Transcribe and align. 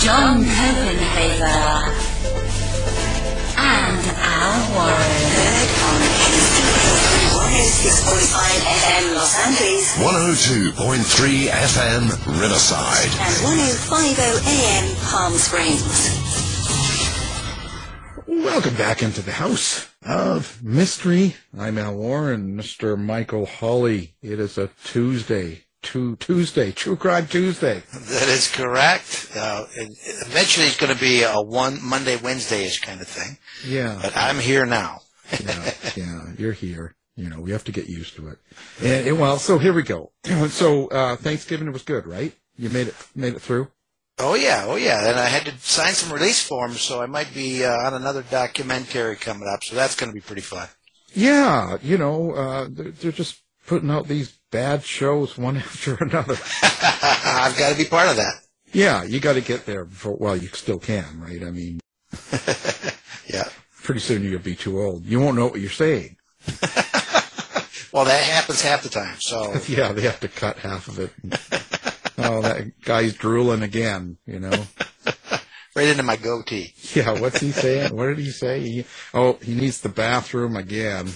John 0.00 0.44
Copenhaver, 0.44 1.90
and 3.58 4.02
Al 4.16 4.58
Warren. 4.72 5.18
Heard 5.34 5.70
on 5.88 6.00
KCAA 6.14 7.34
106.5 7.34 8.38
FM 8.78 9.04
Los 9.16 9.34
Angeles 9.44 9.82
102.3 9.98 11.48
FM 11.48 12.02
Riverside. 12.40 13.10
and 13.18 13.34
1050 13.42 14.22
AM 14.46 14.86
Palm 15.06 15.32
Springs. 15.34 16.26
Welcome 18.28 18.76
back 18.76 19.02
into 19.02 19.20
the 19.22 19.32
House 19.32 19.88
of 20.02 20.62
Mystery. 20.62 21.34
I'm 21.58 21.76
Al 21.76 21.94
Warren, 21.96 22.56
Mr. 22.56 22.96
Michael 22.96 23.46
Hawley. 23.46 24.14
It 24.22 24.38
is 24.38 24.56
a 24.58 24.70
Tuesday, 24.84 25.64
two, 25.88 26.16
Tuesday, 26.16 26.70
True 26.70 26.96
Crime 26.96 27.26
Tuesday. 27.26 27.82
That 27.92 28.28
is 28.28 28.50
correct. 28.50 29.30
Uh, 29.34 29.64
eventually, 29.74 30.66
it's 30.66 30.76
going 30.76 30.92
to 30.94 31.00
be 31.00 31.22
a 31.22 31.32
one 31.40 31.78
Monday, 31.82 32.16
Wednesday-ish 32.16 32.80
kind 32.80 33.00
of 33.00 33.08
thing. 33.08 33.38
Yeah, 33.66 33.98
But 34.02 34.14
I'm 34.14 34.38
here 34.38 34.66
now. 34.66 35.00
yeah, 35.42 35.72
yeah. 35.96 36.22
You're 36.36 36.52
here. 36.52 36.94
You 37.16 37.30
know, 37.30 37.40
we 37.40 37.52
have 37.52 37.64
to 37.64 37.72
get 37.72 37.88
used 37.88 38.14
to 38.16 38.28
it. 38.28 38.38
And, 38.82 39.08
and, 39.08 39.18
well, 39.18 39.38
so 39.38 39.58
here 39.58 39.72
we 39.72 39.82
go. 39.82 40.12
So 40.50 40.88
uh, 40.88 41.16
Thanksgiving 41.16 41.72
was 41.72 41.82
good, 41.82 42.06
right? 42.06 42.32
You 42.58 42.68
made 42.68 42.88
it, 42.88 42.94
made 43.14 43.34
it 43.34 43.40
through. 43.40 43.68
Oh 44.18 44.34
yeah, 44.34 44.64
oh 44.66 44.76
yeah. 44.76 45.08
And 45.08 45.18
I 45.18 45.26
had 45.26 45.46
to 45.46 45.52
sign 45.58 45.94
some 45.94 46.12
release 46.12 46.42
forms, 46.46 46.80
so 46.82 47.00
I 47.00 47.06
might 47.06 47.32
be 47.32 47.64
uh, 47.64 47.72
on 47.86 47.94
another 47.94 48.22
documentary 48.30 49.16
coming 49.16 49.48
up. 49.48 49.64
So 49.64 49.74
that's 49.74 49.94
going 49.94 50.10
to 50.10 50.14
be 50.14 50.20
pretty 50.20 50.42
fun. 50.42 50.68
Yeah, 51.14 51.78
you 51.82 51.96
know, 51.96 52.32
uh, 52.32 52.66
they're, 52.70 52.90
they're 52.90 53.12
just 53.12 53.40
putting 53.66 53.90
out 53.90 54.06
these 54.08 54.37
bad 54.50 54.82
shows 54.84 55.36
one 55.38 55.56
after 55.58 55.94
another. 55.96 56.36
I've 56.62 57.56
got 57.58 57.70
to 57.72 57.76
be 57.76 57.84
part 57.84 58.08
of 58.08 58.16
that. 58.16 58.34
Yeah, 58.72 59.02
you 59.04 59.20
got 59.20 59.34
to 59.34 59.40
get 59.40 59.64
there 59.66 59.84
before. 59.84 60.16
Well, 60.16 60.36
you 60.36 60.48
still 60.48 60.78
can, 60.78 61.20
right? 61.20 61.42
I 61.42 61.50
mean, 61.50 61.80
Yeah. 63.26 63.44
pretty 63.82 64.00
soon 64.00 64.22
you'll 64.24 64.40
be 64.40 64.54
too 64.56 64.80
old. 64.80 65.04
You 65.06 65.20
won't 65.20 65.36
know 65.36 65.46
what 65.46 65.60
you're 65.60 65.70
saying. 65.70 66.16
Well, 67.90 68.04
that 68.04 68.22
happens 68.22 68.60
half 68.60 68.82
the 68.82 68.90
time. 68.90 69.16
So 69.18 69.54
Yeah, 69.66 69.92
they 69.92 70.02
have 70.02 70.20
to 70.20 70.28
cut 70.28 70.58
half 70.58 70.88
of 70.88 70.98
it. 70.98 71.10
oh, 72.18 72.42
that 72.42 72.78
guy's 72.82 73.14
drooling 73.14 73.62
again, 73.62 74.18
you 74.26 74.38
know. 74.40 74.66
right 75.74 75.88
into 75.88 76.02
my 76.02 76.16
goatee. 76.16 76.74
Yeah, 76.94 77.18
what's 77.18 77.40
he 77.40 77.50
saying? 77.50 77.96
What 77.96 78.06
did 78.08 78.18
he 78.18 78.30
say? 78.30 78.60
He, 78.60 78.84
oh, 79.14 79.38
he 79.42 79.54
needs 79.54 79.80
the 79.80 79.88
bathroom 79.88 80.54
again. 80.56 81.08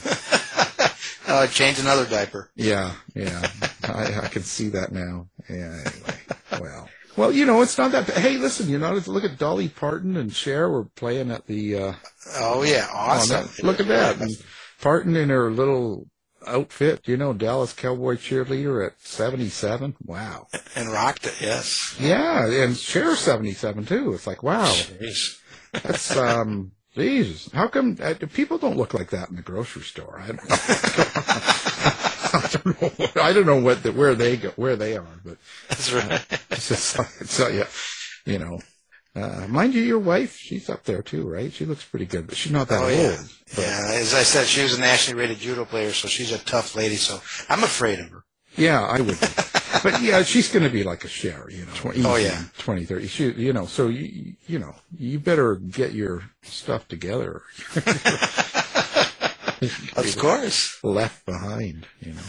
Uh, 1.32 1.46
change 1.46 1.78
another 1.78 2.04
diaper. 2.06 2.50
Yeah, 2.54 2.92
yeah. 3.14 3.46
I, 3.84 4.20
I 4.24 4.28
can 4.28 4.42
see 4.42 4.68
that 4.70 4.92
now. 4.92 5.28
Yeah, 5.48 5.82
anyway. 5.86 6.18
Well. 6.60 6.88
Well, 7.16 7.32
you 7.32 7.44
know, 7.44 7.60
it's 7.60 7.76
not 7.76 7.92
that 7.92 8.06
bad. 8.06 8.18
Hey, 8.18 8.38
listen, 8.38 8.68
you 8.70 8.78
know, 8.78 8.92
look 9.06 9.24
at 9.24 9.38
Dolly 9.38 9.68
Parton 9.68 10.16
and 10.16 10.32
Cher 10.32 10.70
were 10.70 10.84
playing 10.84 11.30
at 11.30 11.46
the, 11.46 11.76
uh, 11.76 11.92
Oh 12.38 12.62
yeah, 12.62 12.88
awesome. 12.92 13.46
that- 13.46 13.62
look 13.64 13.80
at 13.80 13.88
that. 13.88 14.18
And 14.20 14.30
Parton 14.80 15.14
in 15.16 15.28
her 15.28 15.50
little 15.50 16.06
outfit, 16.46 17.06
you 17.06 17.16
know, 17.18 17.32
Dallas 17.34 17.72
Cowboy 17.74 18.16
cheerleader 18.16 18.86
at 18.86 18.98
77. 19.00 19.94
Wow. 20.04 20.46
And 20.74 20.90
rocked 20.90 21.26
it. 21.26 21.34
Yes. 21.40 21.96
Yeah, 22.00 22.46
and 22.46 22.76
Cher 22.76 23.14
77 23.14 23.84
too. 23.86 24.12
It's 24.14 24.26
like, 24.26 24.42
wow. 24.42 24.64
Jeez. 24.64 25.36
That's 25.72 26.16
um, 26.16 26.72
Jesus. 26.94 27.50
How 27.52 27.68
come 27.68 27.96
uh, 28.02 28.14
people 28.32 28.58
don't 28.58 28.76
look 28.76 28.92
like 28.94 29.10
that 29.10 29.30
in 29.30 29.36
the 29.36 29.42
grocery 29.42 29.82
store? 29.82 30.20
I 30.20 30.26
don't 30.26 30.48
know. 30.48 30.56
I 32.34 32.48
don't 32.52 32.82
know. 32.82 33.22
I 33.22 33.32
don't 33.32 33.46
know 33.46 33.60
what 33.60 33.82
the, 33.82 33.92
where 33.92 34.14
they 34.14 34.36
go, 34.36 34.50
where 34.56 34.76
they 34.76 34.96
are, 34.96 35.06
but 35.24 35.36
That's 35.68 35.92
right. 35.92 36.24
it's 36.50 36.68
just, 36.68 36.98
it's, 37.20 37.40
uh, 37.40 37.48
yeah, 37.48 37.66
you 38.30 38.38
know. 38.38 38.60
Uh, 39.14 39.46
mind 39.48 39.74
you, 39.74 39.82
your 39.82 39.98
wife, 39.98 40.36
she's 40.38 40.70
up 40.70 40.84
there 40.84 41.02
too, 41.02 41.28
right? 41.28 41.52
She 41.52 41.66
looks 41.66 41.84
pretty 41.84 42.06
good, 42.06 42.26
but 42.26 42.36
she's 42.36 42.52
not 42.52 42.68
that 42.68 42.80
Oh 42.80 42.84
old. 42.84 42.92
yeah. 42.94 43.16
But, 43.54 43.58
Yeah. 43.62 43.90
As 43.94 44.14
I 44.14 44.22
said, 44.22 44.46
she 44.46 44.62
was 44.62 44.72
a 44.78 44.80
nationally 44.80 45.20
rated 45.20 45.38
judo 45.38 45.66
player, 45.66 45.92
so 45.92 46.08
she's 46.08 46.32
a 46.32 46.38
tough 46.38 46.74
lady. 46.74 46.96
So 46.96 47.20
I'm 47.50 47.62
afraid 47.62 47.98
of 48.00 48.08
her. 48.10 48.24
Yeah, 48.56 48.82
I 48.82 49.00
would. 49.00 49.18
But 49.82 50.00
yeah, 50.02 50.22
she's 50.22 50.48
going 50.52 50.62
to 50.64 50.70
be 50.70 50.84
like 50.84 51.04
a 51.04 51.08
Cher, 51.08 51.46
you 51.50 51.64
know. 51.64 51.72
20, 51.74 52.04
Oh, 52.04 52.16
yeah. 52.16 52.42
20, 52.58 52.84
30. 52.84 53.06
She, 53.08 53.30
you 53.32 53.52
know, 53.52 53.66
so 53.66 53.88
you, 53.88 54.34
you 54.46 54.58
know, 54.58 54.74
you 54.98 55.18
better 55.18 55.56
get 55.56 55.92
your 55.92 56.22
stuff 56.42 56.86
together. 56.88 57.42
Of 59.96 60.16
course. 60.18 60.82
left 60.82 61.24
behind, 61.24 61.86
you 62.00 62.14
know. 62.14 62.22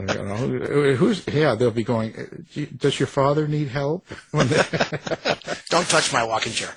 I 0.00 0.04
don't 0.14 0.28
know, 0.28 0.94
who's 0.94 1.26
yeah? 1.26 1.54
They'll 1.54 1.70
be 1.70 1.84
going. 1.84 2.14
"Uh, 2.16 2.22
do 2.54 2.60
you- 2.62 2.66
Does 2.68 2.98
your 2.98 3.06
father 3.06 3.46
need 3.46 3.68
help? 3.68 4.06
Don't 4.32 4.48
touch 5.90 6.10
my 6.10 6.24
walking 6.24 6.52
chair. 6.54 6.72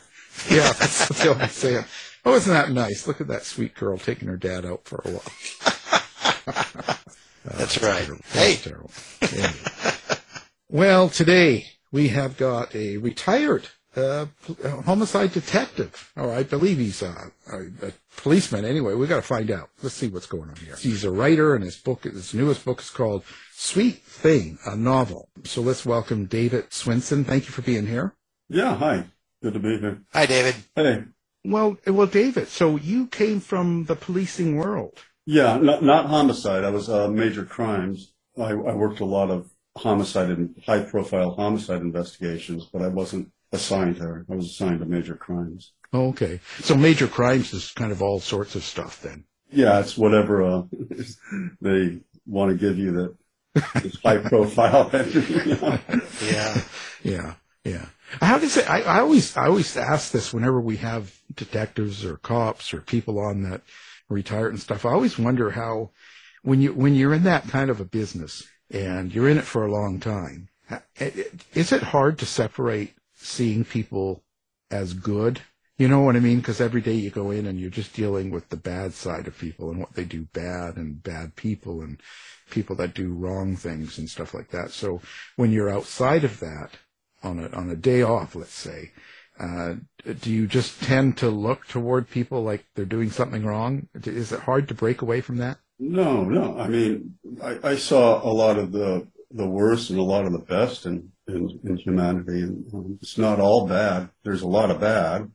yeah, 0.49 0.73
that's 0.73 1.09
what 1.09 1.19
they'll 1.19 1.35
be 1.35 1.47
saying. 1.47 1.85
Oh, 2.25 2.35
isn't 2.35 2.51
that 2.51 2.71
nice? 2.71 3.07
Look 3.07 3.21
at 3.21 3.27
that 3.29 3.45
sweet 3.45 3.73
girl 3.75 3.97
taking 3.97 4.27
her 4.27 4.35
dad 4.37 4.65
out 4.65 4.81
for 4.83 5.01
a 5.05 5.11
walk. 5.11 5.31
That's 7.45 7.81
right. 7.81 8.03
Terrible. 8.05 8.23
Hey, 8.31 8.53
That's 8.55 8.63
terrible. 8.63 8.91
Anyway. 9.21 10.17
well, 10.69 11.09
today 11.09 11.67
we 11.91 12.09
have 12.09 12.37
got 12.37 12.75
a 12.75 12.97
retired 12.97 13.67
uh, 13.95 14.25
uh, 14.63 14.81
homicide 14.83 15.33
detective, 15.33 16.11
or 16.15 16.31
I 16.31 16.43
believe 16.43 16.77
he's 16.77 17.03
uh, 17.03 17.29
a, 17.51 17.87
a 17.87 17.91
policeman. 18.17 18.63
Anyway, 18.63 18.93
we've 18.93 19.09
got 19.09 19.17
to 19.17 19.21
find 19.21 19.51
out. 19.51 19.69
Let's 19.81 19.95
see 19.95 20.07
what's 20.07 20.27
going 20.27 20.49
on 20.49 20.55
here. 20.55 20.75
He's 20.77 21.03
a 21.03 21.11
writer, 21.11 21.55
and 21.55 21.63
his 21.63 21.75
book, 21.75 22.03
his 22.03 22.33
newest 22.33 22.63
book, 22.63 22.79
is 22.79 22.89
called 22.89 23.23
"Sweet 23.53 24.01
Thing," 24.03 24.59
a 24.65 24.75
novel. 24.75 25.29
So 25.43 25.61
let's 25.61 25.85
welcome 25.85 26.25
David 26.25 26.69
Swinson. 26.69 27.25
Thank 27.25 27.45
you 27.45 27.51
for 27.51 27.63
being 27.63 27.87
here. 27.87 28.15
Yeah, 28.47 28.75
hi. 28.77 29.05
Good 29.43 29.53
to 29.53 29.59
be 29.59 29.77
here. 29.79 30.01
hi, 30.13 30.25
David. 30.25 30.55
Hey. 30.75 31.03
Well, 31.43 31.77
well, 31.87 32.07
David. 32.07 32.47
So 32.47 32.75
you 32.77 33.07
came 33.07 33.39
from 33.39 33.85
the 33.85 33.95
policing 33.95 34.55
world. 34.55 34.99
Yeah, 35.25 35.57
not, 35.57 35.83
not 35.83 36.07
homicide. 36.07 36.63
I 36.63 36.69
was 36.69 36.89
uh, 36.89 37.07
major 37.07 37.45
crimes. 37.45 38.13
I, 38.37 38.51
I 38.51 38.73
worked 38.73 38.99
a 39.01 39.05
lot 39.05 39.29
of 39.29 39.51
homicide 39.77 40.29
and 40.29 40.55
high 40.65 40.83
profile 40.83 41.35
homicide 41.35 41.81
investigations, 41.81 42.65
but 42.71 42.81
I 42.81 42.87
wasn't 42.87 43.31
assigned 43.51 43.97
there. 43.97 44.25
I 44.29 44.35
was 44.35 44.47
assigned 44.47 44.79
to 44.79 44.85
major 44.85 45.15
crimes. 45.15 45.73
Oh, 45.93 46.09
okay. 46.09 46.39
So 46.59 46.75
major 46.75 47.07
crimes 47.07 47.53
is 47.53 47.71
kind 47.71 47.91
of 47.91 48.01
all 48.01 48.19
sorts 48.19 48.55
of 48.55 48.63
stuff 48.63 49.01
then. 49.01 49.25
Yeah, 49.51 49.79
it's 49.79 49.97
whatever 49.97 50.43
uh, 50.43 50.63
they 51.61 51.99
want 52.25 52.51
to 52.51 52.57
give 52.57 52.77
you 52.77 52.91
that 52.93 53.15
is 53.83 53.99
high 54.03 54.17
profile. 54.17 54.89
you. 54.93 55.69
Yeah. 56.25 56.61
Yeah, 57.03 57.33
yeah. 57.65 57.85
How 58.21 58.37
does 58.39 58.57
it? 58.57 58.69
I, 58.69 58.81
I 58.81 58.99
always, 58.99 59.35
I 59.35 59.47
always 59.47 59.75
ask 59.75 60.11
this 60.11 60.33
whenever 60.33 60.61
we 60.61 60.77
have 60.77 61.13
detectives 61.35 62.05
or 62.05 62.17
cops 62.17 62.73
or 62.73 62.81
people 62.81 63.19
on 63.19 63.43
that 63.43 63.61
retired 64.11 64.53
and 64.53 64.61
stuff. 64.61 64.85
I 64.85 64.91
always 64.91 65.17
wonder 65.17 65.51
how, 65.51 65.91
when 66.43 66.61
you 66.61 66.73
when 66.73 66.95
you're 66.95 67.13
in 67.13 67.23
that 67.23 67.47
kind 67.47 67.69
of 67.69 67.79
a 67.79 67.85
business 67.85 68.43
and 68.69 69.13
you're 69.13 69.29
in 69.29 69.37
it 69.37 69.43
for 69.45 69.65
a 69.65 69.71
long 69.71 69.99
time, 69.99 70.49
is 70.69 70.79
it- 70.95 71.17
it- 71.17 71.45
is 71.53 71.71
it 71.71 71.83
hard 71.83 72.17
to 72.19 72.25
separate 72.25 72.95
seeing 73.15 73.63
people 73.65 74.23
as 74.69 74.93
good? 74.93 75.41
You 75.77 75.87
know 75.87 76.01
what 76.01 76.15
I 76.15 76.19
mean? 76.19 76.37
Because 76.39 76.61
every 76.61 76.81
day 76.81 76.93
you 76.93 77.09
go 77.09 77.31
in 77.31 77.45
and 77.47 77.59
you're 77.59 77.69
just 77.69 77.93
dealing 77.93 78.29
with 78.29 78.49
the 78.49 78.57
bad 78.57 78.93
side 78.93 79.27
of 79.27 79.37
people 79.37 79.71
and 79.71 79.79
what 79.79 79.93
they 79.93 80.05
do 80.05 80.25
bad 80.33 80.77
and 80.77 81.01
bad 81.01 81.35
people 81.35 81.81
and 81.81 81.99
people 82.51 82.75
that 82.75 82.93
do 82.93 83.13
wrong 83.13 83.55
things 83.55 83.97
and 83.97 84.09
stuff 84.09 84.33
like 84.33 84.49
that. 84.49 84.71
So 84.71 85.01
when 85.37 85.51
you're 85.51 85.69
outside 85.69 86.23
of 86.23 86.39
that, 86.39 86.77
on 87.23 87.39
a 87.39 87.49
on 87.49 87.69
a 87.69 87.75
day 87.75 88.01
off, 88.01 88.35
let's 88.35 88.53
say, 88.53 88.91
uh, 89.39 89.75
do 90.21 90.31
you 90.31 90.47
just 90.47 90.81
tend 90.81 91.17
to 91.17 91.29
look 91.29 91.67
toward 91.67 92.09
people 92.09 92.43
like 92.43 92.65
they're 92.75 92.85
doing 92.85 93.09
something 93.09 93.45
wrong? 93.45 93.87
Is 93.93 94.31
it 94.31 94.41
hard 94.41 94.67
to 94.67 94.73
break 94.73 95.01
away 95.01 95.21
from 95.21 95.37
that? 95.37 95.57
No, 95.79 96.23
no. 96.23 96.59
I 96.59 96.67
mean, 96.67 97.15
I, 97.41 97.57
I 97.63 97.75
saw 97.75 98.23
a 98.23 98.29
lot 98.31 98.57
of 98.57 98.71
the 98.71 99.07
the 99.33 99.47
worst 99.47 99.89
and 99.89 99.99
a 99.99 100.03
lot 100.03 100.25
of 100.25 100.33
the 100.33 100.39
best 100.39 100.85
in 100.85 101.11
in, 101.27 101.59
in 101.63 101.77
humanity, 101.77 102.41
and 102.41 102.99
it's 103.01 103.17
not 103.17 103.39
all 103.39 103.67
bad. 103.67 104.09
There's 104.23 104.41
a 104.41 104.47
lot 104.47 104.69
of 104.69 104.79
bad, 104.79 105.31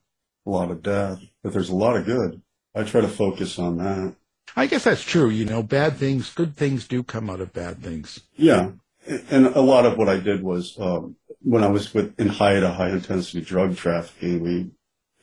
a 0.47 0.51
lot 0.51 0.71
of 0.71 0.83
death, 0.83 1.21
but 1.43 1.53
there's 1.53 1.71
a 1.71 1.75
lot 1.75 1.97
of 1.97 2.05
good. 2.05 2.43
I 2.75 2.83
try 2.83 3.01
to 3.01 3.09
focus 3.09 3.59
on 3.59 3.79
that. 3.79 4.15
I 4.55 4.67
guess 4.67 4.85
that's 4.85 5.03
true. 5.03 5.31
You 5.31 5.45
know, 5.45 5.63
bad 5.63 5.97
things, 5.97 6.33
good 6.33 6.57
things 6.57 6.87
do 6.87 7.03
come 7.03 7.29
out 7.29 7.41
of 7.41 7.53
bad 7.53 7.83
things. 7.83 8.21
Yeah, 8.37 8.73
and 9.31 9.47
a 9.47 9.61
lot 9.61 9.87
of 9.87 9.97
what 9.99 10.09
I 10.09 10.19
did 10.19 10.43
was 10.43 10.77
um, 10.79 11.17
when 11.47 11.63
I 11.63 11.69
was 11.69 11.95
with 11.95 12.19
in 12.19 12.29
HIDTA, 12.29 12.75
high 12.75 12.91
intensity 12.91 13.41
drug 13.41 13.77
trafficking. 13.77 14.43
We 14.43 14.71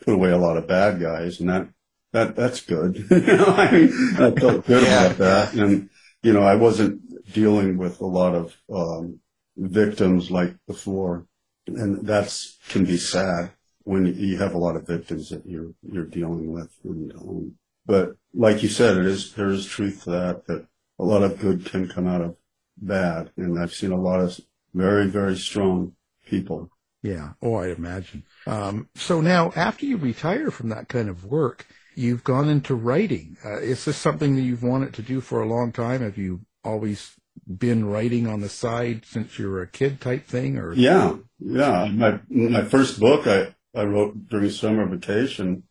put 0.06 0.14
away 0.14 0.32
a 0.32 0.38
lot 0.38 0.56
of 0.56 0.68
bad 0.68 1.02
guys, 1.02 1.42
and 1.42 1.50
that 1.50 1.68
that 2.14 2.36
that's 2.38 2.62
good. 2.62 3.06
you 3.12 3.20
know, 3.38 3.46
I 3.46 3.72
mean, 3.72 3.92
I 4.18 4.32
felt 4.32 4.66
good 4.66 4.84
Yeah. 4.84 5.06
about 5.08 5.18
that, 5.18 5.54
and 5.54 5.90
you 6.24 6.32
know, 6.32 6.44
I 6.44 6.56
wasn't 6.56 7.02
dealing 7.34 7.78
with 7.78 8.00
a 8.00 8.06
lot 8.06 8.36
of 8.36 8.56
um, 8.74 9.20
victims 9.58 10.32
like 10.32 10.56
before, 10.66 11.26
and 11.68 12.08
that's 12.08 12.58
can 12.70 12.86
be 12.86 12.96
sad 12.98 13.52
when 13.84 14.06
you 14.06 14.38
have 14.38 14.54
a 14.54 14.58
lot 14.58 14.78
of 14.78 14.88
victims 14.88 15.30
that 15.30 15.46
you're 15.46 15.72
you're 15.82 16.06
dealing 16.06 16.54
with. 16.54 16.72
And, 16.86 17.12
um, 17.14 17.56
but 17.86 18.16
like 18.34 18.64
you 18.64 18.70
said, 18.70 18.96
it 18.96 19.06
is 19.06 19.34
there 19.34 19.50
is 19.50 19.66
truth 19.66 20.06
to 20.06 20.12
that 20.12 20.48
that 20.48 20.68
a 21.00 21.04
lot 21.04 21.24
of 21.24 21.38
good 21.38 21.66
can 21.66 21.90
come 21.90 22.08
out 22.08 22.22
of 22.22 22.38
bad, 22.78 23.32
and 23.36 23.60
I've 23.60 23.74
seen 23.74 23.92
a 23.92 24.00
lot 24.02 24.22
of 24.22 24.40
very 24.74 25.08
very 25.08 25.36
strong 25.36 25.94
people. 26.26 26.70
Yeah. 27.02 27.34
Oh, 27.42 27.56
I 27.56 27.68
imagine. 27.68 28.24
Um, 28.48 28.90
so 28.96 29.20
now, 29.20 29.52
after 29.56 29.86
you 29.86 29.98
retire 29.98 30.52
from 30.52 30.70
that 30.70 30.88
kind 30.88 31.10
of 31.10 31.26
work, 31.26 31.68
you've 31.96 32.24
gone 32.24 32.48
into 32.48 32.76
writing. 32.76 33.38
Uh, 33.44 33.60
is 33.60 33.86
this 33.86 33.98
something 33.98 34.36
that 34.36 34.42
you've 34.42 34.64
wanted 34.64 34.94
to 34.94 35.02
do 35.02 35.20
for 35.22 35.42
a 35.42 35.48
long 35.48 35.72
time? 35.72 36.02
Have 36.02 36.18
you 36.18 36.42
always 36.64 37.16
been 37.58 37.86
writing 37.86 38.28
on 38.28 38.40
the 38.42 38.50
side 38.50 39.06
since 39.06 39.38
you 39.38 39.50
were 39.50 39.62
a 39.62 39.68
kid 39.68 40.00
type 40.00 40.26
thing 40.26 40.58
or? 40.58 40.74
Yeah, 40.74 41.18
yeah. 41.40 41.86
My 41.92 42.20
my 42.30 42.64
first 42.64 43.00
book 43.00 43.28
I 43.28 43.54
I 43.76 43.84
wrote 43.84 44.30
during 44.30 44.50
summer 44.50 44.86
vacation 44.86 45.64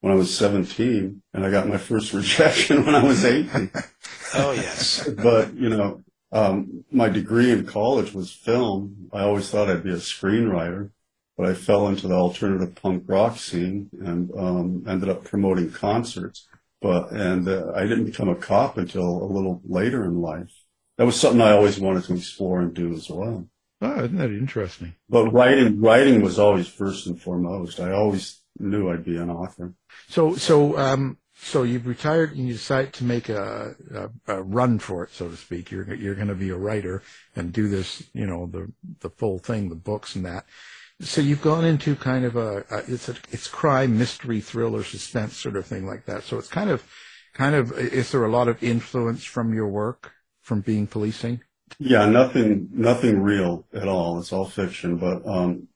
when 0.00 0.12
I 0.12 0.16
was 0.16 0.32
17, 0.36 1.22
and 1.34 1.44
I 1.44 1.50
got 1.50 1.68
my 1.68 1.76
first 1.76 2.12
rejection 2.14 2.86
when 2.86 2.94
I 2.94 3.04
was 3.04 3.24
18. 3.24 3.70
Oh 4.34 4.52
yes. 4.52 5.08
but 5.22 5.54
you 5.54 5.68
know, 5.68 6.02
um, 6.32 6.84
my 6.90 7.08
degree 7.08 7.50
in 7.50 7.66
college 7.66 8.12
was 8.12 8.30
film. 8.30 9.08
I 9.12 9.22
always 9.22 9.50
thought 9.50 9.70
I'd 9.70 9.84
be 9.84 9.92
a 9.92 9.96
screenwriter, 9.96 10.90
but 11.36 11.48
I 11.48 11.54
fell 11.54 11.88
into 11.88 12.08
the 12.08 12.14
alternative 12.14 12.74
punk 12.74 13.04
rock 13.06 13.38
scene 13.38 13.90
and 14.04 14.30
um, 14.36 14.84
ended 14.86 15.08
up 15.08 15.24
promoting 15.24 15.70
concerts. 15.70 16.46
But 16.80 17.10
and 17.10 17.48
uh, 17.48 17.72
I 17.74 17.82
didn't 17.82 18.04
become 18.04 18.28
a 18.28 18.36
cop 18.36 18.76
until 18.76 19.22
a 19.22 19.32
little 19.32 19.60
later 19.64 20.04
in 20.04 20.20
life. 20.20 20.52
That 20.96 21.06
was 21.06 21.18
something 21.18 21.40
I 21.40 21.52
always 21.52 21.80
wanted 21.80 22.04
to 22.04 22.14
explore 22.14 22.60
and 22.60 22.74
do 22.74 22.92
as 22.92 23.08
well. 23.08 23.48
Oh, 23.80 24.04
isn't 24.04 24.18
that 24.18 24.30
interesting? 24.30 24.94
But 25.08 25.30
writing, 25.30 25.80
writing 25.80 26.20
was 26.20 26.38
always 26.38 26.66
first 26.66 27.06
and 27.06 27.20
foremost. 27.20 27.78
I 27.78 27.92
always 27.92 28.40
knew 28.58 28.90
I'd 28.90 29.04
be 29.04 29.16
an 29.16 29.30
author. 29.30 29.74
So, 30.08 30.34
so, 30.34 30.76
um, 30.76 31.18
so 31.40 31.62
you've 31.62 31.86
retired 31.86 32.32
and 32.32 32.46
you 32.46 32.52
decide 32.54 32.92
to 32.94 33.04
make 33.04 33.28
a, 33.28 33.74
a, 33.94 34.34
a 34.34 34.42
run 34.42 34.78
for 34.78 35.04
it, 35.04 35.10
so 35.12 35.28
to 35.28 35.36
speak. 35.36 35.70
You're, 35.70 35.94
you're 35.94 36.14
going 36.14 36.28
to 36.28 36.34
be 36.34 36.50
a 36.50 36.56
writer 36.56 37.02
and 37.36 37.52
do 37.52 37.68
this, 37.68 38.02
you 38.12 38.26
know, 38.26 38.46
the, 38.46 38.72
the 39.00 39.10
full 39.10 39.38
thing, 39.38 39.68
the 39.68 39.74
books 39.76 40.16
and 40.16 40.24
that. 40.24 40.44
So 41.00 41.20
you've 41.20 41.42
gone 41.42 41.64
into 41.64 41.94
kind 41.94 42.24
of 42.24 42.34
a, 42.36 42.64
a 42.70 42.78
it's 42.92 43.08
a, 43.08 43.14
it's 43.30 43.46
crime, 43.46 43.96
mystery, 43.96 44.40
thriller, 44.40 44.82
suspense 44.82 45.36
sort 45.36 45.56
of 45.56 45.64
thing 45.64 45.86
like 45.86 46.06
that. 46.06 46.24
So 46.24 46.38
it's 46.38 46.48
kind 46.48 46.70
of, 46.70 46.82
kind 47.34 47.54
of, 47.54 47.72
is 47.72 48.10
there 48.10 48.24
a 48.24 48.30
lot 48.30 48.48
of 48.48 48.62
influence 48.62 49.24
from 49.24 49.54
your 49.54 49.68
work, 49.68 50.12
from 50.42 50.60
being 50.60 50.88
policing? 50.88 51.40
Yeah, 51.78 52.06
nothing, 52.06 52.68
nothing 52.72 53.20
real 53.20 53.64
at 53.72 53.86
all. 53.86 54.18
It's 54.18 54.32
all 54.32 54.46
fiction, 54.48 54.96
but 54.96 55.24
um, 55.24 55.68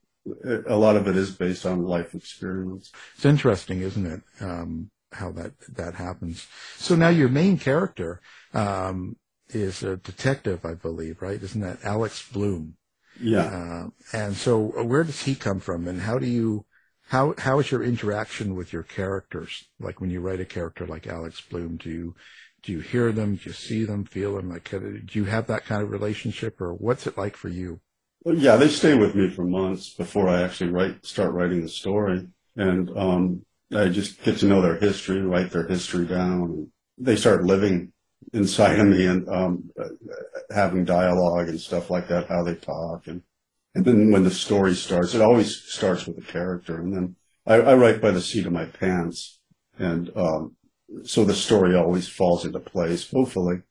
a 0.67 0.77
lot 0.77 0.97
of 0.97 1.07
it 1.07 1.17
is 1.17 1.31
based 1.31 1.67
on 1.67 1.85
life 1.85 2.15
experience. 2.15 2.91
It's 3.15 3.25
interesting, 3.25 3.81
isn't 3.83 4.07
it? 4.07 4.23
Um, 4.41 4.91
how 5.13 5.33
that 5.33 5.53
that 5.75 5.95
happens. 5.95 6.47
So 6.77 6.95
now 6.95 7.09
your 7.09 7.29
main 7.29 7.59
character 7.59 8.21
um, 8.55 9.17
is 9.51 9.83
a 9.83 9.97
detective, 9.97 10.65
I 10.65 10.75
believe, 10.75 11.23
right? 11.23 11.43
Isn't 11.43 11.61
that 11.61 11.85
Alex 11.85 12.29
Blum? 12.33 12.77
Yeah. 13.21 13.45
Uh, 13.45 13.89
and 14.13 14.37
so, 14.37 14.59
where 14.83 15.05
does 15.05 15.23
he 15.23 15.35
come 15.35 15.61
from, 15.61 15.87
and 15.87 16.01
how 16.01 16.19
do 16.19 16.27
you 16.27 16.65
how 17.09 17.35
how 17.39 17.59
is 17.59 17.71
your 17.71 17.83
interaction 17.83 18.55
with 18.55 18.73
your 18.73 18.83
characters? 18.83 19.69
Like 19.79 20.01
when 20.01 20.11
you 20.11 20.21
write 20.21 20.41
a 20.41 20.47
character 20.47 20.87
like 20.87 21.07
Alex 21.07 21.41
Blum, 21.41 21.77
do 21.77 21.91
you 21.91 22.15
do 22.63 22.73
you 22.73 22.81
hear 22.81 23.13
them? 23.13 23.37
Do 23.37 23.51
you 23.51 23.53
see 23.53 23.85
them? 23.85 24.05
Feel 24.05 24.37
them? 24.37 24.49
Like, 24.49 24.71
do 24.71 25.03
you 25.13 25.25
have 25.25 25.49
that 25.49 25.65
kind 25.65 25.83
of 25.83 25.91
relationship, 25.91 26.61
or 26.61 26.75
what's 26.75 27.07
it 27.07 27.19
like 27.19 27.37
for 27.37 27.49
you? 27.49 27.81
Well, 28.25 28.37
yeah, 28.37 28.57
they 28.57 28.69
stay 28.69 28.95
with 28.95 29.17
me 29.17 29.29
for 29.31 29.45
months 29.45 29.95
before 29.95 30.29
I 30.29 30.43
actually 30.43 30.71
write, 30.71 31.05
start 31.05 31.33
writing 31.33 31.61
the 31.61 31.69
story. 31.69 32.29
And, 32.55 32.89
um, 32.97 33.45
I 33.75 33.89
just 33.89 34.23
get 34.23 34.39
to 34.39 34.47
know 34.47 34.61
their 34.61 34.77
history, 34.77 35.21
write 35.23 35.51
their 35.51 35.67
history 35.67 36.07
down. 36.07 36.71
They 36.99 37.17
start 37.17 37.45
living 37.45 37.93
inside 38.33 38.79
of 38.79 38.87
me 38.87 39.07
and, 39.07 39.29
um, 39.29 39.71
having 40.51 40.85
dialogue 40.85 41.49
and 41.49 41.61
stuff 41.61 41.91
like 41.91 42.09
that, 42.09 42.29
how 42.29 42.43
they 42.43 42.55
talk. 42.55 43.07
And, 43.07 43.23
and 43.75 43.85
then 43.85 44.11
when 44.11 44.25
the 44.25 44.31
story 44.31 44.75
starts, 44.75 45.15
it 45.15 45.23
always 45.23 45.57
starts 45.63 46.07
with 46.07 46.19
a 46.19 46.33
character. 46.33 46.79
And 46.79 46.95
then 46.95 47.17
I, 47.47 47.55
I 47.55 47.75
write 47.75 48.01
by 48.01 48.11
the 48.11 48.21
seat 48.21 48.47
of 48.47 48.53
my 48.53 48.67
pants. 48.67 49.41
And, 49.79 50.11
um, 50.17 50.57
so 51.05 51.25
the 51.25 51.35
story 51.35 51.75
always 51.75 52.09
falls 52.09 52.45
into 52.45 52.61
place, 52.61 53.11
hopefully. 53.11 53.63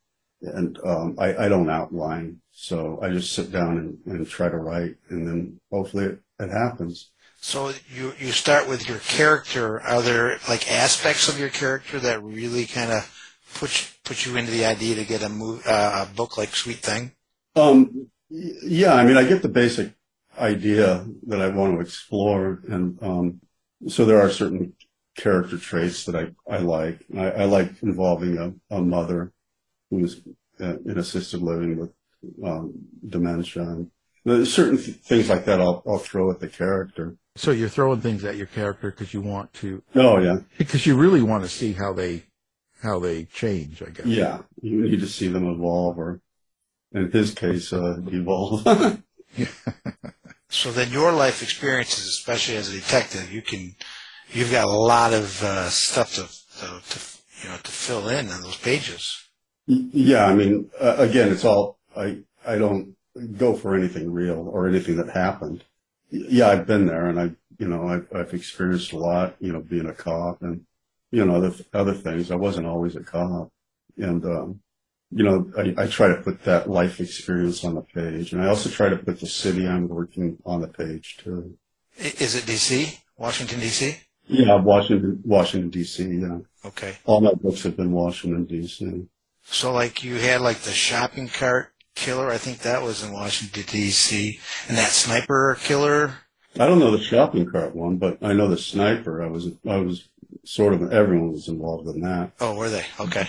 And, 0.41 0.79
um, 0.83 1.15
I, 1.19 1.45
I 1.45 1.49
don't 1.49 1.69
outline. 1.69 2.41
So 2.51 2.99
I 3.01 3.09
just 3.09 3.33
sit 3.33 3.51
down 3.51 3.77
and, 3.77 3.97
and 4.05 4.27
try 4.27 4.49
to 4.49 4.57
write, 4.57 4.95
and 5.09 5.27
then 5.27 5.59
hopefully 5.71 6.05
it, 6.05 6.19
it 6.39 6.49
happens. 6.49 7.11
So 7.41 7.73
you 7.93 8.13
you 8.19 8.31
start 8.31 8.69
with 8.69 8.87
your 8.87 8.99
character. 8.99 9.81
Are 9.81 10.01
there 10.01 10.39
like 10.47 10.71
aspects 10.71 11.27
of 11.27 11.39
your 11.39 11.49
character 11.49 11.99
that 11.99 12.23
really 12.23 12.65
kind 12.67 12.91
of 12.91 13.11
put 13.55 13.91
put 14.03 14.25
you 14.25 14.37
into 14.37 14.51
the 14.51 14.65
idea 14.65 14.95
to 14.95 15.03
get 15.03 15.23
a 15.23 15.29
move, 15.29 15.65
uh, 15.65 16.05
a 16.07 16.15
book 16.15 16.37
like 16.37 16.55
Sweet 16.55 16.77
Thing? 16.77 17.11
Um, 17.55 18.07
yeah, 18.29 18.93
I 18.93 19.03
mean, 19.03 19.17
I 19.17 19.23
get 19.23 19.41
the 19.41 19.49
basic 19.49 19.93
idea 20.37 21.05
that 21.27 21.41
I 21.41 21.47
want 21.49 21.73
to 21.73 21.81
explore, 21.81 22.61
and 22.69 23.01
um, 23.01 23.41
so 23.87 24.05
there 24.05 24.21
are 24.21 24.29
certain 24.29 24.73
character 25.17 25.57
traits 25.57 26.05
that 26.05 26.15
I, 26.15 26.31
I 26.49 26.59
like. 26.59 27.03
I, 27.17 27.31
I 27.31 27.43
like 27.45 27.81
involving 27.81 28.37
a, 28.37 28.75
a 28.75 28.81
mother 28.81 29.33
who's 29.89 30.21
uh, 30.59 30.77
in 30.85 30.97
assisted 30.97 31.41
living 31.41 31.77
with 31.77 31.91
um, 32.45 32.73
dementia. 33.05 33.63
And 33.63 34.47
certain 34.47 34.77
th- 34.77 34.97
things 34.97 35.27
like 35.27 35.45
that 35.45 35.59
I'll, 35.59 35.83
I'll 35.87 35.97
throw 35.97 36.29
at 36.29 36.39
the 36.39 36.47
character. 36.47 37.17
So 37.35 37.51
you're 37.51 37.69
throwing 37.69 38.01
things 38.01 38.23
at 38.25 38.35
your 38.35 38.47
character 38.47 38.91
because 38.91 39.13
you 39.13 39.21
want 39.21 39.53
to 39.55 39.81
Oh 39.95 40.19
yeah, 40.19 40.37
because 40.57 40.85
you 40.85 40.95
really 40.95 41.21
want 41.21 41.43
to 41.43 41.49
see 41.49 41.73
how 41.73 41.93
they 41.93 42.23
how 42.81 42.99
they 42.99 43.25
change. 43.25 43.81
I 43.81 43.89
guess. 43.89 44.05
yeah. 44.05 44.39
You 44.61 44.81
need 44.81 44.99
to 44.99 45.07
see 45.07 45.27
them 45.27 45.47
evolve, 45.47 45.97
or 45.97 46.21
in 46.93 47.11
his 47.11 47.33
case, 47.33 47.71
uh, 47.71 48.01
evolve. 48.07 48.65
So 50.51 50.69
then 50.73 50.91
your 50.91 51.13
life 51.13 51.41
experiences, 51.41 52.07
especially 52.07 52.57
as 52.57 52.67
a 52.67 52.73
detective, 52.73 53.31
you 53.31 53.41
can 53.41 53.73
you've 54.33 54.51
got 54.51 54.65
a 54.65 54.69
lot 54.69 55.13
of 55.13 55.41
uh, 55.41 55.69
stuff 55.69 56.15
to, 56.15 56.23
to 56.59 56.81
to 56.89 56.99
you 57.41 57.49
know 57.49 57.57
to 57.63 57.71
fill 57.71 58.09
in 58.09 58.29
on 58.29 58.41
those 58.41 58.57
pages. 58.57 59.29
Yeah, 59.65 60.25
I 60.25 60.35
mean, 60.35 60.69
uh, 60.79 60.95
again, 60.97 61.31
it's 61.31 61.45
all 61.45 61.79
I. 61.95 62.23
I 62.45 62.57
don't 62.57 62.95
go 63.37 63.53
for 63.53 63.75
anything 63.75 64.11
real 64.11 64.49
or 64.51 64.67
anything 64.67 64.97
that 64.97 65.11
happened. 65.11 65.63
Yeah, 66.11 66.49
I've 66.49 66.67
been 66.67 66.85
there, 66.87 67.07
and 67.07 67.19
I, 67.19 67.31
you 67.57 67.67
know, 67.67 67.87
I've, 67.87 68.07
I've 68.13 68.33
experienced 68.33 68.91
a 68.91 68.97
lot. 68.97 69.35
You 69.39 69.53
know, 69.53 69.61
being 69.61 69.87
a 69.87 69.93
cop 69.93 70.41
and 70.41 70.61
you 71.11 71.25
know 71.25 71.35
other 71.35 71.53
other 71.73 71.93
things. 71.93 72.31
I 72.31 72.35
wasn't 72.35 72.67
always 72.67 72.95
a 72.95 73.03
cop, 73.03 73.49
and 73.97 74.23
um, 74.25 74.59
you 75.11 75.23
know, 75.23 75.51
I, 75.57 75.83
I 75.83 75.87
try 75.87 76.09
to 76.09 76.15
put 76.21 76.43
that 76.43 76.69
life 76.69 76.99
experience 76.99 77.63
on 77.63 77.75
the 77.75 77.81
page, 77.81 78.33
and 78.33 78.41
I 78.41 78.47
also 78.47 78.69
try 78.69 78.89
to 78.89 78.97
put 78.97 79.19
the 79.19 79.27
city 79.27 79.67
I'm 79.67 79.87
working 79.87 80.37
on 80.45 80.61
the 80.61 80.67
page 80.67 81.17
too. 81.23 81.57
Is 81.97 82.35
it 82.35 82.45
D.C., 82.45 82.97
Washington 83.17 83.59
D.C.? 83.59 83.97
Yeah, 84.27 84.55
Washington, 84.55 85.21
Washington 85.25 85.69
D.C. 85.69 86.03
Yeah, 86.05 86.37
Okay. 86.65 86.95
all 87.05 87.19
my 87.21 87.33
books 87.33 87.63
have 87.63 87.75
been 87.75 87.91
Washington 87.91 88.45
D.C. 88.45 89.05
So 89.43 89.73
like 89.73 90.03
you 90.03 90.15
had 90.15 90.41
like 90.41 90.59
the 90.59 90.71
shopping 90.71 91.27
cart 91.27 91.70
killer, 91.95 92.29
I 92.29 92.37
think 92.37 92.59
that 92.59 92.81
was 92.81 93.03
in 93.03 93.11
Washington 93.13 93.63
D.C. 93.69 94.39
and 94.67 94.77
that 94.77 94.89
sniper 94.89 95.57
killer. 95.61 96.15
I 96.59 96.67
don't 96.67 96.79
know 96.79 96.91
the 96.91 97.01
shopping 97.03 97.49
cart 97.49 97.75
one, 97.75 97.97
but 97.97 98.17
I 98.21 98.33
know 98.33 98.47
the 98.47 98.57
sniper. 98.57 99.23
I 99.23 99.27
was, 99.27 99.47
I 99.67 99.77
was 99.77 100.09
sort 100.43 100.73
of, 100.73 100.91
everyone 100.91 101.31
was 101.31 101.47
involved 101.47 101.87
in 101.87 102.01
that. 102.01 102.33
Oh, 102.41 102.55
were 102.55 102.69
they? 102.69 102.85
Okay. 102.99 103.27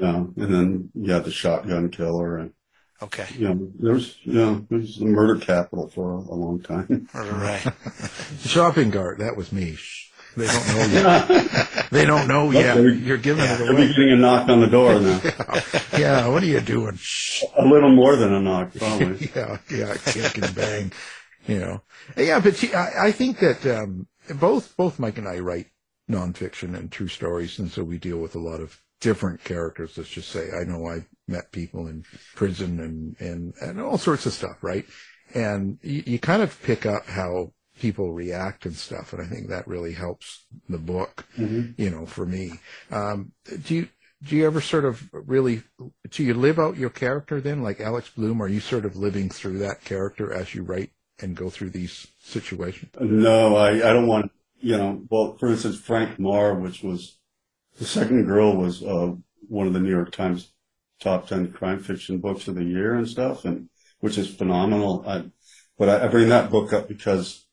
Yeah. 0.00 0.16
And 0.16 0.34
then, 0.36 0.90
you 0.94 1.12
had 1.12 1.24
the 1.24 1.30
shotgun 1.30 1.90
killer 1.90 2.38
and, 2.38 2.52
Okay. 3.02 3.26
you 3.36 3.46
know, 3.46 3.68
there 3.78 3.92
was, 3.92 4.16
you 4.22 4.32
know, 4.32 4.66
there 4.70 4.78
was 4.78 4.96
the 4.96 5.04
murder 5.04 5.36
capital 5.38 5.86
for 5.88 6.14
a, 6.14 6.16
a 6.16 6.34
long 6.34 6.60
time. 6.62 7.08
Right. 7.14 7.62
Shopping 8.40 8.90
cart. 8.90 9.18
That 9.18 9.36
was 9.36 9.52
me. 9.52 9.76
They 10.36 10.46
don't 10.46 10.68
know 10.68 10.86
yet. 10.86 11.88
they 11.90 12.04
don't 12.04 12.28
know 12.28 12.50
yet. 12.50 12.76
You're 12.76 13.16
giving 13.16 13.44
it 13.44 13.58
They'll 13.58 13.76
be 13.76 13.88
getting 13.88 14.12
a 14.12 14.16
knock 14.16 14.48
on 14.48 14.60
the 14.60 14.66
door 14.66 15.00
now. 15.00 15.20
Yeah. 15.98 16.28
What 16.28 16.42
are 16.42 16.46
you 16.46 16.60
doing? 16.60 16.98
A 17.56 17.64
little 17.64 17.90
more 17.90 18.16
than 18.16 18.34
a 18.34 18.40
knock, 18.40 18.74
probably. 18.74 19.30
yeah, 19.36 19.58
yeah, 19.70 19.96
kick 20.04 20.36
and 20.36 20.54
bang, 20.54 20.92
you 21.46 21.58
know. 21.58 21.82
Yeah, 22.16 22.40
but 22.40 22.56
see, 22.56 22.74
I, 22.74 23.06
I 23.06 23.12
think 23.12 23.38
that 23.38 23.64
um, 23.66 24.08
both 24.34 24.76
both 24.76 24.98
Mike 24.98 25.16
and 25.16 25.26
I 25.26 25.38
write 25.38 25.68
nonfiction 26.10 26.76
and 26.76 26.92
true 26.92 27.08
stories, 27.08 27.58
and 27.58 27.70
so 27.70 27.82
we 27.82 27.98
deal 27.98 28.18
with 28.18 28.34
a 28.34 28.40
lot 28.40 28.60
of 28.60 28.78
different 29.00 29.42
characters. 29.42 29.96
Let's 29.96 30.10
just 30.10 30.28
say 30.28 30.50
I 30.52 30.64
know 30.64 30.86
I 30.86 31.06
met 31.26 31.52
people 31.52 31.86
in 31.86 32.04
prison 32.34 32.78
and 32.80 33.16
and 33.20 33.54
and 33.62 33.80
all 33.80 33.98
sorts 33.98 34.26
of 34.26 34.34
stuff, 34.34 34.62
right? 34.62 34.84
And 35.34 35.78
you, 35.82 36.02
you 36.06 36.18
kind 36.18 36.42
of 36.42 36.60
pick 36.62 36.84
up 36.84 37.06
how 37.06 37.52
people 37.78 38.12
react 38.12 38.66
and 38.66 38.76
stuff. 38.76 39.12
And 39.12 39.22
I 39.22 39.26
think 39.26 39.48
that 39.48 39.66
really 39.68 39.92
helps 39.92 40.46
the 40.68 40.78
book, 40.78 41.26
Mm-hmm. 41.38 41.72
you 41.76 41.90
know, 41.90 42.06
for 42.06 42.26
me. 42.26 42.60
Um, 42.90 43.32
do 43.64 43.74
you, 43.74 43.88
do 44.22 44.36
you 44.36 44.46
ever 44.46 44.60
sort 44.60 44.84
of 44.84 45.08
really, 45.12 45.62
do 46.10 46.24
you 46.24 46.34
live 46.34 46.58
out 46.58 46.76
your 46.76 46.90
character 46.90 47.40
then? 47.40 47.62
Like 47.62 47.80
Alex 47.80 48.10
Blum, 48.16 48.42
are 48.42 48.48
you 48.48 48.60
sort 48.60 48.84
of 48.84 48.96
living 48.96 49.28
through 49.28 49.58
that 49.58 49.84
character 49.84 50.32
as 50.32 50.54
you 50.54 50.62
write 50.62 50.90
and 51.20 51.36
go 51.36 51.50
through 51.50 51.70
these 51.70 52.06
situations? 52.18 52.92
No, 52.98 53.56
I, 53.56 53.70
I 53.72 53.92
don't 53.92 54.06
want, 54.06 54.32
you 54.58 54.76
know, 54.76 55.02
well, 55.10 55.36
for 55.36 55.48
instance, 55.48 55.78
Frank 55.78 56.18
Marr, 56.18 56.54
which 56.54 56.82
was, 56.82 57.18
the 57.78 57.84
second 57.84 58.24
girl 58.26 58.56
was, 58.56 58.82
uh, 58.82 59.12
one 59.48 59.66
of 59.66 59.72
the 59.74 59.80
New 59.80 59.90
York 59.90 60.12
Times 60.12 60.52
top 61.00 61.28
10 61.28 61.52
crime 61.52 61.80
fiction 61.80 62.18
books 62.18 62.48
of 62.48 62.54
the 62.54 62.64
year 62.64 62.94
and 62.94 63.08
stuff, 63.08 63.44
and, 63.44 63.68
which 64.00 64.18
is 64.18 64.34
phenomenal. 64.34 65.04
I, 65.06 65.24
but 65.78 65.88
I, 65.88 66.04
I 66.06 66.08
bring 66.08 66.28
that 66.30 66.50
book 66.50 66.72
up 66.72 66.88
because 66.88 67.45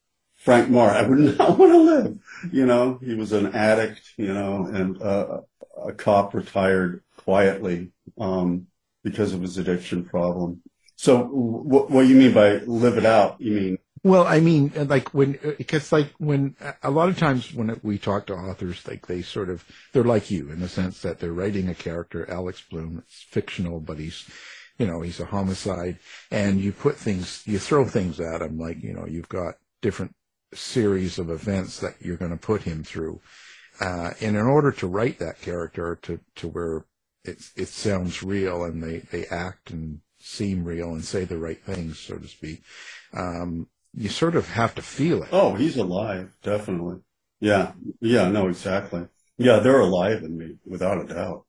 Frank 0.43 0.69
Marr. 0.69 0.89
I 0.89 1.03
would 1.03 1.19
not 1.37 1.57
want 1.57 1.71
to 1.71 1.77
live, 1.79 2.19
you 2.51 2.65
know, 2.65 2.99
he 3.01 3.15
was 3.15 3.31
an 3.31 3.55
addict, 3.55 4.01
you 4.17 4.33
know, 4.33 4.65
and, 4.65 5.01
uh, 5.01 5.41
a 5.85 5.93
cop 5.93 6.33
retired 6.33 7.01
quietly, 7.17 7.91
um, 8.19 8.67
because 9.03 9.33
of 9.33 9.41
his 9.41 9.57
addiction 9.57 10.05
problem. 10.05 10.61
So 10.95 11.23
what, 11.23 11.89
what 11.89 12.07
you 12.07 12.15
mean 12.15 12.33
by 12.33 12.57
live 12.57 12.97
it 12.97 13.05
out? 13.05 13.39
You 13.41 13.53
mean 13.53 13.77
Well, 14.03 14.27
I 14.27 14.39
mean, 14.39 14.71
uh, 14.77 14.83
like 14.83 15.13
when, 15.13 15.39
because 15.57 15.91
like 15.91 16.13
when, 16.17 16.55
a 16.81 16.91
lot 16.91 17.09
of 17.09 17.17
times 17.17 17.53
when 17.53 17.79
we 17.81 17.97
talk 17.97 18.27
to 18.27 18.35
authors, 18.35 18.85
like 18.87 19.07
they 19.07 19.21
sort 19.21 19.49
of, 19.49 19.65
they're 19.93 20.03
like 20.03 20.29
you 20.29 20.51
in 20.51 20.59
the 20.59 20.69
sense 20.69 21.01
that 21.01 21.19
they're 21.19 21.33
writing 21.33 21.69
a 21.69 21.75
character, 21.75 22.29
Alex 22.29 22.61
Blum, 22.69 23.03
it's 23.05 23.23
fictional, 23.23 23.79
but 23.79 23.97
he's, 23.97 24.29
you 24.77 24.87
know, 24.87 25.01
he's 25.01 25.19
a 25.19 25.25
homicide 25.25 25.99
and 26.31 26.59
you 26.59 26.71
put 26.71 26.97
things, 26.97 27.43
you 27.45 27.59
throw 27.59 27.85
things 27.85 28.19
at 28.19 28.41
him, 28.41 28.59
like, 28.59 28.83
you 28.83 28.93
know, 28.93 29.05
you've 29.05 29.29
got 29.29 29.55
different 29.81 30.13
series 30.57 31.19
of 31.19 31.29
events 31.29 31.79
that 31.79 31.95
you're 31.99 32.17
going 32.17 32.31
to 32.31 32.37
put 32.37 32.63
him 32.63 32.83
through. 32.83 33.21
Uh, 33.79 34.11
and 34.21 34.35
in 34.35 34.45
order 34.45 34.71
to 34.71 34.87
write 34.87 35.19
that 35.19 35.41
character 35.41 35.97
to, 36.03 36.19
to 36.35 36.47
where 36.47 36.85
it, 37.23 37.41
it 37.55 37.67
sounds 37.67 38.21
real 38.21 38.63
and 38.63 38.83
they, 38.83 38.99
they 38.99 39.25
act 39.27 39.71
and 39.71 39.99
seem 40.19 40.63
real 40.63 40.89
and 40.89 41.03
say 41.03 41.25
the 41.25 41.37
right 41.37 41.63
things, 41.63 41.99
so 41.99 42.17
to 42.17 42.27
speak, 42.27 42.63
um, 43.13 43.67
you 43.93 44.09
sort 44.09 44.35
of 44.35 44.49
have 44.49 44.73
to 44.75 44.81
feel 44.81 45.23
it. 45.23 45.29
Oh, 45.31 45.55
he's 45.55 45.77
alive, 45.77 46.35
definitely. 46.41 46.99
Yeah, 47.39 47.73
yeah, 47.99 48.29
no, 48.29 48.47
exactly. 48.47 49.07
Yeah, 49.37 49.59
they're 49.59 49.79
alive 49.79 50.23
in 50.23 50.37
me, 50.37 50.55
without 50.65 51.01
a 51.01 51.13
doubt. 51.13 51.45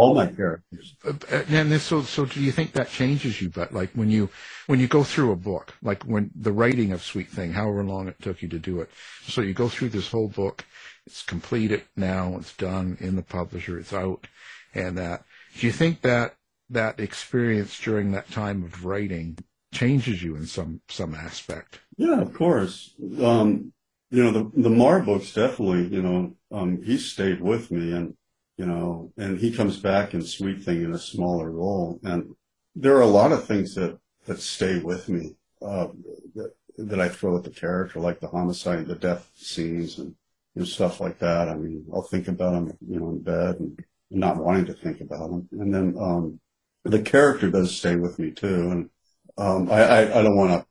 All, 0.00 0.14
my 0.14 0.26
characters. 0.26 0.96
Uh, 1.04 1.12
And 1.48 1.70
this, 1.70 1.82
so, 1.82 2.02
so 2.02 2.24
do 2.24 2.40
you 2.40 2.52
think 2.52 2.72
that 2.72 2.90
changes 2.90 3.40
you? 3.42 3.48
But 3.50 3.68
like 3.80 3.90
when 4.00 4.10
you, 4.10 4.30
when 4.66 4.80
you 4.80 4.88
go 4.88 5.04
through 5.04 5.32
a 5.32 5.36
book, 5.36 5.74
like 5.82 6.02
when 6.04 6.30
the 6.34 6.52
writing 6.52 6.92
of 6.92 7.02
Sweet 7.02 7.28
Thing, 7.28 7.52
however 7.52 7.84
long 7.84 8.08
it 8.08 8.20
took 8.20 8.42
you 8.42 8.48
to 8.48 8.58
do 8.58 8.80
it. 8.80 8.88
So 9.26 9.42
you 9.42 9.54
go 9.54 9.68
through 9.68 9.90
this 9.90 10.10
whole 10.10 10.28
book, 10.28 10.64
it's 11.06 11.22
completed 11.22 11.82
now, 11.96 12.36
it's 12.38 12.54
done 12.56 12.96
in 13.00 13.16
the 13.16 13.22
publisher, 13.22 13.78
it's 13.78 13.92
out. 13.92 14.26
And 14.74 14.96
that, 14.96 15.24
do 15.58 15.66
you 15.66 15.72
think 15.72 16.00
that, 16.02 16.36
that 16.70 17.00
experience 17.00 17.78
during 17.78 18.12
that 18.12 18.30
time 18.30 18.62
of 18.62 18.84
writing 18.84 19.36
changes 19.72 20.22
you 20.22 20.36
in 20.36 20.46
some, 20.46 20.80
some 20.88 21.14
aspect? 21.14 21.80
Yeah, 21.96 22.20
of 22.20 22.32
course. 22.32 22.94
Um, 23.22 23.72
you 24.10 24.24
know, 24.24 24.32
the 24.32 24.50
the 24.62 24.70
Marr 24.70 25.00
books 25.00 25.32
definitely. 25.32 25.86
You 25.86 26.02
know, 26.02 26.36
um, 26.50 26.82
he 26.82 26.98
stayed 26.98 27.40
with 27.40 27.70
me, 27.70 27.92
and 27.92 28.14
you 28.60 28.66
know, 28.66 29.10
and 29.16 29.38
he 29.38 29.50
comes 29.50 29.78
back 29.78 30.12
in 30.12 30.20
Sweet 30.22 30.62
Thing 30.62 30.84
in 30.84 30.92
a 30.92 30.98
smaller 30.98 31.50
role, 31.50 31.98
and 32.02 32.34
there 32.76 32.94
are 32.94 33.08
a 33.10 33.16
lot 33.20 33.32
of 33.32 33.46
things 33.46 33.74
that 33.76 33.98
that 34.26 34.38
stay 34.38 34.80
with 34.80 35.08
me 35.08 35.34
uh, 35.62 35.88
that 36.34 36.52
that 36.76 37.00
I 37.00 37.08
throw 37.08 37.38
at 37.38 37.44
the 37.44 37.56
character, 37.64 38.00
like 38.00 38.20
the 38.20 38.28
homicide, 38.28 38.86
the 38.86 38.96
death 38.96 39.30
scenes, 39.34 39.98
and 39.98 40.14
know, 40.54 40.66
stuff 40.66 41.00
like 41.00 41.18
that. 41.20 41.48
I 41.48 41.54
mean, 41.54 41.86
I'll 41.90 42.02
think 42.02 42.28
about 42.28 42.52
them, 42.52 42.76
you 42.86 43.00
know, 43.00 43.08
in 43.08 43.22
bed 43.22 43.60
and 43.60 43.82
not 44.10 44.36
wanting 44.36 44.66
to 44.66 44.74
think 44.74 45.00
about 45.00 45.30
them, 45.30 45.48
and 45.52 45.74
then 45.74 45.96
um, 45.98 46.38
the 46.84 47.00
character 47.00 47.50
does 47.50 47.74
stay 47.74 47.96
with 47.96 48.18
me 48.18 48.30
too, 48.30 48.70
and 48.72 48.90
um, 49.38 49.70
I, 49.70 49.80
I 49.80 50.00
I 50.18 50.22
don't 50.22 50.36
want 50.36 50.66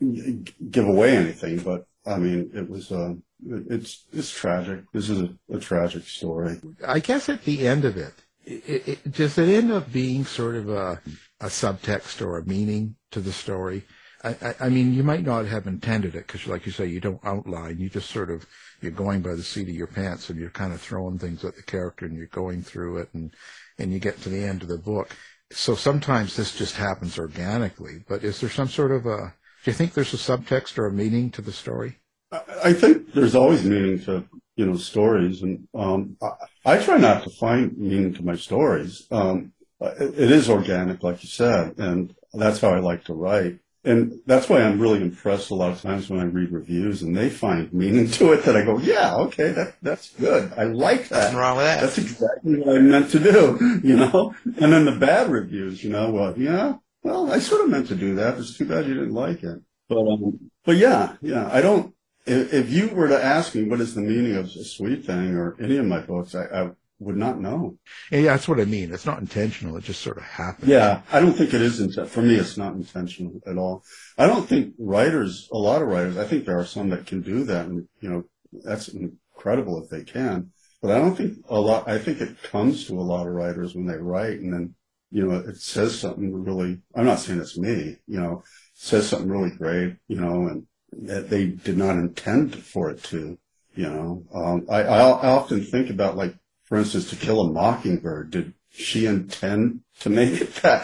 to 0.00 0.44
give 0.70 0.88
away 0.88 1.16
anything, 1.16 1.60
but 1.60 1.86
I 2.04 2.18
mean, 2.18 2.50
it 2.52 2.68
was, 2.68 2.90
uh, 2.90 3.14
it's, 3.46 4.04
it's 4.12 4.30
tragic. 4.30 4.84
This 4.92 5.08
is 5.10 5.20
a, 5.20 5.30
a 5.52 5.58
tragic 5.58 6.04
story. 6.04 6.60
I 6.86 7.00
guess 7.00 7.28
at 7.28 7.44
the 7.44 7.66
end 7.66 7.84
of 7.84 7.96
it, 7.96 8.14
it, 8.44 8.88
it, 8.88 9.12
does 9.12 9.36
it 9.38 9.48
end 9.48 9.70
up 9.70 9.92
being 9.92 10.24
sort 10.24 10.56
of 10.56 10.68
a, 10.68 11.00
a 11.40 11.46
subtext 11.46 12.22
or 12.22 12.38
a 12.38 12.44
meaning 12.44 12.96
to 13.10 13.20
the 13.20 13.32
story? 13.32 13.84
I, 14.24 14.30
I, 14.30 14.54
I 14.60 14.68
mean, 14.68 14.94
you 14.94 15.02
might 15.02 15.24
not 15.24 15.46
have 15.46 15.66
intended 15.66 16.14
it 16.14 16.26
because, 16.26 16.46
like 16.46 16.66
you 16.66 16.72
say, 16.72 16.86
you 16.86 17.00
don't 17.00 17.24
outline. 17.24 17.78
You 17.78 17.88
just 17.88 18.10
sort 18.10 18.30
of 18.30 18.46
you're 18.80 18.90
going 18.92 19.22
by 19.22 19.34
the 19.34 19.42
seat 19.42 19.68
of 19.68 19.74
your 19.74 19.86
pants 19.86 20.30
and 20.30 20.38
you're 20.38 20.50
kind 20.50 20.72
of 20.72 20.80
throwing 20.80 21.18
things 21.18 21.44
at 21.44 21.56
the 21.56 21.62
character 21.62 22.06
and 22.06 22.16
you're 22.16 22.26
going 22.26 22.62
through 22.62 22.98
it 22.98 23.08
and 23.12 23.34
and 23.78 23.92
you 23.92 23.98
get 23.98 24.20
to 24.22 24.28
the 24.28 24.44
end 24.44 24.62
of 24.62 24.68
the 24.68 24.78
book. 24.78 25.14
So 25.50 25.74
sometimes 25.74 26.36
this 26.36 26.56
just 26.56 26.74
happens 26.74 27.18
organically. 27.18 28.04
But 28.08 28.24
is 28.24 28.40
there 28.40 28.50
some 28.50 28.68
sort 28.68 28.92
of 28.92 29.06
a? 29.06 29.34
Do 29.64 29.70
you 29.70 29.72
think 29.72 29.94
there's 29.94 30.14
a 30.14 30.16
subtext 30.16 30.78
or 30.78 30.86
a 30.86 30.92
meaning 30.92 31.30
to 31.32 31.42
the 31.42 31.52
story? 31.52 31.98
I, 32.30 32.72
think 32.72 33.12
there's 33.12 33.34
always 33.34 33.64
meaning 33.64 34.00
to, 34.04 34.24
you 34.56 34.66
know, 34.66 34.76
stories. 34.76 35.42
And, 35.42 35.66
um, 35.74 36.16
I, 36.22 36.74
I 36.74 36.78
try 36.78 36.98
not 36.98 37.24
to 37.24 37.30
find 37.30 37.76
meaning 37.76 38.14
to 38.14 38.24
my 38.24 38.36
stories. 38.36 39.06
Um, 39.10 39.52
it, 39.80 40.18
it 40.18 40.30
is 40.30 40.50
organic, 40.50 41.02
like 41.02 41.22
you 41.22 41.28
said, 41.28 41.78
and 41.78 42.14
that's 42.32 42.60
how 42.60 42.70
I 42.70 42.80
like 42.80 43.04
to 43.04 43.14
write. 43.14 43.60
And 43.84 44.20
that's 44.26 44.48
why 44.48 44.60
I'm 44.60 44.80
really 44.80 45.00
impressed 45.00 45.50
a 45.50 45.54
lot 45.54 45.70
of 45.70 45.80
times 45.80 46.10
when 46.10 46.20
I 46.20 46.24
read 46.24 46.50
reviews 46.50 47.00
and 47.00 47.16
they 47.16 47.30
find 47.30 47.72
meaning 47.72 48.10
to 48.10 48.32
it 48.32 48.44
that 48.44 48.56
I 48.56 48.64
go, 48.64 48.78
yeah, 48.78 49.14
okay, 49.14 49.52
that, 49.52 49.76
that's 49.80 50.10
good. 50.10 50.52
I 50.56 50.64
like 50.64 51.08
that. 51.08 51.32
Nothing 51.32 51.36
wrong 51.38 51.56
with 51.56 51.66
that. 51.66 51.80
That's 51.80 51.98
exactly 51.98 52.56
what 52.56 52.76
I 52.76 52.80
meant 52.80 53.10
to 53.12 53.18
do, 53.18 53.80
you 53.82 53.96
know? 53.96 54.34
And 54.60 54.72
then 54.72 54.84
the 54.84 54.96
bad 54.96 55.30
reviews, 55.30 55.82
you 55.82 55.90
know, 55.90 56.10
well, 56.10 56.34
yeah, 56.36 56.74
well, 57.02 57.32
I 57.32 57.38
sort 57.38 57.62
of 57.62 57.70
meant 57.70 57.88
to 57.88 57.94
do 57.94 58.16
that. 58.16 58.36
It's 58.36 58.58
too 58.58 58.66
bad 58.66 58.86
you 58.86 58.94
didn't 58.94 59.14
like 59.14 59.42
it. 59.42 59.62
But, 59.88 60.00
um, 60.00 60.50
but 60.64 60.76
yeah, 60.76 61.14
yeah, 61.22 61.48
I 61.50 61.62
don't, 61.62 61.94
if, 62.28 62.52
if 62.52 62.70
you 62.70 62.88
were 62.88 63.08
to 63.08 63.22
ask 63.22 63.54
me 63.54 63.64
what 63.64 63.80
is 63.80 63.94
the 63.94 64.00
meaning 64.00 64.36
of 64.36 64.46
a 64.46 64.64
sweet 64.64 65.04
thing 65.04 65.34
or 65.34 65.56
any 65.60 65.76
of 65.76 65.86
my 65.86 66.00
books, 66.00 66.34
I, 66.34 66.44
I 66.44 66.70
would 67.00 67.16
not 67.16 67.40
know. 67.40 67.78
Yeah, 68.10 68.22
that's 68.22 68.48
what 68.48 68.60
I 68.60 68.64
mean. 68.64 68.92
It's 68.92 69.06
not 69.06 69.20
intentional. 69.20 69.76
It 69.76 69.84
just 69.84 70.02
sort 70.02 70.18
of 70.18 70.24
happens. 70.24 70.68
Yeah, 70.68 71.02
I 71.12 71.20
don't 71.20 71.32
think 71.32 71.54
it 71.54 71.62
is 71.62 71.80
inten- 71.80 72.08
for 72.08 72.22
me. 72.22 72.34
It's 72.34 72.56
not 72.56 72.74
intentional 72.74 73.40
at 73.46 73.56
all. 73.56 73.84
I 74.16 74.26
don't 74.26 74.48
think 74.48 74.74
writers, 74.78 75.48
a 75.52 75.58
lot 75.58 75.82
of 75.82 75.88
writers, 75.88 76.16
I 76.16 76.26
think 76.26 76.44
there 76.44 76.58
are 76.58 76.64
some 76.64 76.90
that 76.90 77.06
can 77.06 77.22
do 77.22 77.44
that, 77.44 77.66
and 77.66 77.88
you 78.00 78.10
know, 78.10 78.24
that's 78.52 78.88
incredible 78.88 79.82
if 79.82 79.90
they 79.90 80.02
can. 80.02 80.50
But 80.82 80.92
I 80.92 80.98
don't 80.98 81.16
think 81.16 81.38
a 81.48 81.60
lot. 81.60 81.88
I 81.88 81.98
think 81.98 82.20
it 82.20 82.42
comes 82.42 82.86
to 82.86 82.98
a 82.98 83.02
lot 83.02 83.26
of 83.26 83.32
writers 83.32 83.74
when 83.74 83.86
they 83.86 83.96
write, 83.96 84.40
and 84.40 84.52
then 84.52 84.74
you 85.10 85.26
know, 85.26 85.36
it 85.36 85.56
says 85.56 85.98
something 85.98 86.32
really. 86.32 86.80
I'm 86.94 87.06
not 87.06 87.18
saying 87.20 87.40
it's 87.40 87.58
me. 87.58 87.96
You 88.06 88.20
know, 88.20 88.42
says 88.74 89.08
something 89.08 89.30
really 89.30 89.50
great. 89.56 89.96
You 90.06 90.20
know, 90.20 90.46
and 90.46 90.66
that 90.92 91.30
they 91.30 91.46
did 91.46 91.76
not 91.76 91.96
intend 91.96 92.54
for 92.54 92.90
it 92.90 93.02
to. 93.04 93.38
You 93.74 93.88
know, 93.88 94.24
um, 94.34 94.66
I, 94.68 94.82
I 94.82 95.00
often 95.28 95.62
think 95.64 95.88
about 95.88 96.16
like, 96.16 96.34
for 96.64 96.78
instance, 96.78 97.10
To 97.10 97.16
Kill 97.16 97.40
a 97.40 97.52
Mockingbird. 97.52 98.30
Did 98.30 98.54
she 98.70 99.06
intend 99.06 99.82
to 100.00 100.10
make 100.10 100.40
it 100.40 100.54
that 100.56 100.82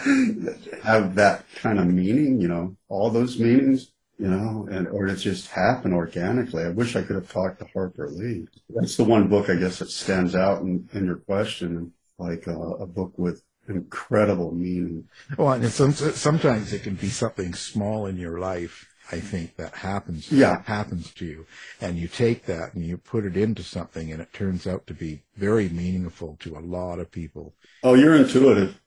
have 0.83 1.15
that 1.15 1.45
kind 1.55 1.79
of 1.79 1.87
meaning? 1.87 2.39
You 2.39 2.47
know, 2.47 2.77
all 2.87 3.09
those 3.09 3.39
meanings. 3.39 3.91
You 4.17 4.29
know, 4.29 4.65
and 4.71 4.87
or 4.87 5.07
it 5.07 5.17
just 5.17 5.49
happened 5.49 5.93
organically. 5.93 6.63
I 6.63 6.69
wish 6.69 6.95
I 6.95 7.01
could 7.01 7.17
have 7.17 7.29
talked 7.29 7.59
to 7.59 7.67
Harper 7.73 8.09
Lee. 8.09 8.47
That's 8.69 8.95
the 8.95 9.03
one 9.03 9.27
book 9.27 9.49
I 9.49 9.55
guess 9.55 9.79
that 9.79 9.89
stands 9.89 10.35
out 10.35 10.61
in, 10.61 10.87
in 10.93 11.03
your 11.03 11.17
question, 11.17 11.91
like 12.17 12.47
uh, 12.47 12.53
a 12.53 12.85
book 12.85 13.11
with 13.17 13.43
incredible 13.67 14.53
meaning. 14.53 15.09
Well, 15.37 15.51
and 15.51 15.69
some- 15.69 15.91
sometimes 15.91 16.71
it 16.71 16.83
can 16.83 16.95
be 16.95 17.09
something 17.09 17.53
small 17.55 18.05
in 18.05 18.15
your 18.15 18.39
life. 18.39 18.87
I 19.11 19.19
think 19.19 19.55
that 19.57 19.75
happens. 19.75 20.31
Yeah. 20.31 20.61
happens 20.63 21.13
to 21.15 21.25
you, 21.25 21.45
and 21.79 21.97
you 21.97 22.07
take 22.07 22.45
that 22.45 22.73
and 22.73 22.83
you 22.83 22.97
put 22.97 23.25
it 23.25 23.37
into 23.37 23.63
something, 23.63 24.11
and 24.11 24.21
it 24.21 24.33
turns 24.33 24.65
out 24.65 24.87
to 24.87 24.93
be 24.93 25.21
very 25.35 25.69
meaningful 25.69 26.37
to 26.41 26.57
a 26.57 26.59
lot 26.59 26.99
of 26.99 27.11
people. 27.11 27.53
Oh, 27.83 27.93
you're 27.93 28.15
intuitive 28.15 28.79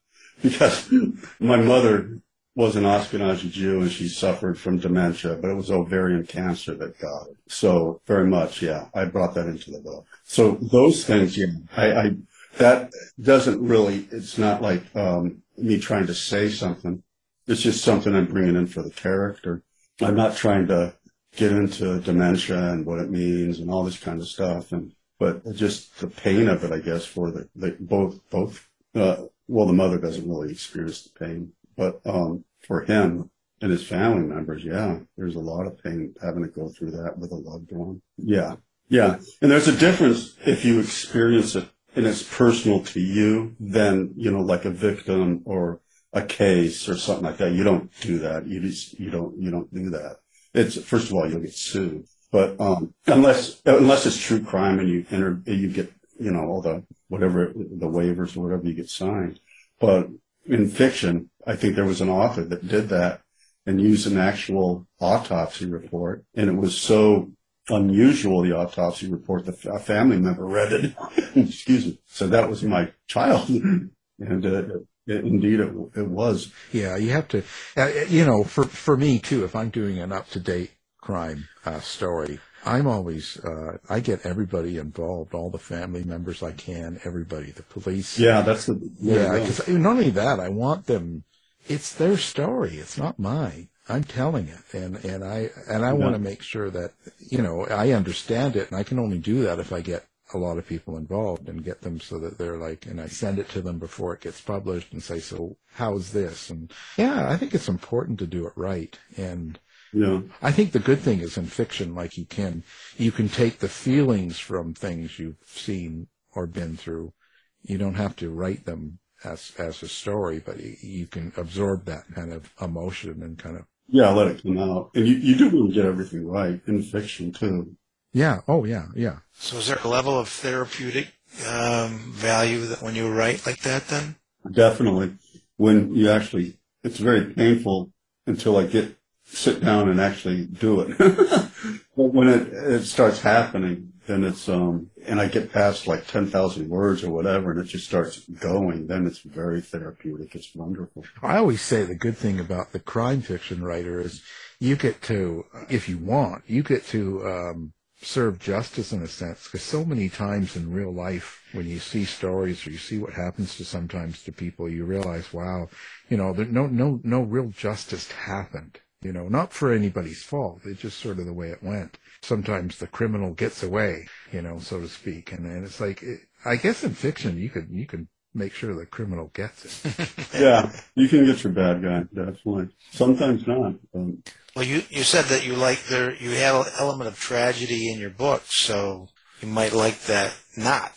because 0.42 0.92
my 1.38 1.56
mother 1.56 2.18
was 2.58 2.74
an 2.74 2.82
Ashkenazi 2.82 3.50
Jew 3.52 3.82
and 3.82 3.92
she 3.92 4.08
suffered 4.08 4.58
from 4.58 4.78
dementia, 4.78 5.36
but 5.36 5.48
it 5.48 5.54
was 5.54 5.70
ovarian 5.70 6.26
cancer 6.26 6.74
that 6.74 6.98
got 6.98 7.28
it. 7.28 7.36
So 7.46 8.00
very 8.04 8.26
much, 8.26 8.62
yeah, 8.62 8.86
I 8.92 9.04
brought 9.04 9.34
that 9.34 9.46
into 9.46 9.70
the 9.70 9.78
book. 9.78 10.04
So 10.24 10.58
those 10.60 11.04
things, 11.04 11.38
yeah, 11.38 11.46
I, 11.76 11.92
I 11.92 12.16
that 12.56 12.90
doesn't 13.20 13.64
really, 13.64 14.08
it's 14.10 14.38
not 14.38 14.60
like 14.60 14.82
um, 14.96 15.42
me 15.56 15.78
trying 15.78 16.08
to 16.08 16.14
say 16.14 16.48
something. 16.48 17.04
It's 17.46 17.62
just 17.62 17.84
something 17.84 18.12
I'm 18.14 18.26
bringing 18.26 18.56
in 18.56 18.66
for 18.66 18.82
the 18.82 18.90
character. 18.90 19.62
I'm 20.00 20.16
not 20.16 20.36
trying 20.36 20.68
to 20.68 20.94
get 21.36 21.52
into 21.52 22.00
dementia 22.00 22.72
and 22.72 22.86
what 22.86 22.98
it 22.98 23.10
means 23.10 23.58
and 23.58 23.70
all 23.70 23.84
this 23.84 23.98
kind 23.98 24.20
of 24.20 24.28
stuff. 24.28 24.72
And, 24.72 24.92
but 25.18 25.54
just 25.54 25.98
the 26.00 26.08
pain 26.08 26.48
of 26.48 26.64
it, 26.64 26.72
I 26.72 26.78
guess, 26.78 27.04
for 27.04 27.30
the, 27.30 27.48
the 27.54 27.76
both, 27.78 28.20
both, 28.30 28.68
uh, 28.94 29.24
well, 29.46 29.66
the 29.66 29.72
mother 29.72 29.98
doesn't 29.98 30.28
really 30.28 30.52
experience 30.52 31.02
the 31.02 31.18
pain, 31.18 31.52
but, 31.76 32.00
um, 32.06 32.44
for 32.66 32.82
him, 32.82 33.30
and 33.60 33.72
his 33.72 33.86
family 33.86 34.22
members. 34.22 34.64
Yeah, 34.64 34.98
there's 35.16 35.36
a 35.36 35.40
lot 35.40 35.66
of 35.66 35.82
pain 35.82 36.14
having 36.22 36.42
to 36.42 36.48
go 36.48 36.68
through 36.68 36.92
that 36.92 37.18
with 37.18 37.32
a 37.32 37.36
loved 37.36 37.72
one. 37.72 38.02
Yeah, 38.16 38.56
yeah, 38.88 39.18
and 39.42 39.50
there's 39.50 39.68
a 39.68 39.76
difference 39.76 40.36
if 40.46 40.64
you 40.64 40.80
experience 40.80 41.54
it 41.54 41.68
and 41.96 42.06
it's 42.06 42.22
personal 42.22 42.84
to 42.84 43.00
you 43.00 43.56
than 43.58 44.12
you 44.16 44.30
know, 44.30 44.40
like 44.40 44.64
a 44.64 44.70
victim 44.70 45.42
or 45.44 45.80
a 46.12 46.22
case 46.22 46.88
or 46.88 46.96
something 46.96 47.24
like 47.24 47.38
that. 47.38 47.52
You 47.52 47.64
don't 47.64 47.90
do 48.00 48.18
that. 48.20 48.46
You 48.46 48.60
just 48.60 48.98
you 48.98 49.10
don't 49.10 49.36
you 49.38 49.50
don't 49.50 49.72
do 49.72 49.90
that. 49.90 50.16
It's 50.54 50.80
first 50.82 51.08
of 51.08 51.14
all 51.14 51.28
you'll 51.28 51.40
get 51.40 51.54
sued, 51.54 52.06
but 52.30 52.60
um, 52.60 52.94
unless 53.06 53.60
unless 53.64 54.06
it's 54.06 54.16
true 54.16 54.42
crime 54.42 54.78
and 54.78 54.88
you 54.88 55.04
enter 55.10 55.42
you 55.46 55.68
get 55.68 55.92
you 56.18 56.30
know 56.30 56.44
all 56.46 56.62
the 56.62 56.84
whatever 57.08 57.52
the 57.54 57.88
waivers 57.88 58.36
or 58.36 58.42
whatever 58.42 58.66
you 58.66 58.74
get 58.74 58.88
signed. 58.88 59.40
But 59.80 60.08
in 60.46 60.68
fiction, 60.68 61.30
I 61.46 61.56
think 61.56 61.76
there 61.76 61.84
was 61.84 62.00
an 62.00 62.08
author 62.08 62.44
that 62.44 62.66
did 62.66 62.88
that 62.88 63.20
and 63.66 63.80
used 63.80 64.06
an 64.06 64.18
actual 64.18 64.86
autopsy 64.98 65.66
report, 65.66 66.24
and 66.34 66.48
it 66.48 66.56
was 66.56 66.76
so 66.76 67.30
unusual 67.68 68.40
the 68.40 68.56
autopsy 68.56 69.08
report 69.08 69.44
that 69.44 69.62
a 69.66 69.78
family 69.78 70.16
member 70.18 70.46
read 70.46 70.72
it. 70.72 70.94
Excuse 71.36 71.84
me. 71.84 72.00
So 72.06 72.26
that 72.28 72.48
was 72.48 72.62
my 72.62 72.92
child, 73.08 73.48
and 74.18 74.46
uh, 74.46 74.62
indeed 75.08 75.60
it, 75.60 75.72
it 75.96 76.06
was. 76.06 76.52
Yeah, 76.72 76.96
you 76.96 77.10
have 77.10 77.28
to, 77.28 77.42
uh, 77.76 77.88
you 78.08 78.24
know, 78.24 78.44
for 78.44 78.64
for 78.64 78.96
me 78.96 79.18
too. 79.18 79.44
If 79.44 79.56
I'm 79.56 79.70
doing 79.70 79.98
an 79.98 80.12
up 80.12 80.28
to 80.30 80.40
date 80.40 80.72
crime 81.00 81.48
uh, 81.64 81.80
story, 81.80 82.40
I'm 82.64 82.86
always 82.86 83.38
uh, 83.38 83.78
I 83.88 84.00
get 84.00 84.26
everybody 84.26 84.78
involved, 84.78 85.34
all 85.34 85.50
the 85.50 85.58
family 85.58 86.04
members 86.04 86.42
I 86.42 86.52
can, 86.52 87.00
everybody, 87.04 87.50
the 87.50 87.62
police. 87.62 88.18
Yeah, 88.18 88.42
that's 88.42 88.66
the 88.66 88.78
yeah. 89.00 89.32
Because 89.32 89.66
not 89.68 89.92
only 89.92 90.10
that, 90.10 90.40
I 90.40 90.48
want 90.48 90.86
them. 90.86 91.24
It's 91.66 91.94
their 91.94 92.16
story. 92.16 92.76
It's 92.76 92.96
not 92.96 93.18
mine. 93.18 93.68
I'm 93.88 94.04
telling 94.04 94.48
it, 94.48 94.60
and 94.72 94.96
and 95.04 95.24
I 95.24 95.50
and 95.68 95.84
I 95.84 95.92
want 95.94 96.14
to 96.14 96.18
make 96.18 96.42
sure 96.42 96.70
that 96.70 96.92
you 97.18 97.40
know 97.40 97.66
I 97.66 97.92
understand 97.92 98.56
it, 98.56 98.70
and 98.70 98.78
I 98.78 98.82
can 98.82 98.98
only 98.98 99.18
do 99.18 99.42
that 99.42 99.58
if 99.58 99.72
I 99.72 99.80
get 99.80 100.04
a 100.34 100.38
lot 100.38 100.58
of 100.58 100.66
people 100.66 100.96
involved 100.96 101.48
and 101.48 101.64
get 101.64 101.80
them 101.80 102.00
so 102.00 102.18
that 102.18 102.36
they're 102.36 102.56
like, 102.56 102.86
and 102.86 103.00
I 103.00 103.06
send 103.06 103.38
it 103.38 103.48
to 103.50 103.62
them 103.62 103.78
before 103.78 104.14
it 104.14 104.20
gets 104.20 104.40
published 104.40 104.92
and 104.92 105.02
say, 105.02 105.20
so 105.20 105.56
how's 105.74 106.12
this? 106.12 106.50
And 106.50 106.72
yeah, 106.96 107.30
I 107.30 107.36
think 107.36 107.54
it's 107.54 107.68
important 107.68 108.18
to 108.18 108.26
do 108.26 108.46
it 108.46 108.52
right. 108.54 108.98
And 109.16 109.58
yeah. 109.92 110.20
I 110.42 110.52
think 110.52 110.72
the 110.72 110.80
good 110.80 111.00
thing 111.00 111.20
is 111.20 111.38
in 111.38 111.46
fiction, 111.46 111.94
like 111.94 112.18
you 112.18 112.26
can, 112.26 112.62
you 112.98 113.10
can 113.10 113.28
take 113.28 113.58
the 113.58 113.68
feelings 113.68 114.38
from 114.38 114.74
things 114.74 115.18
you've 115.18 115.42
seen 115.46 116.08
or 116.32 116.46
been 116.46 116.76
through. 116.76 117.14
You 117.62 117.78
don't 117.78 117.94
have 117.94 118.14
to 118.16 118.30
write 118.30 118.66
them 118.66 118.98
as, 119.24 119.52
as 119.58 119.82
a 119.82 119.88
story, 119.88 120.42
but 120.44 120.60
you, 120.60 120.76
you 120.80 121.06
can 121.06 121.32
absorb 121.36 121.86
that 121.86 122.04
kind 122.14 122.32
of 122.32 122.52
emotion 122.60 123.22
and 123.22 123.38
kind 123.38 123.56
of. 123.56 123.64
Yeah, 123.88 124.10
let 124.10 124.28
it 124.28 124.42
come 124.42 124.58
out. 124.58 124.90
And 124.94 125.08
you, 125.08 125.14
you 125.14 125.36
do 125.36 125.48
want 125.48 125.70
to 125.70 125.74
get 125.74 125.86
everything 125.86 126.26
right 126.26 126.60
in 126.66 126.82
fiction 126.82 127.32
too. 127.32 127.74
Yeah. 128.12 128.40
Oh, 128.48 128.64
yeah. 128.64 128.86
Yeah. 128.94 129.18
So 129.34 129.58
is 129.58 129.68
there 129.68 129.78
a 129.82 129.88
level 129.88 130.18
of 130.18 130.28
therapeutic 130.28 131.08
um, 131.46 132.12
value 132.14 132.66
that 132.66 132.82
when 132.82 132.94
you 132.94 133.10
write 133.10 133.46
like 133.46 133.62
that 133.62 133.88
then? 133.88 134.16
Definitely. 134.50 135.16
When 135.56 135.94
you 135.94 136.10
actually, 136.10 136.58
it's 136.82 136.98
very 136.98 137.32
painful 137.32 137.92
until 138.26 138.56
I 138.56 138.66
get 138.66 138.98
sit 139.24 139.62
down 139.62 139.88
and 139.88 140.00
actually 140.00 140.46
do 140.46 140.80
it. 140.80 140.96
but 141.96 142.14
when 142.14 142.28
it, 142.28 142.48
it 142.52 142.84
starts 142.84 143.20
happening, 143.20 143.92
then 144.06 144.24
it's, 144.24 144.48
um, 144.48 144.90
and 145.06 145.20
I 145.20 145.28
get 145.28 145.52
past 145.52 145.86
like 145.86 146.06
10,000 146.06 146.68
words 146.68 147.04
or 147.04 147.10
whatever, 147.10 147.50
and 147.50 147.60
it 147.60 147.64
just 147.64 147.86
starts 147.86 148.20
going, 148.20 148.86
then 148.86 149.06
it's 149.06 149.18
very 149.18 149.60
therapeutic. 149.60 150.34
It's 150.34 150.54
wonderful. 150.54 151.04
I 151.22 151.36
always 151.36 151.60
say 151.60 151.84
the 151.84 151.94
good 151.94 152.16
thing 152.16 152.40
about 152.40 152.72
the 152.72 152.80
crime 152.80 153.20
fiction 153.20 153.62
writer 153.62 154.00
is 154.00 154.22
you 154.58 154.76
get 154.76 155.02
to, 155.02 155.44
if 155.68 155.88
you 155.88 155.98
want, 155.98 156.44
you 156.46 156.62
get 156.62 156.86
to, 156.86 157.26
um, 157.28 157.72
serve 158.00 158.38
justice 158.38 158.92
in 158.92 159.02
a 159.02 159.08
sense 159.08 159.44
because 159.44 159.62
so 159.62 159.84
many 159.84 160.08
times 160.08 160.56
in 160.56 160.72
real 160.72 160.92
life 160.92 161.42
when 161.52 161.66
you 161.66 161.78
see 161.78 162.04
stories 162.04 162.66
or 162.66 162.70
you 162.70 162.78
see 162.78 162.98
what 162.98 163.12
happens 163.12 163.56
to 163.56 163.64
sometimes 163.64 164.22
to 164.22 164.30
people 164.30 164.68
you 164.68 164.84
realize 164.84 165.32
wow 165.32 165.68
you 166.08 166.16
know 166.16 166.32
there 166.32 166.46
no 166.46 166.66
no 166.66 167.00
no 167.02 167.22
real 167.22 167.48
justice 167.48 168.10
happened 168.12 168.80
you 169.00 169.12
know, 169.12 169.28
not 169.28 169.52
for 169.52 169.72
anybody's 169.72 170.22
fault. 170.22 170.62
It's 170.64 170.80
just 170.80 170.98
sort 170.98 171.20
of 171.20 171.26
the 171.26 171.32
way 171.32 171.50
it 171.50 171.62
went. 171.62 171.98
Sometimes 172.20 172.78
the 172.78 172.88
criminal 172.88 173.32
gets 173.32 173.62
away, 173.62 174.08
you 174.32 174.42
know, 174.42 174.58
so 174.58 174.80
to 174.80 174.88
speak. 174.88 175.30
And, 175.30 175.46
and 175.46 175.64
it's 175.64 175.80
like, 175.80 176.02
it, 176.02 176.20
I 176.44 176.56
guess 176.56 176.82
in 176.82 176.94
fiction, 176.94 177.38
you 177.38 177.48
could, 177.48 177.68
you 177.70 177.86
can 177.86 178.08
make 178.38 178.54
sure 178.54 178.74
the 178.74 178.86
criminal 178.86 179.30
gets 179.34 179.84
it. 179.84 180.08
yeah, 180.34 180.72
you 180.94 181.08
can 181.08 181.26
get 181.26 181.42
your 181.42 181.52
bad 181.52 181.82
guy, 181.82 182.04
definitely. 182.14 182.68
Sometimes 182.92 183.46
not. 183.46 183.74
Um, 183.94 184.22
well, 184.54 184.64
you, 184.64 184.82
you 184.90 185.02
said 185.02 185.26
that 185.26 185.44
you 185.44 185.54
like 185.54 185.84
there, 185.86 186.14
you 186.14 186.30
have 186.30 186.66
an 186.66 186.72
element 186.78 187.08
of 187.08 187.18
tragedy 187.18 187.92
in 187.92 187.98
your 187.98 188.10
book, 188.10 188.42
so 188.46 189.08
you 189.40 189.48
might 189.48 189.72
like 189.72 190.00
that 190.02 190.34
not. 190.56 190.92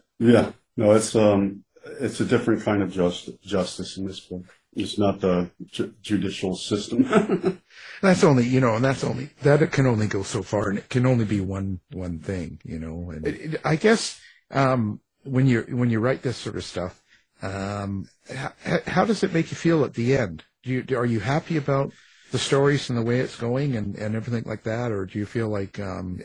yeah, 0.18 0.52
no, 0.76 0.92
it's, 0.92 1.14
um, 1.16 1.64
it's 2.00 2.20
a 2.20 2.24
different 2.24 2.62
kind 2.62 2.82
of 2.82 2.92
just, 2.92 3.30
justice 3.42 3.96
in 3.96 4.06
this 4.06 4.20
book. 4.20 4.44
It's 4.74 4.98
not 4.98 5.20
the 5.20 5.50
ju- 5.66 5.94
judicial 6.00 6.56
system. 6.56 7.60
that's 8.02 8.24
only, 8.24 8.44
you 8.44 8.60
know, 8.60 8.76
and 8.76 8.84
that's 8.84 9.04
only 9.04 9.28
that 9.42 9.60
it 9.60 9.70
can 9.70 9.86
only 9.86 10.06
go 10.06 10.22
so 10.22 10.42
far, 10.42 10.70
and 10.70 10.78
it 10.78 10.88
can 10.88 11.04
only 11.04 11.26
be 11.26 11.42
one 11.42 11.80
one 11.92 12.20
thing, 12.20 12.58
you 12.64 12.78
know. 12.78 13.10
And 13.10 13.26
it, 13.26 13.54
it, 13.54 13.60
I 13.66 13.76
guess 13.76 14.18
um, 14.50 15.00
when 15.24 15.46
you 15.46 15.62
when 15.70 15.90
you 15.90 16.00
write 16.00 16.22
this 16.22 16.36
sort 16.36 16.56
of 16.56 16.64
stuff, 16.64 17.02
um, 17.42 18.08
how, 18.32 18.52
how, 18.86 19.04
does 19.04 19.22
it 19.22 19.32
make 19.32 19.50
you 19.50 19.56
feel 19.56 19.84
at 19.84 19.94
the 19.94 20.16
end? 20.16 20.44
Do 20.62 20.70
you 20.70 20.96
are 20.96 21.06
you 21.06 21.20
happy 21.20 21.56
about 21.56 21.92
the 22.30 22.38
stories 22.38 22.88
and 22.88 22.98
the 22.98 23.02
way 23.02 23.20
it's 23.20 23.36
going 23.36 23.76
and, 23.76 23.94
and 23.96 24.14
everything 24.14 24.44
like 24.46 24.62
that, 24.64 24.90
or 24.90 25.06
do 25.06 25.18
you 25.18 25.26
feel 25.26 25.48
like 25.48 25.78
um, 25.78 26.20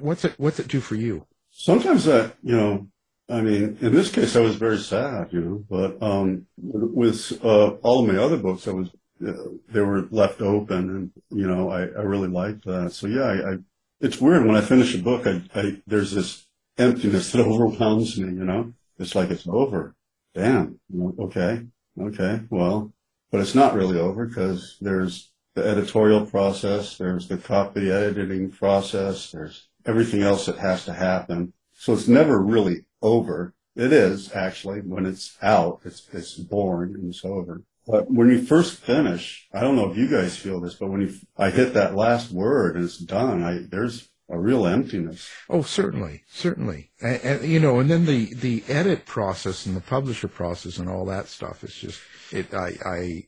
what's 0.00 0.24
it 0.24 0.34
what's 0.36 0.58
it 0.58 0.68
do 0.68 0.80
for 0.80 0.94
you? 0.94 1.26
Sometimes 1.50 2.04
that 2.04 2.36
you 2.42 2.56
know 2.56 2.88
I 3.30 3.42
mean, 3.42 3.76
in 3.80 3.92
this 3.92 4.10
case, 4.10 4.36
I 4.36 4.40
was 4.40 4.56
very 4.56 4.78
sad, 4.78 5.28
you 5.32 5.40
know, 5.40 5.64
but 5.68 6.02
um, 6.02 6.46
with 6.56 7.38
uh, 7.44 7.72
all 7.82 8.00
of 8.00 8.12
my 8.14 8.20
other 8.20 8.38
books, 8.38 8.66
I 8.66 8.72
was 8.72 8.88
uh, 9.26 9.32
they 9.68 9.80
were 9.80 10.08
left 10.10 10.40
open, 10.40 10.90
and 10.90 11.10
you 11.30 11.46
know, 11.46 11.70
I, 11.70 11.82
I 11.82 12.02
really 12.02 12.28
liked 12.28 12.64
that. 12.64 12.92
So 12.92 13.06
yeah, 13.06 13.24
I, 13.24 13.52
I, 13.52 13.56
it's 14.00 14.20
weird 14.20 14.46
when 14.46 14.56
I 14.56 14.60
finish 14.62 14.94
a 14.94 14.98
book, 14.98 15.26
I, 15.26 15.42
I 15.54 15.82
there's 15.86 16.12
this 16.12 16.46
emptiness 16.78 17.32
that 17.32 17.44
overwhelms 17.46 18.18
me, 18.18 18.26
you 18.26 18.44
know. 18.44 18.72
It's 18.98 19.14
like 19.14 19.30
it's 19.30 19.46
over. 19.46 19.94
Damn. 20.34 20.80
Okay, 21.18 21.66
okay, 22.00 22.40
well, 22.50 22.92
but 23.30 23.40
it's 23.40 23.54
not 23.54 23.74
really 23.74 23.98
over 23.98 24.26
because 24.26 24.76
there's 24.80 25.30
the 25.54 25.64
editorial 25.66 26.24
process, 26.26 26.96
there's 26.98 27.28
the 27.28 27.36
copy 27.36 27.90
editing 27.90 28.50
process, 28.50 29.32
there's 29.32 29.68
everything 29.84 30.22
else 30.22 30.46
that 30.46 30.58
has 30.58 30.84
to 30.84 30.92
happen. 30.92 31.52
So 31.74 31.92
it's 31.92 32.08
never 32.08 32.40
really 32.40 32.84
over. 33.02 33.54
It 33.74 33.92
is 33.92 34.32
actually 34.32 34.80
when 34.80 35.06
it's 35.06 35.36
out, 35.42 35.80
it's 35.84 36.08
it's 36.12 36.34
born 36.34 36.94
and 36.94 37.08
it's 37.08 37.24
over. 37.24 37.62
But 37.86 38.10
when 38.10 38.28
you 38.28 38.42
first 38.42 38.78
finish, 38.78 39.48
I 39.52 39.60
don't 39.60 39.76
know 39.76 39.90
if 39.90 39.96
you 39.96 40.08
guys 40.08 40.36
feel 40.36 40.60
this, 40.60 40.74
but 40.74 40.90
when 40.90 41.00
you, 41.00 41.14
I 41.38 41.48
hit 41.50 41.72
that 41.72 41.96
last 41.96 42.30
word 42.30 42.76
and 42.76 42.84
it's 42.84 42.98
done, 42.98 43.42
I 43.42 43.60
there's 43.68 44.08
a 44.30 44.38
real 44.38 44.66
emptiness. 44.66 45.30
Oh, 45.48 45.62
certainly, 45.62 46.24
certainly, 46.28 46.90
and, 47.00 47.20
and, 47.22 47.44
you 47.44 47.60
know, 47.60 47.80
and 47.80 47.90
then 47.90 48.04
the 48.04 48.34
the 48.34 48.62
edit 48.68 49.06
process 49.06 49.66
and 49.66 49.76
the 49.76 49.80
publisher 49.80 50.28
process 50.28 50.78
and 50.78 50.88
all 50.88 51.04
that 51.06 51.28
stuff 51.28 51.64
is 51.64 51.74
just 51.74 52.00
it. 52.32 52.52
I 52.52 52.76
I 52.84 53.22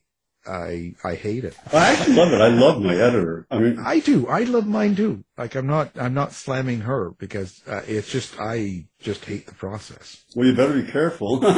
I 0.47 0.95
I 1.05 1.15
hate 1.15 1.45
it. 1.45 1.55
I 1.73 1.93
actually 1.93 2.15
love 2.15 2.33
it. 2.33 2.41
I 2.41 2.49
love 2.49 2.81
my 2.81 2.95
editor. 2.95 3.47
I 3.51 3.59
mean, 3.59 3.79
I 3.79 4.01
do. 4.01 4.27
I 4.27 4.45
love 4.45 4.67
mine 4.67 4.97
too. 4.97 5.25
Like 5.37 5.55
I'm 5.55 5.67
not 5.67 5.91
I'm 5.97 6.15
not 6.15 6.33
slamming 6.33 6.81
her 6.81 7.11
because 7.19 7.63
uh, 7.67 7.83
it's 7.87 8.11
just 8.11 8.41
I 8.41 8.87
just 9.01 9.25
hate 9.25 9.47
the 9.47 9.55
process. 9.55 10.25
Well, 10.35 10.47
you 10.47 10.55
better 10.55 10.81
be 10.81 10.91
careful. 10.91 11.41
yeah. 11.43 11.51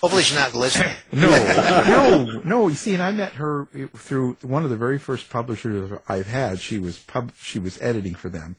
Hopefully 0.00 0.22
she's 0.22 0.36
not 0.36 0.54
listening. 0.54 0.94
No, 1.12 1.30
no, 1.88 2.40
no. 2.44 2.68
You 2.68 2.74
see, 2.74 2.94
and 2.94 3.02
I 3.02 3.12
met 3.12 3.34
her 3.34 3.68
through 3.96 4.38
one 4.42 4.64
of 4.64 4.70
the 4.70 4.76
very 4.76 4.98
first 4.98 5.30
publishers 5.30 5.92
I've 6.08 6.26
had. 6.26 6.60
She 6.60 6.78
was 6.78 6.98
pub 6.98 7.32
she 7.40 7.58
was 7.58 7.80
editing 7.80 8.14
for 8.14 8.28
them 8.28 8.56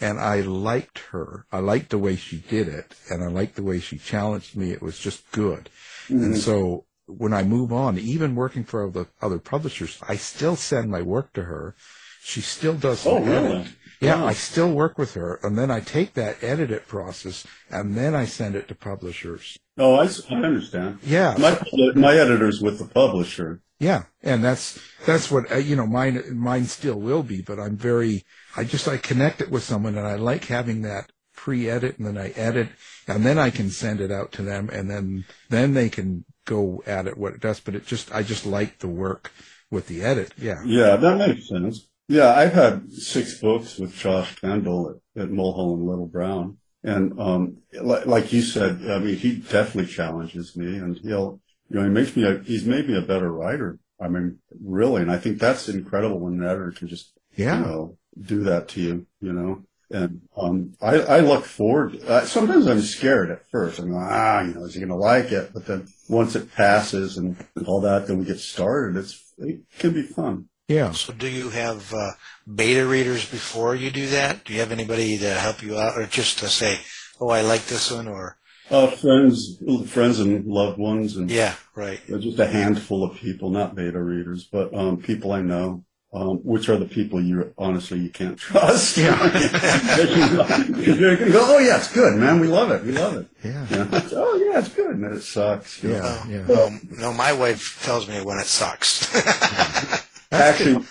and 0.00 0.18
I 0.18 0.40
liked 0.40 0.98
her. 1.10 1.46
I 1.52 1.58
liked 1.58 1.90
the 1.90 1.98
way 1.98 2.16
she 2.16 2.38
did 2.38 2.68
it, 2.68 2.94
and 3.10 3.22
I 3.22 3.28
liked 3.28 3.56
the 3.56 3.62
way 3.62 3.80
she 3.80 3.98
challenged 3.98 4.56
me. 4.56 4.70
It 4.70 4.82
was 4.82 4.98
just 4.98 5.30
good. 5.32 5.70
Mm-hmm. 6.08 6.24
And 6.24 6.38
so 6.38 6.86
when 7.06 7.32
I 7.32 7.42
move 7.42 7.72
on, 7.72 7.98
even 7.98 8.34
working 8.34 8.64
for 8.64 8.90
the 8.90 9.06
other 9.20 9.38
publishers, 9.38 9.98
I 10.08 10.16
still 10.16 10.56
send 10.56 10.90
my 10.90 11.02
work 11.02 11.32
to 11.34 11.44
her. 11.44 11.74
She 12.22 12.40
still 12.40 12.74
does. 12.74 13.06
Oh, 13.06 13.20
really? 13.20 13.66
Yeah, 14.00 14.20
wow. 14.20 14.26
I 14.26 14.32
still 14.32 14.72
work 14.72 14.98
with 14.98 15.14
her, 15.14 15.38
and 15.44 15.56
then 15.56 15.70
I 15.70 15.78
take 15.78 16.14
that 16.14 16.42
edit 16.42 16.72
it 16.72 16.88
process, 16.88 17.46
and 17.70 17.94
then 17.94 18.16
I 18.16 18.24
send 18.24 18.56
it 18.56 18.66
to 18.68 18.74
publishers. 18.74 19.56
Oh, 19.78 19.94
I, 19.94 20.08
I 20.28 20.34
understand. 20.34 20.98
Yeah, 21.04 21.36
my 21.38 21.60
my 21.94 22.16
editor's 22.16 22.60
with 22.60 22.78
the 22.80 22.84
publisher. 22.84 23.62
Yeah, 23.78 24.04
and 24.22 24.42
that's 24.42 24.78
that's 25.06 25.30
what 25.30 25.50
uh, 25.52 25.56
you 25.56 25.76
know. 25.76 25.86
Mine 25.86 26.20
mine 26.36 26.66
still 26.66 27.00
will 27.00 27.22
be, 27.22 27.42
but 27.42 27.58
I'm 27.60 27.76
very. 27.76 28.24
I 28.56 28.64
just 28.64 28.88
I 28.88 28.96
connect 28.98 29.40
it 29.40 29.50
with 29.50 29.62
someone, 29.62 29.96
and 29.96 30.06
I 30.06 30.16
like 30.16 30.44
having 30.46 30.82
that 30.82 31.10
pre-edit, 31.34 31.98
and 31.98 32.06
then 32.06 32.18
I 32.18 32.30
edit, 32.30 32.68
and 33.08 33.24
then 33.24 33.38
I 33.38 33.50
can 33.50 33.70
send 33.70 34.00
it 34.00 34.10
out 34.10 34.32
to 34.32 34.42
them, 34.42 34.68
and 34.70 34.90
then 34.90 35.24
then 35.48 35.74
they 35.74 35.88
can 35.88 36.24
go 36.44 36.82
at 36.86 37.06
it 37.06 37.16
what 37.16 37.32
it 37.34 37.40
does, 37.40 37.60
but 37.60 37.74
it 37.74 37.86
just 37.86 38.12
I 38.14 38.22
just 38.22 38.44
like 38.46 38.78
the 38.78 38.88
work 38.88 39.32
with 39.70 39.86
the 39.88 40.02
edit. 40.02 40.32
Yeah. 40.36 40.62
Yeah, 40.64 40.96
that 40.96 41.18
makes 41.18 41.48
sense. 41.48 41.88
Yeah, 42.08 42.34
I've 42.34 42.52
had 42.52 42.92
six 42.92 43.40
books 43.40 43.78
with 43.78 43.94
Josh 43.94 44.38
Kendall 44.40 45.00
at, 45.16 45.22
at 45.22 45.30
Mulholland 45.30 45.86
Little 45.86 46.06
Brown. 46.06 46.58
And, 46.84 47.18
um, 47.18 47.58
like, 47.80 48.06
like 48.06 48.32
you 48.32 48.42
said, 48.42 48.82
I 48.90 48.98
mean, 48.98 49.16
he 49.16 49.36
definitely 49.36 49.86
challenges 49.90 50.56
me 50.56 50.76
and 50.76 50.98
he'll, 50.98 51.40
you 51.70 51.76
know, 51.76 51.84
he 51.84 51.88
makes 51.88 52.14
me 52.14 52.24
a, 52.24 52.40
he's 52.40 52.66
made 52.66 52.88
me 52.88 52.98
a 52.98 53.02
better 53.02 53.32
writer. 53.32 53.78
I 54.00 54.08
mean, 54.08 54.40
really. 54.62 55.00
And 55.00 55.10
I 55.10 55.16
think 55.16 55.38
that's 55.38 55.68
incredible 55.68 56.18
when 56.18 56.34
an 56.34 56.44
editor 56.44 56.72
can 56.76 56.88
just, 56.88 57.12
Yeah. 57.36 57.60
you 57.60 57.64
know, 57.64 57.98
do 58.20 58.44
that 58.44 58.68
to 58.68 58.80
you, 58.80 59.06
you 59.20 59.32
know? 59.32 59.62
And, 59.90 60.22
um, 60.36 60.72
I, 60.80 61.00
I 61.00 61.20
look 61.20 61.44
forward, 61.44 62.00
uh, 62.04 62.24
sometimes 62.24 62.66
I'm 62.66 62.80
scared 62.80 63.30
at 63.30 63.50
first. 63.50 63.78
I'm 63.78 63.90
like, 63.90 64.10
ah, 64.10 64.40
you 64.40 64.54
know, 64.54 64.64
is 64.64 64.74
he 64.74 64.80
going 64.80 64.88
to 64.88 64.96
like 64.96 65.30
it? 65.32 65.52
But 65.52 65.66
then 65.66 65.86
once 66.08 66.34
it 66.34 66.52
passes 66.54 67.18
and 67.18 67.36
all 67.66 67.82
that, 67.82 68.06
then 68.06 68.18
we 68.18 68.24
get 68.24 68.38
started. 68.40 68.98
It's, 68.98 69.22
it 69.38 69.60
can 69.78 69.92
be 69.92 70.02
fun. 70.02 70.48
Yeah. 70.68 70.92
So 70.92 71.12
do 71.12 71.28
you 71.28 71.50
have 71.50 71.92
uh, 71.92 72.12
beta 72.52 72.86
readers 72.86 73.28
before 73.28 73.74
you 73.74 73.90
do 73.90 74.08
that? 74.08 74.44
Do 74.44 74.54
you 74.54 74.60
have 74.60 74.72
anybody 74.72 75.18
to 75.18 75.34
help 75.34 75.62
you 75.62 75.76
out, 75.76 75.98
or 75.98 76.06
just 76.06 76.38
to 76.38 76.48
say, 76.48 76.78
"Oh, 77.20 77.28
I 77.28 77.42
like 77.42 77.66
this 77.66 77.90
one," 77.90 78.08
or 78.08 78.38
Uh, 78.70 78.86
friends, 78.86 79.58
friends 79.88 80.20
and 80.20 80.46
loved 80.46 80.78
ones, 80.78 81.16
and 81.16 81.30
yeah, 81.30 81.56
right? 81.74 82.00
just 82.06 82.38
a 82.38 82.46
handful 82.46 83.04
of 83.04 83.16
people, 83.16 83.50
not 83.50 83.74
beta 83.74 84.00
readers, 84.02 84.48
but 84.50 84.72
um, 84.72 84.96
people 85.02 85.32
I 85.32 85.42
know, 85.42 85.84
um, 86.12 86.38
which 86.38 86.68
are 86.68 86.76
the 86.76 86.84
people 86.84 87.22
you 87.22 87.54
honestly 87.56 87.98
you 87.98 88.10
can't 88.10 88.38
trust. 88.38 88.96
Yeah. 88.96 89.12
Because 90.72 90.98
they're 90.98 91.16
going 91.16 91.32
to 91.32 91.32
go, 91.32 91.44
oh 91.44 91.58
yeah, 91.58 91.78
it's 91.78 91.92
good, 91.92 92.16
man. 92.16 92.40
We 92.40 92.48
love 92.48 92.70
it. 92.70 92.84
We 92.84 92.92
love 92.92 93.16
it. 93.16 93.26
Yeah. 93.44 93.66
You 93.68 93.76
know? 93.76 93.88
oh 94.12 94.36
yeah, 94.36 94.58
it's 94.58 94.68
good, 94.68 94.96
and 94.96 95.04
it 95.04 95.22
sucks. 95.22 95.82
you 95.82 95.90
know. 95.90 95.96
Yeah. 95.96 96.26
Yeah. 96.28 96.46
No, 96.46 96.78
no, 96.90 97.12
my 97.12 97.32
wife 97.32 97.82
tells 97.84 98.08
me 98.08 98.20
when 98.20 98.38
it 98.38 98.46
sucks. 98.46 99.14
Actually, 100.32 100.84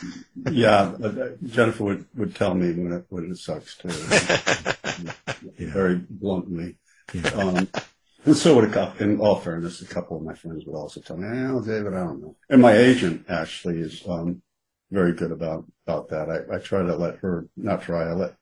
yeah, 0.51 0.93
uh, 1.03 1.29
Jennifer 1.45 1.83
would, 1.83 2.05
would 2.15 2.35
tell 2.35 2.53
me 2.53 2.73
when 2.73 2.93
it 2.93 3.05
when 3.09 3.31
it 3.31 3.37
sucks 3.37 3.75
too, 3.77 3.89
very 5.57 5.95
bluntly. 6.09 6.77
Um, 7.33 7.67
and 8.25 8.37
so 8.37 8.55
would 8.55 8.69
a 8.69 8.71
couple. 8.71 9.03
In 9.03 9.19
all 9.19 9.37
fairness, 9.37 9.81
a 9.81 9.87
couple 9.87 10.17
of 10.17 10.23
my 10.23 10.35
friends 10.35 10.63
would 10.65 10.75
also 10.75 11.01
tell 11.01 11.17
me, 11.17 11.27
"Oh, 11.49 11.59
David, 11.59 11.93
I 11.95 12.01
don't 12.01 12.21
know." 12.21 12.35
And 12.51 12.61
my 12.61 12.73
agent 12.73 13.25
actually 13.29 13.79
is 13.79 14.03
um, 14.07 14.43
very 14.91 15.13
good 15.13 15.31
about 15.31 15.65
about 15.87 16.09
that. 16.09 16.29
I, 16.29 16.55
I 16.55 16.59
try 16.59 16.83
to 16.83 16.95
let 16.95 17.17
her 17.17 17.47
not 17.57 17.81
try. 17.81 18.03
I 18.03 18.13
let 18.13 18.35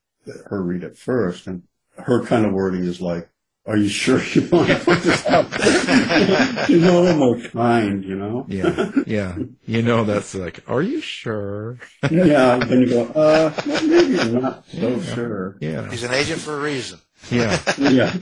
her 0.48 0.62
read 0.62 0.84
it 0.84 0.98
first, 0.98 1.48
and 1.48 1.64
her 1.98 2.24
kind 2.26 2.46
of 2.46 2.54
wording 2.54 2.84
is 2.84 3.00
like, 3.02 3.30
"Are 3.66 3.78
you 3.78 3.88
sure 3.90 4.22
you 4.24 4.48
want 4.52 4.68
to 4.70 4.76
put 4.80 5.02
this 5.04 5.26
out?" 5.28 5.50
there?" 5.52 6.66
She's 6.66 6.84
a 6.84 6.92
little 7.00 7.16
more 7.18 7.40
kind, 7.40 8.04
you 8.04 8.16
know. 8.16 8.46
Yeah. 8.50 8.92
Yeah. 9.08 9.38
You 9.66 9.82
know, 9.82 10.04
that's 10.04 10.36
like, 10.36 10.64
are 10.68 10.82
you 10.82 11.02
sure? 11.02 11.80
Yeah, 12.12 12.58
then 12.58 12.82
you 12.82 12.90
go, 12.90 13.06
uh, 13.08 13.54
well, 13.66 13.88
maybe 13.88 14.20
I'm 14.20 14.42
not 14.42 14.68
so 14.68 15.00
sure. 15.02 15.58
Yeah. 15.62 15.90
He's 15.90 16.04
an 16.04 16.14
agent 16.14 16.42
for 16.42 16.58
a 16.58 16.62
reason. 16.62 17.00
Yeah. 17.32 17.60
Yeah, 17.78 18.16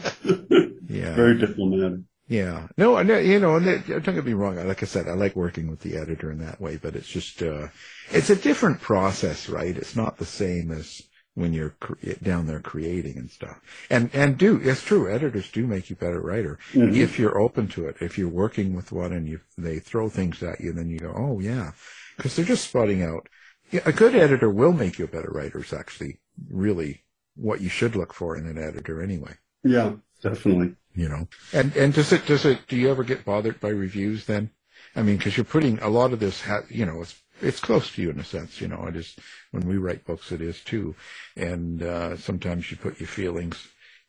Yeah. 0.89 1.15
very 1.15 1.37
diplomatic. 1.37 2.01
Yeah. 2.27 2.67
No, 2.77 2.97
uh, 2.97 3.03
you 3.03 3.39
know, 3.39 3.59
don't 3.59 4.03
get 4.03 4.25
me 4.25 4.33
wrong. 4.33 4.55
Like 4.67 4.83
I 4.83 4.85
said, 4.85 5.07
I 5.07 5.13
like 5.13 5.35
working 5.35 5.69
with 5.69 5.79
the 5.79 5.97
editor 5.97 6.31
in 6.31 6.39
that 6.39 6.59
way, 6.59 6.77
but 6.77 6.95
it's 6.95 7.07
just, 7.07 7.41
uh, 7.41 7.67
it's 8.11 8.29
a 8.29 8.35
different 8.35 8.81
process, 8.81 9.47
right? 9.47 9.75
It's 9.75 9.95
not 9.95 10.17
the 10.17 10.25
same 10.25 10.71
as 10.71 11.01
when 11.35 11.53
you're 11.53 11.75
cre- 11.79 12.13
down 12.21 12.47
there 12.47 12.59
creating 12.59 13.17
and 13.17 13.29
stuff. 13.29 13.61
And, 13.89 14.09
and 14.13 14.37
do, 14.37 14.59
it's 14.61 14.83
true, 14.83 15.09
editors 15.09 15.49
do 15.51 15.65
make 15.65 15.89
you 15.89 15.95
better 15.95 16.19
writer 16.19 16.59
if 16.73 17.17
you're 17.17 17.39
open 17.39 17.67
to 17.69 17.87
it. 17.87 17.97
If 18.01 18.17
you're 18.17 18.27
working 18.27 18.75
with 18.75 18.91
one 18.91 19.13
and 19.13 19.27
you, 19.27 19.39
they 19.57 19.79
throw 19.79 20.09
things 20.09 20.43
at 20.43 20.59
you, 20.59 20.73
then 20.73 20.89
you 20.89 20.99
go, 20.99 21.13
oh 21.15 21.39
yeah. 21.39 21.71
Cause 22.17 22.35
they're 22.35 22.45
just 22.45 22.67
spotting 22.67 23.03
out. 23.03 23.29
Yeah, 23.71 23.81
a 23.85 23.91
good 23.93 24.15
editor 24.15 24.49
will 24.49 24.73
make 24.73 24.97
you 24.97 25.05
a 25.05 25.09
better 25.09 25.29
writer 25.31 25.59
is 25.59 25.73
actually 25.73 26.19
really 26.49 27.03
what 27.35 27.61
you 27.61 27.69
should 27.69 27.95
look 27.95 28.13
for 28.13 28.35
in 28.35 28.47
an 28.47 28.57
editor 28.57 29.01
anyway 29.01 29.35
Yeah, 29.63 29.93
definitely. 30.21 30.75
You 30.97 31.07
know. 31.07 31.27
And 31.53 31.75
and 31.77 31.93
does 31.93 32.11
it 32.11 32.25
does 32.25 32.43
it? 32.43 32.67
Do 32.67 32.75
you 32.75 32.89
ever 32.89 33.03
get 33.03 33.23
bothered 33.23 33.59
by 33.59 33.69
reviews 33.69 34.25
then? 34.25 34.49
I 34.95 35.03
mean, 35.03 35.17
because 35.17 35.37
you're 35.37 35.43
putting 35.43 35.79
a 35.79 35.89
lot 35.89 36.11
of 36.11 36.19
this, 36.19 36.41
ha- 36.41 36.63
you 36.69 36.85
know, 36.85 37.01
it's 37.01 37.21
it's 37.39 37.59
close 37.59 37.93
to 37.93 38.01
you 38.01 38.09
in 38.09 38.19
a 38.19 38.23
sense, 38.23 38.59
you 38.59 38.67
know. 38.67 38.85
It 38.87 38.95
is 38.95 39.15
when 39.51 39.67
we 39.67 39.77
write 39.77 40.05
books, 40.05 40.31
it 40.31 40.41
is 40.41 40.59
too. 40.61 40.95
And 41.35 41.83
uh, 41.83 42.17
sometimes 42.17 42.71
you 42.71 42.77
put 42.77 42.99
your 42.99 43.07
feelings 43.07 43.67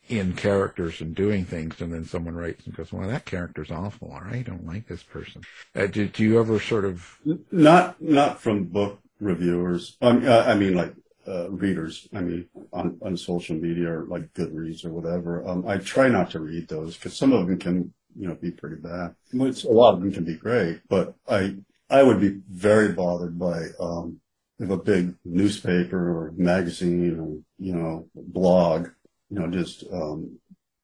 in 0.09 0.33
characters 0.33 1.03
and 1.03 1.14
doing 1.14 1.44
things, 1.44 1.83
and 1.83 1.92
then 1.92 2.07
someone 2.07 2.35
writes 2.35 2.64
and 2.64 2.74
goes, 2.74 2.90
"Well, 2.90 3.07
that 3.07 3.27
character's 3.27 3.70
awful, 3.70 4.09
or 4.11 4.27
I 4.27 4.40
don't 4.40 4.66
like 4.66 4.88
this 4.88 5.03
person." 5.03 5.42
Uh, 5.77 5.87
do, 5.87 6.09
do 6.09 6.22
you 6.22 6.40
ever 6.40 6.59
sort 6.59 6.87
of? 6.87 7.18
Not 7.53 8.01
not 8.01 8.40
from 8.40 8.64
book 8.64 9.01
reviewers. 9.20 9.98
Um, 10.01 10.27
uh, 10.27 10.44
I 10.46 10.55
mean, 10.55 10.74
like 10.74 10.94
uh, 11.29 11.51
readers. 11.51 12.09
I 12.14 12.21
mean, 12.21 12.47
on 12.73 12.99
on 13.03 13.17
social 13.17 13.57
media 13.57 13.91
or 13.93 14.05
like 14.07 14.33
Goodreads 14.35 14.85
or 14.85 14.91
whatever. 14.91 15.47
Um, 15.47 15.67
I 15.67 15.79
try 15.79 16.09
not 16.09 16.31
to 16.33 16.41
read 16.41 16.69
those 16.69 16.97
because 16.97 17.17
some 17.17 17.33
of 17.33 17.47
them 17.47 17.59
can, 17.59 17.93
you 18.19 18.29
know, 18.29 18.35
be 18.35 18.51
pretty 18.51 18.77
bad. 18.77 19.14
Which 19.33 19.64
a 19.64 19.71
lot 19.71 19.95
of 19.95 20.01
them 20.01 20.12
can 20.12 20.25
be 20.25 20.37
great, 20.37 20.81
but 20.88 21.14
I 21.29 21.57
I 21.91 22.03
would 22.03 22.21
be 22.21 22.41
very 22.51 22.93
bothered 22.93 23.38
by 23.38 23.67
um, 23.81 24.21
if 24.59 24.71
a 24.71 24.77
big 24.77 25.14
newspaper 25.25 25.99
or 25.99 26.33
magazine 26.37 27.19
or 27.19 27.38
you 27.59 27.75
know 27.75 28.09
blog, 28.14 28.88
you 29.31 29.38
know, 29.38 29.49
just 29.49 29.85
um, 29.93 30.38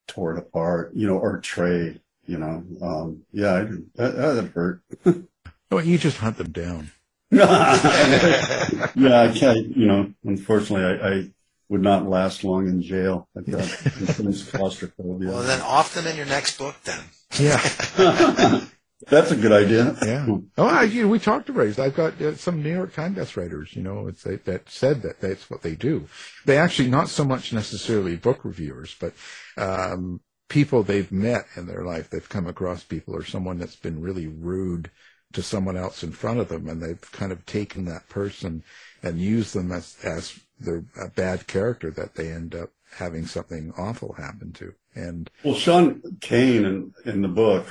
tore 0.06 0.36
it 0.36 0.38
apart, 0.38 0.92
you 0.94 1.06
know, 1.06 1.18
or 1.18 1.38
trade. 1.40 2.00
You 2.26 2.38
know, 2.38 2.64
um, 2.80 3.22
yeah, 3.32 3.52
I, 3.52 3.64
that 3.96 4.16
that 4.16 4.52
hurt. 4.54 4.82
Oh, 5.70 5.78
you 5.78 5.98
just 5.98 6.18
hunt 6.18 6.36
them 6.36 6.52
down. 6.52 6.92
yeah, 8.94 9.28
I 9.28 9.32
can't. 9.34 9.76
You 9.76 9.86
know, 9.86 10.12
unfortunately, 10.24 10.84
I, 10.84 11.08
I 11.08 11.30
would 11.68 11.82
not 11.82 12.08
last 12.08 12.44
long 12.44 12.68
in 12.68 12.82
jail. 12.82 13.28
I've 13.36 13.50
got 13.50 13.60
intense 13.96 14.48
claustrophobia. 14.48 15.30
Well, 15.30 15.42
then 15.42 15.60
off 15.62 15.94
them 15.94 16.06
in 16.06 16.16
your 16.16 16.26
next 16.26 16.58
book. 16.58 16.76
Then 16.84 17.00
Yeah. 17.38 17.60
That's 19.06 19.30
a 19.32 19.36
good 19.36 19.52
idea. 19.52 19.96
Yeah. 20.02 20.26
Oh, 20.56 20.66
I, 20.66 20.84
you 20.84 21.02
know, 21.02 21.08
we 21.08 21.18
talked 21.18 21.48
about 21.50 21.66
it. 21.66 21.78
I've 21.78 21.94
got 21.94 22.20
uh, 22.22 22.36
some 22.36 22.62
New 22.62 22.72
York 22.72 22.94
Times 22.94 23.16
best 23.16 23.36
writers, 23.36 23.76
you 23.76 23.82
know, 23.82 24.06
it's, 24.06 24.22
that, 24.22 24.46
that 24.46 24.70
said 24.70 25.02
that 25.02 25.20
that's 25.20 25.50
what 25.50 25.60
they 25.60 25.74
do. 25.74 26.08
They 26.46 26.56
actually, 26.56 26.88
not 26.88 27.10
so 27.10 27.22
much 27.22 27.52
necessarily 27.52 28.16
book 28.16 28.44
reviewers, 28.44 28.96
but, 28.98 29.12
um, 29.58 30.20
people 30.48 30.82
they've 30.82 31.10
met 31.10 31.44
in 31.56 31.66
their 31.66 31.84
life. 31.84 32.08
They've 32.08 32.28
come 32.28 32.46
across 32.46 32.84
people 32.84 33.14
or 33.14 33.24
someone 33.24 33.58
that's 33.58 33.76
been 33.76 34.00
really 34.00 34.26
rude 34.26 34.90
to 35.34 35.42
someone 35.42 35.76
else 35.76 36.02
in 36.02 36.12
front 36.12 36.40
of 36.40 36.48
them 36.48 36.68
and 36.68 36.82
they've 36.82 37.12
kind 37.12 37.32
of 37.32 37.44
taken 37.46 37.84
that 37.84 38.08
person 38.08 38.62
and 39.02 39.20
used 39.20 39.54
them 39.54 39.70
as, 39.70 39.96
as 40.02 40.38
their 40.58 40.84
a 41.00 41.08
bad 41.08 41.46
character 41.46 41.90
that 41.90 42.14
they 42.14 42.30
end 42.30 42.54
up 42.54 42.70
having 42.96 43.26
something 43.26 43.72
awful 43.76 44.14
happen 44.14 44.52
to. 44.52 44.74
And 44.94 45.30
Well, 45.44 45.54
Sean 45.54 46.00
Kane 46.20 46.64
in, 46.64 46.94
in 47.04 47.22
the 47.22 47.28
book 47.28 47.66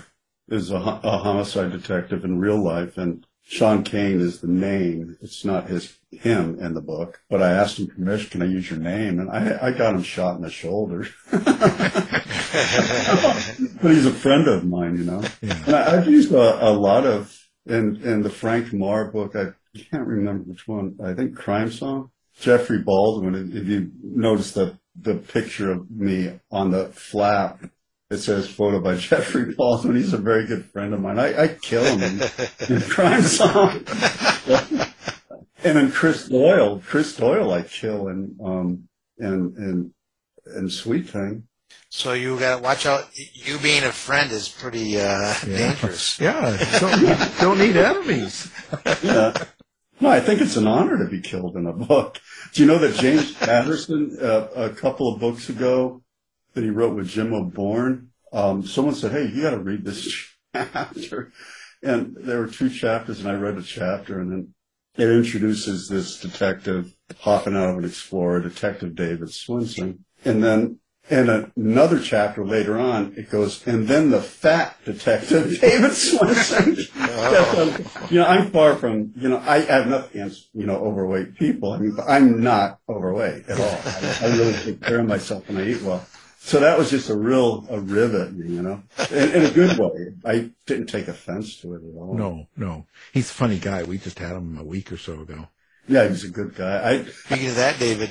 is 0.49 0.71
a, 0.71 0.75
a 0.75 1.17
homicide 1.17 1.71
detective 1.71 2.25
in 2.25 2.39
real 2.39 2.61
life, 2.61 2.97
and 2.97 3.25
Sean 3.43 3.83
Kane 3.83 4.19
is 4.19 4.41
the 4.41 4.47
name. 4.47 5.17
It's 5.21 5.45
not 5.45 5.69
his 5.69 5.97
him 6.11 6.59
in 6.59 6.73
the 6.73 6.81
book. 6.81 7.21
But 7.29 7.41
I 7.41 7.51
asked 7.51 7.79
him 7.79 7.87
permission, 7.87 8.29
can 8.29 8.41
I 8.41 8.45
use 8.45 8.69
your 8.69 8.79
name? 8.79 9.19
And 9.19 9.29
I, 9.29 9.67
I 9.67 9.71
got 9.71 9.95
him 9.95 10.03
shot 10.03 10.35
in 10.35 10.41
the 10.41 10.49
shoulder. 10.49 11.07
but 11.31 11.51
he's 13.91 14.05
a 14.05 14.13
friend 14.13 14.47
of 14.47 14.65
mine, 14.65 14.97
you 14.97 15.03
know. 15.03 15.23
Yeah. 15.41 15.63
And 15.65 15.75
I, 15.75 15.97
I've 15.97 16.07
used 16.07 16.31
a, 16.31 16.69
a 16.69 16.71
lot 16.71 17.05
of 17.05 17.42
in 17.65 17.97
in 18.03 18.21
the 18.21 18.29
Frank 18.29 18.73
Marr 18.73 19.11
book. 19.11 19.35
I 19.35 19.53
can't 19.91 20.07
remember 20.07 20.43
which 20.43 20.67
one. 20.67 20.97
I 21.03 21.13
think 21.13 21.35
Crime 21.35 21.71
Song. 21.71 22.11
Jeffrey 22.39 22.79
Baldwin. 22.79 23.35
If 23.55 23.67
you 23.67 23.91
notice 24.01 24.51
the 24.51 24.77
the 24.99 25.15
picture 25.15 25.71
of 25.71 25.89
me 25.89 26.39
on 26.51 26.71
the 26.71 26.85
flap, 26.87 27.63
it 28.09 28.17
says 28.17 28.47
photo 28.47 28.79
by 28.79 28.95
Jeffrey 28.97 29.53
Baldwin. 29.55 29.95
He's 29.95 30.13
a 30.13 30.17
very 30.17 30.45
good 30.45 30.65
friend 30.65 30.93
of 30.93 30.99
mine. 31.01 31.19
I, 31.19 31.43
I 31.43 31.47
kill 31.47 31.83
him 31.83 32.03
in, 32.03 32.75
in 32.75 32.81
Crime 32.89 33.23
Song. 33.23 33.83
and 35.63 35.77
then 35.77 35.91
Chris 35.91 36.27
Doyle, 36.27 36.81
Chris 36.85 37.15
Doyle, 37.15 37.51
I 37.51 37.61
kill 37.63 38.07
in 38.07 38.37
um 38.43 38.87
in 39.17 39.53
in 39.57 39.93
in 40.57 40.69
Sweet 40.69 41.09
Thing. 41.09 41.47
So 41.93 42.13
you 42.13 42.39
got 42.39 42.57
to 42.57 42.63
watch 42.63 42.87
out. 42.87 43.07
You 43.33 43.59
being 43.59 43.83
a 43.83 43.91
friend 43.91 44.31
is 44.31 44.49
pretty 44.49 44.99
uh, 44.99 45.31
dangerous. 45.45 46.19
yeah, 46.19 46.57
don't, 46.79 47.39
don't 47.39 47.59
need 47.59 47.77
enemies. 47.77 48.51
Yeah. 49.03 49.33
No, 50.01 50.09
I 50.09 50.19
think 50.19 50.41
it's 50.41 50.57
an 50.57 50.67
honor 50.67 50.97
to 50.97 51.09
be 51.09 51.21
killed 51.21 51.55
in 51.55 51.65
a 51.65 51.71
book. 51.71 52.19
Do 52.51 52.61
you 52.61 52.67
know 52.67 52.79
that 52.79 52.95
James 52.95 53.31
Patterson, 53.35 54.17
uh, 54.19 54.47
a 54.53 54.69
couple 54.71 55.13
of 55.13 55.21
books 55.21 55.47
ago, 55.47 56.01
that 56.55 56.63
he 56.63 56.71
wrote 56.71 56.95
with 56.95 57.07
Jim 57.07 57.31
O'Born, 57.31 58.09
um, 58.33 58.65
someone 58.65 58.95
said, 58.95 59.11
"Hey, 59.13 59.27
you 59.27 59.43
got 59.43 59.51
to 59.51 59.59
read 59.59 59.85
this 59.85 60.11
chapter," 60.55 61.31
and 61.81 62.17
there 62.19 62.39
were 62.39 62.47
two 62.47 62.69
chapters, 62.69 63.21
and 63.21 63.29
I 63.29 63.35
read 63.35 63.57
a 63.57 63.63
chapter, 63.63 64.19
and 64.19 64.29
then 64.29 64.53
it 64.97 65.09
introduces 65.09 65.87
this 65.87 66.19
detective 66.19 66.93
hopping 67.19 67.55
out 67.55 67.69
of 67.69 67.77
an 67.77 67.85
Explorer, 67.85 68.41
Detective 68.41 68.95
David 68.95 69.29
Swinson, 69.29 69.99
and 70.25 70.43
then 70.43 70.79
And 71.09 71.51
another 71.57 71.99
chapter 71.99 72.45
later 72.45 72.79
on, 72.79 73.13
it 73.17 73.29
goes, 73.29 73.65
and 73.67 73.87
then 73.87 74.09
the 74.09 74.21
fat 74.21 74.77
detective, 74.85 75.59
David 75.61 75.91
Swinson. 75.91 76.77
you 78.09 78.19
know, 78.19 78.25
I'm 78.25 78.51
far 78.51 78.77
from, 78.77 79.11
you 79.17 79.27
know, 79.27 79.39
I 79.39 79.59
have 79.59 79.87
nothing 79.87 80.21
against, 80.21 80.47
you 80.53 80.65
know, 80.65 80.77
overweight 80.77 81.35
people. 81.35 81.73
I 81.73 81.79
mean, 81.79 81.93
but 81.95 82.07
I'm 82.07 82.41
not 82.41 82.79
overweight 82.87 83.49
at 83.49 83.59
all. 83.59 83.79
I, 83.85 84.17
I 84.21 84.37
really 84.37 84.53
take 84.53 84.81
care 84.81 84.99
of 84.99 85.07
myself 85.07 85.49
and 85.49 85.57
I 85.57 85.65
eat 85.65 85.81
well. 85.81 86.05
So 86.39 86.59
that 86.59 86.77
was 86.77 86.89
just 86.89 87.09
a 87.09 87.15
real, 87.15 87.65
a 87.69 87.79
rivet, 87.79 88.33
you 88.33 88.61
know, 88.61 88.83
in, 89.11 89.31
in 89.31 89.45
a 89.45 89.51
good 89.51 89.77
way. 89.77 90.13
I 90.25 90.51
didn't 90.65 90.87
take 90.87 91.07
offense 91.07 91.57
to 91.61 91.73
it 91.73 91.81
at 91.83 91.95
all. 91.97 92.15
No, 92.15 92.47
no. 92.57 92.85
He's 93.13 93.29
a 93.29 93.33
funny 93.33 93.59
guy. 93.59 93.83
We 93.83 93.97
just 93.97 94.19
had 94.19 94.35
him 94.35 94.57
a 94.57 94.63
week 94.63 94.91
or 94.91 94.97
so 94.97 95.21
ago. 95.21 95.47
Yeah, 95.87 96.07
he's 96.07 96.23
a 96.23 96.29
good 96.29 96.55
guy. 96.55 96.89
I, 96.89 97.03
Speaking 97.05 97.47
of 97.49 97.55
that, 97.55 97.79
David, 97.79 98.09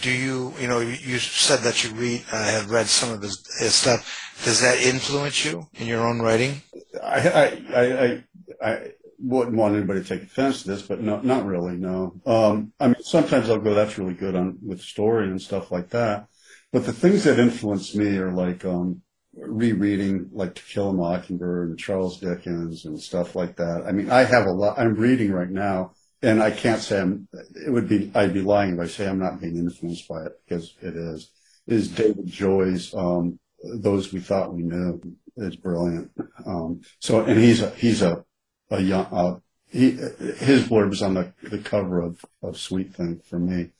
do 0.00 0.10
you, 0.10 0.54
you 0.60 0.66
know, 0.66 0.80
you 0.80 1.18
said 1.18 1.60
that 1.60 1.84
you 1.84 1.90
read, 1.90 2.24
uh, 2.32 2.42
have 2.44 2.70
read 2.70 2.86
some 2.86 3.12
of 3.12 3.22
his, 3.22 3.46
his 3.58 3.74
stuff. 3.74 4.32
Does 4.44 4.60
that 4.60 4.80
influence 4.80 5.44
you 5.44 5.68
in 5.74 5.86
your 5.86 6.06
own 6.06 6.20
writing? 6.20 6.62
I, 7.02 7.28
I, 7.28 7.62
I, 7.74 8.04
I, 8.04 8.22
I 8.62 8.90
wouldn't 9.18 9.56
want 9.56 9.76
anybody 9.76 10.02
to 10.02 10.08
take 10.08 10.22
offense 10.22 10.62
to 10.62 10.68
this, 10.68 10.82
but 10.82 11.00
no, 11.00 11.20
not 11.20 11.46
really, 11.46 11.76
no. 11.76 12.20
Um, 12.26 12.72
I 12.80 12.88
mean, 12.88 13.02
sometimes 13.02 13.48
I'll 13.48 13.58
go, 13.58 13.74
that's 13.74 13.98
really 13.98 14.14
good 14.14 14.34
on, 14.34 14.58
with 14.62 14.80
story 14.80 15.26
and 15.28 15.40
stuff 15.40 15.70
like 15.70 15.90
that. 15.90 16.26
But 16.72 16.86
the 16.86 16.92
things 16.92 17.24
that 17.24 17.38
influence 17.38 17.94
me 17.94 18.16
are 18.18 18.32
like, 18.32 18.64
um, 18.64 19.02
rereading 19.36 20.30
like 20.32 20.54
To 20.54 20.62
Kill 20.62 20.90
a 20.90 20.92
Mockingbird 20.92 21.70
and 21.70 21.78
Charles 21.78 22.20
Dickens 22.20 22.84
and 22.84 23.00
stuff 23.00 23.34
like 23.34 23.56
that. 23.56 23.84
I 23.86 23.92
mean, 23.92 24.10
I 24.10 24.24
have 24.24 24.46
a 24.46 24.52
lot, 24.52 24.78
I'm 24.78 24.94
reading 24.94 25.32
right 25.32 25.50
now 25.50 25.92
and 26.24 26.42
I 26.42 26.50
can't 26.50 26.80
say 26.80 27.00
I'm, 27.00 27.28
it 27.54 27.70
would 27.70 27.88
be, 27.88 28.10
I'd 28.14 28.32
be 28.32 28.40
lying 28.40 28.74
if 28.74 28.80
I 28.80 28.86
say 28.86 29.06
I'm 29.06 29.18
not 29.18 29.40
being 29.40 29.56
influenced 29.56 30.08
by 30.08 30.24
it 30.24 30.32
because 30.44 30.74
it 30.80 30.96
is, 30.96 31.30
is 31.66 31.88
David 31.88 32.26
Joy's, 32.26 32.94
um, 32.94 33.38
Those 33.62 34.12
We 34.12 34.20
Thought 34.20 34.54
We 34.54 34.62
Knew 34.62 35.00
is 35.36 35.56
brilliant. 35.56 36.10
Um, 36.46 36.80
so, 36.98 37.20
and 37.20 37.38
he's 37.38 37.60
a, 37.60 37.70
he's 37.70 38.00
a, 38.00 38.24
a 38.70 38.80
young, 38.80 39.06
uh, 39.12 39.38
he, 39.70 39.90
his 39.90 40.68
blurb 40.68 40.92
is 40.92 41.02
on 41.02 41.14
the, 41.14 41.32
the 41.42 41.58
cover 41.58 42.00
of, 42.00 42.24
of 42.42 42.58
Sweet 42.58 42.94
Thing 42.94 43.20
for 43.28 43.38
me. 43.38 43.70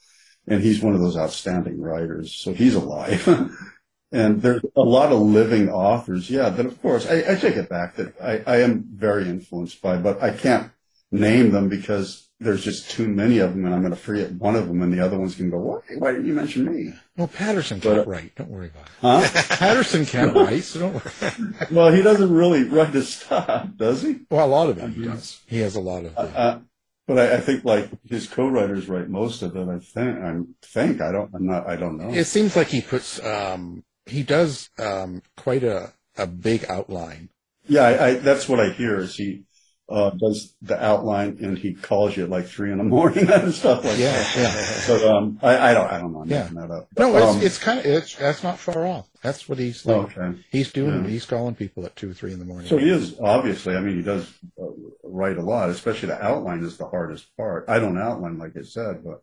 And 0.46 0.62
he's 0.62 0.82
one 0.82 0.94
of 0.94 1.00
those 1.00 1.16
outstanding 1.16 1.80
writers. 1.80 2.34
So 2.34 2.52
he's 2.52 2.74
alive. 2.74 3.26
and 4.12 4.42
there's 4.42 4.62
a 4.76 4.82
lot 4.82 5.12
of 5.12 5.20
living 5.20 5.70
authors. 5.70 6.28
Yeah. 6.28 6.50
Then 6.50 6.66
of 6.66 6.80
course 6.82 7.06
I, 7.06 7.32
I 7.32 7.34
take 7.36 7.56
it 7.56 7.70
back 7.70 7.96
that 7.96 8.20
I, 8.20 8.42
I 8.46 8.56
am 8.58 8.84
very 8.92 9.28
influenced 9.28 9.80
by, 9.80 9.96
but 9.96 10.22
I 10.22 10.30
can't 10.30 10.70
name 11.10 11.52
them 11.52 11.68
because 11.68 12.28
there's 12.44 12.62
just 12.62 12.90
too 12.90 13.08
many 13.08 13.38
of 13.38 13.50
them 13.54 13.64
and 13.64 13.74
I'm 13.74 13.80
going 13.80 13.92
to 13.92 13.98
forget 13.98 14.32
one 14.32 14.54
of 14.54 14.68
them 14.68 14.82
and 14.82 14.92
the 14.92 15.04
other 15.04 15.18
one's 15.18 15.34
going 15.34 15.50
to 15.50 15.56
go, 15.56 15.62
why, 15.62 15.80
why 15.98 16.12
didn't 16.12 16.26
you 16.26 16.34
mention 16.34 16.64
me? 16.64 16.92
Well, 17.16 17.28
Patterson 17.28 17.78
But, 17.78 17.94
can't 17.94 18.06
uh, 18.06 18.10
write. 18.10 18.34
Don't 18.36 18.50
worry 18.50 18.68
about 18.68 19.22
it. 19.22 19.32
Huh? 19.32 19.42
Patterson 19.56 20.06
can't 20.06 20.34
write, 20.36 20.64
so 20.64 20.80
don't 20.80 20.94
worry. 20.94 21.54
well, 21.70 21.92
he 21.92 22.02
doesn't 22.02 22.32
really 22.32 22.64
write 22.64 22.94
his 22.94 23.08
stuff, 23.14 23.68
does 23.76 24.02
he? 24.02 24.20
Well, 24.30 24.46
a 24.46 24.48
lot 24.48 24.70
of 24.70 24.78
it 24.78 24.90
he 24.90 25.04
does. 25.04 25.40
He 25.46 25.60
has 25.60 25.76
a 25.76 25.80
lot 25.80 26.04
of. 26.04 26.16
Uh, 26.16 26.60
but 27.06 27.18
I, 27.18 27.36
I 27.36 27.40
think 27.40 27.64
like 27.64 27.90
his 28.08 28.26
co-writers 28.26 28.88
write 28.88 29.08
most 29.08 29.42
of 29.42 29.56
it. 29.56 29.68
I 29.68 29.78
think. 29.78 30.18
I 30.18 30.40
think. 30.62 31.00
I 31.00 31.12
don't. 31.12 31.30
I'm 31.34 31.46
not. 31.46 31.68
I 31.68 31.76
don't 31.76 31.98
know. 31.98 32.10
It 32.10 32.24
seems 32.24 32.56
like 32.56 32.68
he 32.68 32.80
puts. 32.80 33.22
Um, 33.22 33.84
he 34.06 34.22
does 34.22 34.70
um, 34.78 35.22
quite 35.36 35.64
a 35.64 35.92
a 36.16 36.26
big 36.26 36.64
outline. 36.68 37.28
Yeah, 37.66 37.82
I, 37.82 38.06
I, 38.06 38.14
that's 38.14 38.48
what 38.48 38.60
I 38.60 38.70
hear. 38.70 39.00
Is 39.00 39.16
he 39.16 39.44
uh, 39.88 40.10
does 40.10 40.54
the 40.62 40.82
outline 40.82 41.36
and 41.42 41.58
he 41.58 41.74
calls 41.74 42.16
you 42.16 42.24
at 42.24 42.30
like 42.30 42.46
three 42.46 42.72
in 42.72 42.78
the 42.78 42.84
morning 42.84 43.30
and 43.30 43.52
stuff 43.52 43.84
like 43.84 43.98
Yeah, 43.98 44.12
that. 44.12 44.36
yeah. 44.36 44.50
So 44.86 45.14
um, 45.16 45.38
I, 45.42 45.70
I 45.70 45.74
don't. 45.74 45.90
I 45.90 45.98
don't 45.98 46.12
know. 46.12 46.20
I'm 46.22 46.28
Yeah. 46.30 46.48
that 46.54 46.70
up. 46.70 46.88
No, 46.98 47.14
it's 47.16 47.26
Um, 47.26 47.42
it's 47.42 47.58
kind 47.58 47.78
of 47.80 47.84
it's 47.86 48.16
that's 48.16 48.42
not 48.42 48.58
far 48.58 48.86
off. 48.86 49.08
That's 49.22 49.46
what 49.48 49.58
he's 49.58 49.84
like. 49.84 50.16
okay. 50.16 50.38
He's 50.50 50.72
doing. 50.72 51.04
Yeah. 51.04 51.10
He's 51.10 51.26
calling 51.26 51.54
people 51.54 51.84
at 51.84 51.96
two, 51.96 52.14
three 52.14 52.32
in 52.32 52.38
the 52.38 52.44
morning. 52.46 52.68
So 52.68 52.78
he 52.78 52.88
is 52.88 53.18
obviously. 53.20 53.76
I 53.76 53.80
mean, 53.80 53.96
he 53.96 54.02
does 54.02 54.32
uh, 54.60 54.64
write 55.02 55.36
a 55.36 55.42
lot. 55.42 55.68
Especially 55.68 56.08
the 56.08 56.22
outline 56.24 56.62
is 56.64 56.78
the 56.78 56.86
hardest 56.88 57.26
part. 57.36 57.66
I 57.68 57.78
don't 57.78 57.98
outline 57.98 58.38
like 58.38 58.56
I 58.56 58.62
said, 58.62 59.04
but 59.04 59.22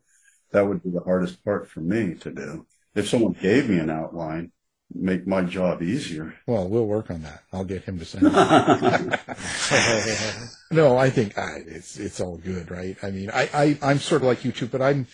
that 0.51 0.67
would 0.67 0.83
be 0.83 0.91
the 0.91 1.01
hardest 1.01 1.43
part 1.43 1.69
for 1.69 1.79
me 1.81 2.13
to 2.21 2.31
do. 2.31 2.67
If 2.93 3.09
someone 3.09 3.33
gave 3.33 3.67
me 3.69 3.79
an 3.79 3.89
outline, 3.89 4.51
make 4.93 5.27
my 5.27 5.41
job 5.41 5.81
easier. 5.81 6.35
Well, 6.47 6.67
we'll 6.67 6.87
work 6.87 7.11
on 7.11 7.23
that. 7.23 7.43
I'll 7.51 7.65
get 7.65 7.83
him 7.83 7.99
to 7.99 8.05
send. 8.05 8.27
it. 8.27 8.31
no, 10.71 10.97
I 10.97 11.09
think 11.09 11.37
uh, 11.37 11.55
it's 11.65 11.97
it's 11.97 12.19
all 12.19 12.37
good, 12.37 12.71
right? 12.71 12.97
I 13.03 13.11
mean, 13.11 13.29
I, 13.31 13.49
I 13.53 13.77
I'm 13.81 13.99
sort 13.99 14.21
of 14.21 14.27
like 14.27 14.45
you 14.45 14.51
too, 14.51 14.67
but 14.67 14.81
I'm 14.81 15.07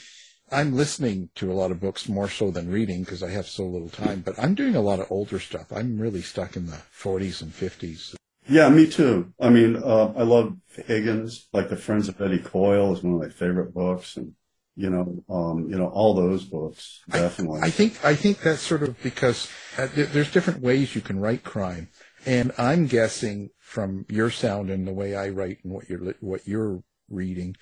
I'm 0.52 0.74
listening 0.74 1.30
to 1.36 1.52
a 1.52 1.56
lot 1.56 1.72
of 1.72 1.80
books 1.80 2.08
more 2.08 2.30
so 2.30 2.52
than 2.52 2.72
reading 2.72 3.04
because 3.04 3.22
I 3.22 3.32
have 3.32 3.48
so 3.48 3.66
little 3.66 3.90
time. 3.90 4.22
But 4.22 4.40
I'm 4.40 4.56
doing 4.56 4.76
a 4.76 4.82
lot 4.82 5.00
of 5.00 5.12
older 5.12 5.40
stuff. 5.40 5.72
I'm 5.72 6.00
really 6.00 6.22
stuck 6.22 6.56
in 6.56 6.68
the 6.68 6.80
40s 6.98 7.42
and 7.42 7.52
50s. 7.52 8.16
Yeah, 8.48 8.70
me 8.70 8.88
too. 8.88 9.34
I 9.42 9.50
mean, 9.50 9.76
uh, 9.76 10.14
I 10.16 10.24
love 10.24 10.56
Higgins, 10.86 11.50
like 11.52 11.70
The 11.70 11.76
Friends 11.76 12.08
of 12.08 12.22
Eddie 12.22 12.40
Coyle 12.40 12.94
is 12.94 13.04
one 13.04 13.16
of 13.16 13.20
my 13.20 13.30
favorite 13.30 13.74
books, 13.74 14.16
and 14.16 14.36
you 14.78 14.90
know, 14.92 15.24
um, 15.30 15.68
you 15.70 15.78
know, 15.78 15.88
all 15.88 16.14
those 16.14 16.46
books 16.46 17.02
definitely. 17.10 17.62
I 17.64 17.72
think 17.72 18.06
I 18.06 18.16
think 18.16 18.40
that's 18.42 18.62
sort 18.62 18.84
of 18.84 19.02
because 19.04 19.50
uh, 19.78 19.88
there- 19.96 20.06
there's 20.06 20.32
different 20.32 20.62
ways 20.62 20.96
you 20.96 21.02
can 21.02 21.20
write 21.20 21.44
crime, 21.44 21.90
and 22.26 22.52
I'm 22.58 22.86
guessing 22.88 23.50
from 23.60 24.06
your 24.08 24.30
sound 24.30 24.70
and 24.70 24.88
the 24.88 24.94
way 24.94 25.16
I 25.16 25.30
write 25.30 25.58
and 25.64 25.74
what 25.74 25.90
you're 25.90 26.14
what 26.22 26.48
you're 26.48 26.84
reading, 27.10 27.56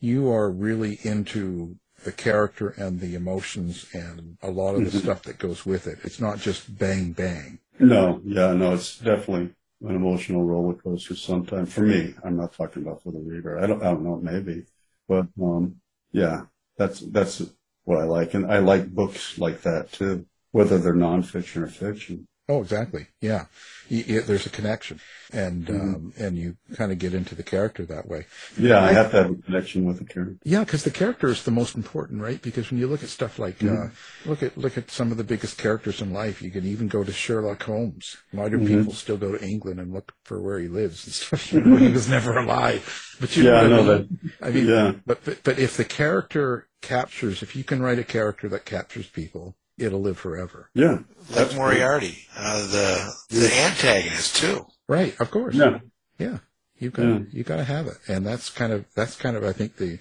you 0.00 0.30
are 0.30 0.50
really 0.50 0.98
into 1.04 1.76
the 2.04 2.12
character 2.12 2.68
and 2.70 3.00
the 3.00 3.14
emotions 3.14 3.86
and 3.94 4.36
a 4.42 4.50
lot 4.50 4.74
of 4.74 4.84
the 4.84 4.90
stuff 4.90 5.22
that 5.22 5.38
goes 5.38 5.64
with 5.64 5.86
it. 5.86 5.98
It's 6.04 6.20
not 6.20 6.38
just 6.38 6.78
bang 6.78 7.12
bang. 7.12 7.60
no, 7.78 8.20
yeah, 8.24 8.52
no, 8.54 8.74
it's 8.74 8.98
definitely 8.98 9.54
an 9.82 9.96
emotional 9.96 10.44
roller 10.44 10.74
coaster 10.74 11.14
sometimes 11.14 11.72
for 11.72 11.82
me. 11.82 12.14
I'm 12.24 12.36
not 12.36 12.52
talking 12.54 12.82
about 12.82 13.02
for 13.02 13.12
the 13.12 13.20
reader. 13.20 13.58
I 13.58 13.66
don't, 13.66 13.82
I 13.82 13.86
don't 13.86 14.02
know, 14.04 14.16
maybe, 14.22 14.64
but 15.08 15.26
um, 15.40 15.76
yeah, 16.12 16.42
that's 16.76 17.00
that's 17.00 17.42
what 17.84 17.98
I 17.98 18.04
like, 18.04 18.34
and 18.34 18.50
I 18.50 18.58
like 18.58 18.94
books 18.94 19.38
like 19.38 19.62
that 19.62 19.92
too, 19.92 20.26
whether 20.50 20.78
they're 20.78 20.94
nonfiction 20.94 21.62
or 21.62 21.68
fiction. 21.68 22.26
Oh, 22.48 22.62
exactly. 22.62 23.08
Yeah, 23.20 23.46
Y- 23.90 24.04
y- 24.08 24.20
there's 24.24 24.46
a 24.46 24.50
connection, 24.50 25.00
and 25.32 25.68
um, 25.68 26.12
and 26.16 26.36
you 26.38 26.56
kind 26.76 26.92
of 26.92 26.98
get 26.98 27.12
into 27.12 27.34
the 27.34 27.42
character 27.42 27.84
that 27.86 28.06
way. 28.08 28.26
Yeah, 28.56 28.82
I 28.82 28.92
have 28.92 29.10
to 29.10 29.16
have 29.22 29.30
a 29.30 29.34
connection 29.34 29.84
with 29.84 29.98
the 29.98 30.04
character. 30.04 30.36
Yeah, 30.44 30.60
because 30.64 30.84
the 30.84 30.90
character 30.92 31.28
is 31.28 31.42
the 31.44 31.50
most 31.50 31.74
important, 31.74 32.22
right? 32.22 32.40
Because 32.40 32.70
when 32.70 32.78
you 32.78 32.86
look 32.86 33.02
at 33.02 33.08
stuff 33.08 33.38
like 33.40 33.62
uh, 33.64 33.88
look 34.26 34.42
at 34.44 34.56
look 34.56 34.78
at 34.78 34.90
some 34.92 35.10
of 35.10 35.16
the 35.16 35.24
biggest 35.24 35.58
characters 35.58 36.00
in 36.00 36.12
life, 36.12 36.40
you 36.40 36.50
can 36.52 36.64
even 36.64 36.86
go 36.86 37.02
to 37.02 37.12
Sherlock 37.12 37.62
Holmes. 37.64 38.16
Why 38.30 38.48
do 38.48 38.58
people 38.58 38.92
still 38.92 39.16
go 39.16 39.36
to 39.36 39.44
England 39.44 39.80
and 39.80 39.92
look 39.92 40.12
for 40.24 40.40
where 40.40 40.60
he 40.60 40.68
lives 40.68 41.04
and 41.04 41.12
stuff? 41.14 41.52
You 41.52 41.60
know, 41.64 41.76
he 41.86 41.88
was 41.92 42.08
never 42.08 42.36
alive. 42.38 43.16
But 43.20 43.36
you 43.36 43.44
Yeah, 43.44 43.60
I 43.60 43.68
know 43.68 43.84
that. 43.84 44.08
I 44.40 44.50
mean, 44.50 44.66
Yeah. 44.68 44.92
but, 45.04 45.24
but 45.24 45.42
but 45.42 45.58
if 45.58 45.76
the 45.76 45.84
character 45.84 46.68
captures, 46.82 47.42
if 47.42 47.56
you 47.56 47.64
can 47.64 47.82
write 47.82 47.98
a 47.98 48.04
character 48.04 48.48
that 48.50 48.64
captures 48.64 49.08
people, 49.08 49.56
it'll 49.78 50.00
live 50.00 50.18
forever. 50.18 50.70
Yeah, 50.74 50.98
like 51.34 51.54
Moriarty, 51.54 52.18
uh, 52.36 52.66
the 52.66 53.12
the 53.30 53.54
antagonist 53.54 54.36
too. 54.36 54.66
Right? 54.88 55.18
Of 55.20 55.30
course. 55.30 55.54
yeah. 55.54 55.78
Yeah, 56.18 56.38
you 56.78 56.90
got 56.90 57.02
Yeah. 57.02 57.18
you 57.32 57.44
got 57.44 57.56
to 57.56 57.64
have 57.64 57.86
it, 57.86 57.96
and 58.08 58.24
that's 58.26 58.50
kind 58.50 58.72
of 58.72 58.84
that's 58.94 59.16
kind 59.16 59.36
of 59.36 59.44
I 59.44 59.52
think 59.52 59.76
the, 59.76 59.98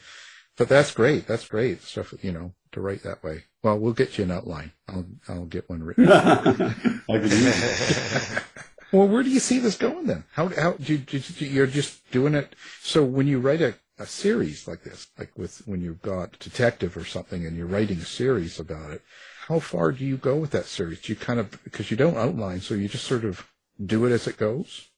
but 0.58 0.70
that's 0.70 0.92
great. 0.92 1.28
That's 1.28 1.48
great 1.48 1.82
stuff. 1.84 2.14
You 2.22 2.32
know, 2.32 2.54
to 2.72 2.82
write 2.82 3.04
that 3.04 3.24
way. 3.24 3.44
Well, 3.64 3.80
we'll 3.80 3.94
get 3.94 4.18
you 4.18 4.24
an 4.24 4.32
outline. 4.32 4.72
I'll 4.88 5.06
I'll 5.28 5.46
get 5.46 5.70
one 5.70 5.84
written. 5.84 6.08
I 6.12 6.42
could 7.10 7.32
use 7.32 8.40
well, 8.92 9.08
where 9.08 9.24
do 9.24 9.30
you 9.30 9.40
see 9.40 9.60
this 9.60 9.76
going 9.76 10.06
then? 10.06 10.24
How 10.34 10.48
how 10.50 10.74
do 10.74 10.94
you, 10.94 11.00
do 11.00 11.18
you- 11.18 11.48
you're 11.50 11.68
just 11.68 12.10
doing 12.12 12.36
it? 12.36 12.56
So 12.82 13.04
when 13.04 13.28
you 13.28 13.40
write 13.40 13.62
a 13.62 13.76
a 13.98 14.06
series 14.06 14.68
like 14.68 14.84
this, 14.84 15.08
like 15.18 15.32
with 15.38 15.62
when 15.66 15.82
you've 15.82 16.02
got 16.02 16.38
detective 16.40 16.96
or 16.98 17.06
something, 17.06 17.46
and 17.46 17.56
you're 17.58 17.66
writing 17.66 17.98
a 17.98 18.06
series 18.06 18.60
about 18.60 18.92
it, 18.92 19.02
how 19.48 19.60
far 19.60 19.92
do 19.92 20.04
you 20.04 20.18
go 20.18 20.36
with 20.36 20.52
that 20.52 20.66
series? 20.66 21.02
Do 21.02 21.12
you 21.14 21.16
kind 21.16 21.40
of 21.40 21.64
because 21.64 21.92
you 21.92 21.98
don't 21.98 22.18
outline, 22.18 22.62
so 22.62 22.74
you 22.74 22.88
just 22.88 23.06
sort 23.06 23.26
of 23.26 23.48
do 23.84 24.06
it 24.06 24.12
as 24.12 24.28
it 24.28 24.38
goes. 24.38 24.90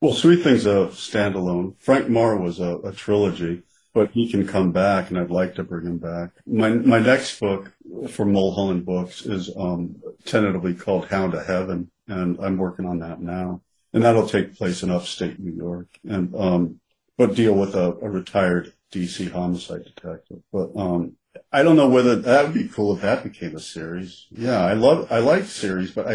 Well, 0.00 0.14
Sweet 0.14 0.42
Thing's 0.42 0.66
a 0.66 0.88
standalone. 0.92 1.74
Frank 1.78 2.08
Marr 2.08 2.36
was 2.36 2.60
a, 2.60 2.78
a 2.78 2.92
trilogy, 2.92 3.62
but 3.94 4.12
he 4.12 4.30
can 4.30 4.46
come 4.46 4.70
back, 4.70 5.10
and 5.10 5.18
I'd 5.18 5.30
like 5.30 5.56
to 5.56 5.64
bring 5.64 5.86
him 5.86 5.98
back. 5.98 6.30
My 6.46 6.70
my 6.70 7.00
next 7.00 7.40
book 7.40 7.72
for 8.08 8.24
Mulholland 8.24 8.86
Books 8.86 9.26
is 9.26 9.50
um, 9.56 9.96
tentatively 10.24 10.74
called 10.74 11.06
Hound 11.06 11.32
to 11.32 11.42
Heaven, 11.42 11.90
and 12.06 12.38
I'm 12.40 12.58
working 12.58 12.86
on 12.86 13.00
that 13.00 13.20
now. 13.20 13.62
And 13.92 14.04
that'll 14.04 14.28
take 14.28 14.56
place 14.56 14.82
in 14.82 14.90
upstate 14.90 15.40
New 15.40 15.56
York, 15.56 15.88
and 16.08 16.34
um, 16.36 16.80
but 17.16 17.34
deal 17.34 17.54
with 17.54 17.74
a, 17.74 17.94
a 18.00 18.08
retired 18.08 18.74
DC 18.92 19.32
homicide 19.32 19.84
detective. 19.84 20.42
But 20.52 20.70
um, 20.76 21.16
I 21.52 21.62
don't 21.62 21.76
know 21.76 21.88
whether 21.88 22.16
that 22.16 22.44
would 22.44 22.54
be 22.54 22.68
cool 22.68 22.94
if 22.94 23.02
that 23.02 23.22
became 23.24 23.56
a 23.56 23.60
series. 23.60 24.26
Yeah, 24.30 24.60
I 24.64 24.74
love 24.74 25.10
I 25.10 25.18
like 25.18 25.44
series, 25.44 25.92
but 25.92 26.06
I 26.06 26.14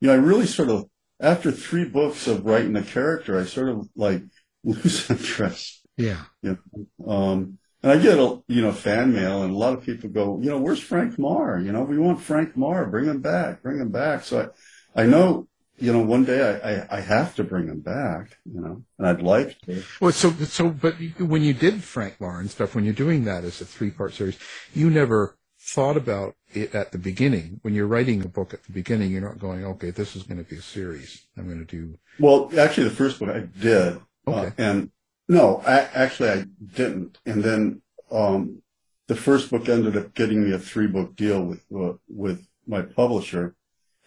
you 0.00 0.08
know 0.08 0.12
I 0.12 0.16
really 0.16 0.46
sort 0.46 0.68
of 0.70 0.86
after 1.20 1.50
three 1.52 1.84
books 1.84 2.26
of 2.26 2.44
writing 2.44 2.76
a 2.76 2.82
character, 2.82 3.38
I 3.38 3.44
sort 3.44 3.68
of 3.68 3.88
like 3.96 4.22
lose 4.64 5.10
interest. 5.10 5.86
Yeah. 5.96 6.24
Know? 6.42 6.58
Um, 7.06 7.58
And 7.82 7.92
I 7.92 7.98
get 7.98 8.18
a 8.18 8.42
you 8.48 8.62
know 8.62 8.72
fan 8.72 9.12
mail, 9.12 9.42
and 9.42 9.52
a 9.52 9.56
lot 9.58 9.74
of 9.76 9.84
people 9.84 10.08
go, 10.10 10.40
you 10.42 10.50
know, 10.50 10.58
where's 10.58 10.80
Frank 10.80 11.18
Marr? 11.18 11.58
You 11.60 11.72
know, 11.72 11.82
we 11.82 11.98
want 11.98 12.20
Frank 12.20 12.56
Marr. 12.56 12.86
Bring 12.86 13.06
him 13.06 13.20
back. 13.20 13.62
Bring 13.62 13.78
him 13.78 13.90
back. 13.90 14.24
So 14.24 14.50
I, 14.96 15.02
I 15.02 15.06
know, 15.06 15.48
you 15.78 15.92
know, 15.92 16.00
one 16.00 16.24
day 16.24 16.40
I, 16.62 16.70
I, 16.70 16.98
I 16.98 17.00
have 17.00 17.34
to 17.36 17.44
bring 17.44 17.66
him 17.68 17.80
back. 17.80 18.38
You 18.44 18.60
know, 18.60 18.82
and 18.98 19.06
I'd 19.06 19.22
like 19.22 19.58
to. 19.62 19.82
Well, 20.00 20.12
so 20.12 20.30
so, 20.30 20.70
but 20.70 20.94
when 21.18 21.42
you 21.42 21.54
did 21.54 21.82
Frank 21.82 22.16
and 22.20 22.50
stuff, 22.50 22.74
when 22.74 22.84
you're 22.84 22.94
doing 22.94 23.24
that 23.24 23.44
as 23.44 23.60
a 23.60 23.64
three 23.64 23.90
part 23.90 24.14
series, 24.14 24.38
you 24.74 24.90
never 24.90 25.36
thought 25.58 25.96
about 25.96 26.36
it 26.52 26.74
at 26.74 26.92
the 26.92 26.98
beginning. 26.98 27.58
When 27.62 27.74
you're 27.74 27.86
writing 27.86 28.22
a 28.22 28.28
book 28.28 28.52
at 28.52 28.62
the 28.64 28.72
beginning, 28.72 29.10
you're 29.10 29.20
not 29.22 29.38
going, 29.38 29.64
okay, 29.64 29.90
this 29.90 30.14
is 30.14 30.22
going 30.22 30.42
to 30.42 30.48
be 30.48 30.56
a 30.56 30.62
series. 30.62 31.26
I'm 31.36 31.46
going 31.46 31.64
to 31.64 31.64
do. 31.64 31.98
Well, 32.20 32.50
actually, 32.58 32.84
the 32.84 32.94
first 32.94 33.18
book 33.18 33.30
I 33.30 33.40
did, 33.60 34.00
Okay. 34.26 34.46
uh, 34.46 34.50
and 34.58 34.90
no, 35.28 35.62
I, 35.66 35.80
actually 35.94 36.30
I 36.30 36.44
didn't. 36.74 37.18
And 37.26 37.42
then 37.42 37.82
um, 38.10 38.62
the 39.06 39.16
first 39.16 39.50
book 39.50 39.68
ended 39.68 39.96
up 39.96 40.14
getting 40.14 40.44
me 40.44 40.52
a 40.52 40.58
three 40.58 40.86
book 40.86 41.16
deal 41.16 41.42
with 41.42 41.64
uh, 41.74 41.94
with 42.08 42.46
my 42.66 42.82
publisher, 42.82 43.54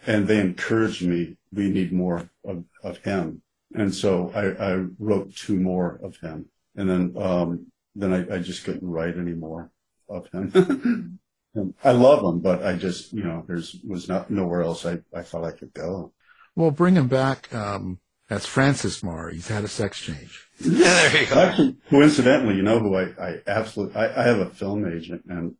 and 0.06 0.26
they 0.26 0.40
encouraged 0.40 1.02
me. 1.06 1.36
We 1.52 1.70
need 1.70 1.92
more 1.92 2.28
of, 2.44 2.64
of 2.82 2.98
him, 2.98 3.42
and 3.74 3.94
so 3.94 4.30
I, 4.34 4.72
I 4.72 4.84
wrote 4.98 5.34
two 5.34 5.58
more 5.58 6.00
of 6.02 6.16
him, 6.18 6.46
and 6.76 6.88
then 6.88 7.14
um, 7.16 7.66
then 7.94 8.12
I, 8.12 8.36
I 8.36 8.38
just 8.38 8.64
couldn't 8.64 8.88
write 8.88 9.16
any 9.16 9.34
more 9.34 9.70
of 10.08 10.28
him. 10.30 11.18
And 11.54 11.72
I 11.82 11.92
love 11.92 12.22
him, 12.22 12.40
but 12.40 12.62
I 12.62 12.74
just 12.74 13.12
you 13.14 13.24
know 13.24 13.42
there's 13.48 13.74
was 13.82 14.06
not 14.06 14.30
nowhere 14.30 14.62
else 14.62 14.84
I, 14.84 14.98
I 15.14 15.22
thought 15.22 15.44
I 15.44 15.50
could 15.50 15.72
go. 15.72 16.12
Well, 16.54 16.70
bring 16.70 16.94
him 16.94 17.08
back 17.08 17.52
um, 17.54 18.00
as 18.28 18.44
Francis 18.44 19.02
Marr. 19.02 19.30
He's 19.30 19.48
had 19.48 19.64
a 19.64 19.68
sex 19.68 19.98
change. 19.98 20.46
Yeah, 20.60 21.08
there 21.10 21.22
you 21.22 21.26
go. 21.26 21.40
Actually, 21.40 21.76
coincidentally, 21.88 22.56
you 22.56 22.62
know 22.62 22.78
who 22.78 22.94
I, 22.96 23.04
I 23.18 23.40
absolutely, 23.46 23.96
I, 23.96 24.20
I 24.20 24.24
have 24.24 24.40
a 24.40 24.50
film 24.50 24.86
agent 24.86 25.22
and 25.28 25.54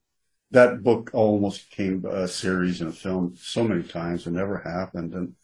that 0.51 0.83
book 0.83 1.11
almost 1.13 1.71
came 1.71 2.05
a 2.05 2.27
series 2.27 2.81
and 2.81 2.91
a 2.91 2.93
film 2.93 3.35
so 3.39 3.65
many 3.65 3.83
times 3.83 4.27
and 4.27 4.37
never 4.37 4.59
happened. 4.59 5.15
And, 5.15 5.35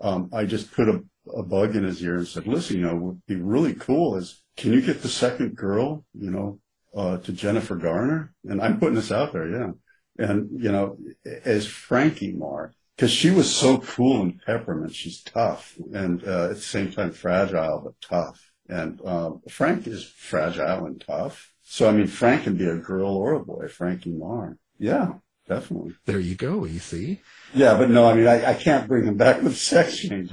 um, 0.00 0.30
I 0.32 0.44
just 0.44 0.72
put 0.72 0.88
a, 0.88 1.02
a 1.34 1.42
bug 1.42 1.76
in 1.76 1.84
his 1.84 2.02
ear 2.02 2.16
and 2.16 2.26
said, 2.26 2.46
listen, 2.46 2.76
you 2.76 2.82
know, 2.82 2.94
what 2.94 3.02
would 3.02 3.26
be 3.26 3.36
really 3.36 3.74
cool 3.74 4.16
is 4.16 4.42
can 4.56 4.72
you 4.72 4.80
get 4.80 5.02
the 5.02 5.08
second 5.08 5.56
girl, 5.56 6.04
you 6.14 6.30
know, 6.30 6.60
uh, 6.94 7.18
to 7.18 7.32
Jennifer 7.32 7.76
Garner? 7.76 8.32
And 8.44 8.60
I'm 8.60 8.78
putting 8.78 8.94
this 8.94 9.12
out 9.12 9.32
there. 9.32 9.48
Yeah. 9.48 9.70
And, 10.18 10.50
you 10.62 10.70
know, 10.70 10.98
as 11.44 11.66
Frankie 11.66 12.32
Marr, 12.32 12.72
because 13.00 13.12
she 13.12 13.30
was 13.30 13.50
so 13.50 13.78
cool 13.78 14.20
and 14.20 14.42
peppermint. 14.44 14.94
She's 14.94 15.22
tough 15.22 15.74
and 15.94 16.22
uh, 16.22 16.50
at 16.50 16.56
the 16.56 16.60
same 16.60 16.92
time 16.92 17.12
fragile 17.12 17.80
but 17.82 17.94
tough. 18.02 18.52
And 18.68 19.00
uh, 19.02 19.32
Frank 19.48 19.86
is 19.86 20.04
fragile 20.04 20.84
and 20.84 21.00
tough. 21.00 21.54
So 21.62 21.88
I 21.88 21.92
mean, 21.92 22.08
Frank 22.08 22.44
can 22.44 22.58
be 22.58 22.66
a 22.66 22.76
girl 22.76 23.16
or 23.16 23.32
a 23.32 23.40
boy. 23.40 23.68
Frankie 23.68 24.12
Marr. 24.12 24.58
Yeah, 24.78 25.14
definitely. 25.48 25.94
There 26.04 26.20
you 26.20 26.34
go. 26.34 26.66
You 26.66 26.78
see. 26.78 27.20
Yeah, 27.54 27.76
but 27.76 27.90
no, 27.90 28.08
I 28.08 28.14
mean, 28.14 28.26
I, 28.26 28.50
I 28.50 28.54
can't 28.54 28.86
bring 28.88 29.04
him 29.04 29.16
back 29.16 29.42
with 29.42 29.56
sex 29.56 29.98
change. 29.98 30.30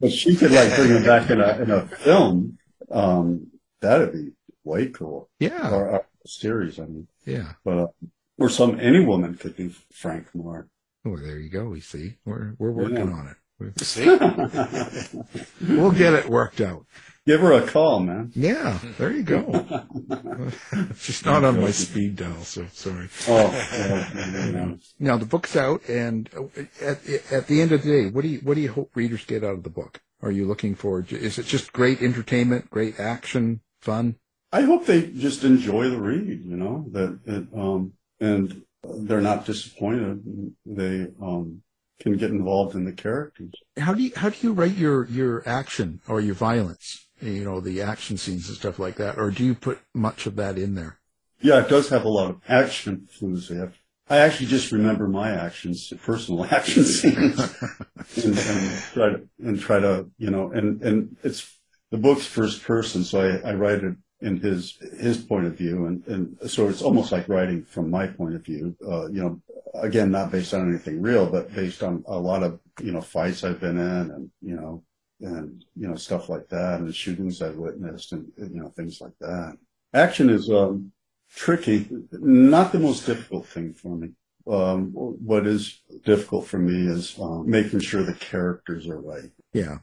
But 0.00 0.12
she 0.12 0.36
could 0.36 0.52
like 0.52 0.74
bring 0.76 0.90
him 0.90 1.02
back 1.04 1.30
in 1.30 1.40
a 1.40 1.58
in 1.62 1.70
a 1.70 1.86
film. 1.88 2.58
Um, 2.90 3.48
that'd 3.80 4.12
be 4.12 4.30
way 4.64 4.88
cool. 4.88 5.28
Yeah. 5.40 5.70
Or 5.72 5.88
a 5.88 6.00
series, 6.26 6.78
I 6.78 6.84
mean. 6.84 7.08
Yeah. 7.24 7.52
But 7.64 7.78
uh, 7.78 7.86
or 8.38 8.48
some 8.48 8.78
any 8.80 9.00
woman 9.04 9.34
could 9.34 9.56
do 9.56 9.70
Frank 9.92 10.26
Marr. 10.34 10.68
Well, 11.04 11.16
there 11.22 11.38
you 11.38 11.48
go. 11.50 11.66
We 11.66 11.80
see, 11.80 12.14
we're 12.24 12.54
we're 12.58 12.70
working 12.70 12.96
Yeah. 12.96 13.12
on 13.14 13.28
it. 13.28 13.36
See? 13.78 14.04
We'll 15.60 15.90
get 15.90 16.14
it 16.14 16.28
worked 16.28 16.60
out. 16.60 16.86
Give 17.26 17.40
her 17.40 17.52
a 17.52 17.66
call, 17.66 18.00
man. 18.00 18.32
Yeah, 18.34 18.78
there 18.96 19.12
you 19.12 19.22
go. 19.22 19.42
She's 20.96 21.24
not 21.24 21.44
on 21.44 21.60
my 21.60 21.72
speed 21.72 22.16
dial, 22.16 22.42
so 22.42 22.66
sorry. 22.72 23.08
Oh, 23.28 24.10
you. 24.14 24.78
Now 24.98 25.18
the 25.18 25.26
book's 25.26 25.54
out, 25.54 25.86
and 25.88 26.30
at 26.80 27.06
at 27.30 27.46
the 27.46 27.60
end 27.60 27.72
of 27.72 27.82
the 27.82 27.90
day, 27.90 28.10
what 28.10 28.22
do 28.22 28.28
you 28.28 28.38
what 28.38 28.54
do 28.54 28.62
you 28.62 28.72
hope 28.72 28.92
readers 28.94 29.26
get 29.26 29.44
out 29.44 29.54
of 29.54 29.62
the 29.62 29.70
book? 29.70 30.00
Are 30.22 30.30
you 30.30 30.46
looking 30.46 30.74
for? 30.74 31.04
Is 31.10 31.38
it 31.38 31.46
just 31.46 31.72
great 31.72 32.00
entertainment, 32.00 32.70
great 32.70 32.98
action, 32.98 33.60
fun? 33.80 34.16
I 34.52 34.62
hope 34.62 34.86
they 34.86 35.08
just 35.08 35.44
enjoy 35.44 35.90
the 35.90 36.00
read, 36.00 36.42
you 36.44 36.56
know, 36.56 36.86
that, 36.92 37.18
it, 37.26 37.46
um, 37.54 37.92
and 38.18 38.62
they're 38.82 39.20
not 39.20 39.44
disappointed. 39.44 40.54
They, 40.64 41.08
um, 41.20 41.62
can 42.00 42.16
get 42.16 42.30
involved 42.30 42.74
in 42.74 42.84
the 42.84 42.92
characters. 42.92 43.52
How 43.76 43.94
do 43.94 44.02
you 44.02 44.12
how 44.16 44.30
do 44.30 44.36
you 44.40 44.52
write 44.52 44.76
your 44.76 45.06
your 45.06 45.46
action 45.48 46.00
or 46.08 46.20
your 46.20 46.34
violence? 46.34 47.08
You 47.20 47.44
know, 47.44 47.60
the 47.60 47.82
action 47.82 48.16
scenes 48.16 48.48
and 48.48 48.56
stuff 48.56 48.78
like 48.78 48.96
that, 48.96 49.18
or 49.18 49.30
do 49.30 49.44
you 49.44 49.54
put 49.54 49.80
much 49.92 50.26
of 50.26 50.36
that 50.36 50.56
in 50.56 50.74
there? 50.74 51.00
Yeah, 51.40 51.60
it 51.60 51.68
does 51.68 51.88
have 51.88 52.04
a 52.04 52.08
lot 52.08 52.30
of 52.30 52.40
action 52.48 53.08
clues. 53.18 53.50
I 54.10 54.18
actually 54.18 54.46
just 54.46 54.72
remember 54.72 55.08
my 55.08 55.30
actions, 55.30 55.92
personal 56.02 56.44
action 56.50 56.84
scenes, 56.84 57.38
and, 58.24 58.38
and 58.38 58.82
try 58.92 59.08
to 59.10 59.28
and 59.40 59.60
try 59.60 59.80
to 59.80 60.10
you 60.18 60.30
know, 60.30 60.52
and 60.52 60.80
and 60.82 61.16
it's 61.24 61.58
the 61.90 61.98
book's 61.98 62.26
first 62.26 62.62
person, 62.62 63.02
so 63.02 63.20
I, 63.20 63.50
I 63.50 63.54
write 63.54 63.82
it 63.82 63.96
in 64.20 64.38
his 64.40 64.78
his 64.98 65.18
point 65.18 65.46
of 65.46 65.56
view, 65.56 65.86
and 65.86 66.06
and 66.06 66.50
so 66.50 66.68
it's 66.68 66.82
almost 66.82 67.12
like 67.12 67.28
writing 67.28 67.62
from 67.62 67.90
my 67.90 68.06
point 68.06 68.34
of 68.34 68.44
view. 68.44 68.76
Uh, 68.86 69.06
you 69.08 69.22
know, 69.22 69.40
again, 69.74 70.10
not 70.10 70.32
based 70.32 70.54
on 70.54 70.68
anything 70.68 71.00
real, 71.00 71.26
but 71.26 71.54
based 71.54 71.82
on 71.82 72.04
a 72.06 72.18
lot 72.18 72.42
of 72.42 72.58
you 72.82 72.92
know 72.92 73.00
fights 73.00 73.44
I've 73.44 73.60
been 73.60 73.78
in, 73.78 74.10
and 74.10 74.30
you 74.42 74.56
know, 74.56 74.82
and 75.20 75.64
you 75.76 75.88
know 75.88 75.96
stuff 75.96 76.28
like 76.28 76.48
that, 76.48 76.80
and 76.80 76.94
shootings 76.94 77.42
I've 77.42 77.56
witnessed, 77.56 78.12
and 78.12 78.26
you 78.36 78.60
know 78.60 78.68
things 78.70 79.00
like 79.00 79.16
that. 79.20 79.56
Action 79.94 80.30
is 80.30 80.50
um, 80.50 80.92
tricky, 81.30 81.88
not 82.12 82.72
the 82.72 82.80
most 82.80 83.06
difficult 83.06 83.46
thing 83.46 83.72
for 83.72 83.96
me. 83.96 84.10
Um, 84.46 84.92
what 84.94 85.46
is 85.46 85.82
difficult 86.04 86.46
for 86.46 86.58
me 86.58 86.90
is 86.90 87.18
um, 87.20 87.48
making 87.48 87.80
sure 87.80 88.02
the 88.02 88.14
characters 88.14 88.88
are 88.88 89.00
right. 89.00 89.30
Yeah. 89.52 89.78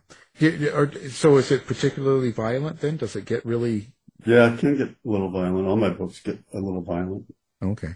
So 1.11 1.37
is 1.37 1.51
it 1.51 1.67
particularly 1.67 2.31
violent 2.31 2.81
then? 2.81 2.97
Does 2.97 3.15
it 3.15 3.25
get 3.25 3.45
really 3.45 3.94
Yeah, 4.25 4.53
it 4.53 4.59
can 4.59 4.77
get 4.77 4.89
a 4.89 4.95
little 5.03 5.29
violent. 5.29 5.67
All 5.67 5.75
my 5.77 5.89
books 5.89 6.19
get 6.19 6.39
a 6.53 6.59
little 6.59 6.81
violent. 6.81 7.25
okay? 7.63 7.95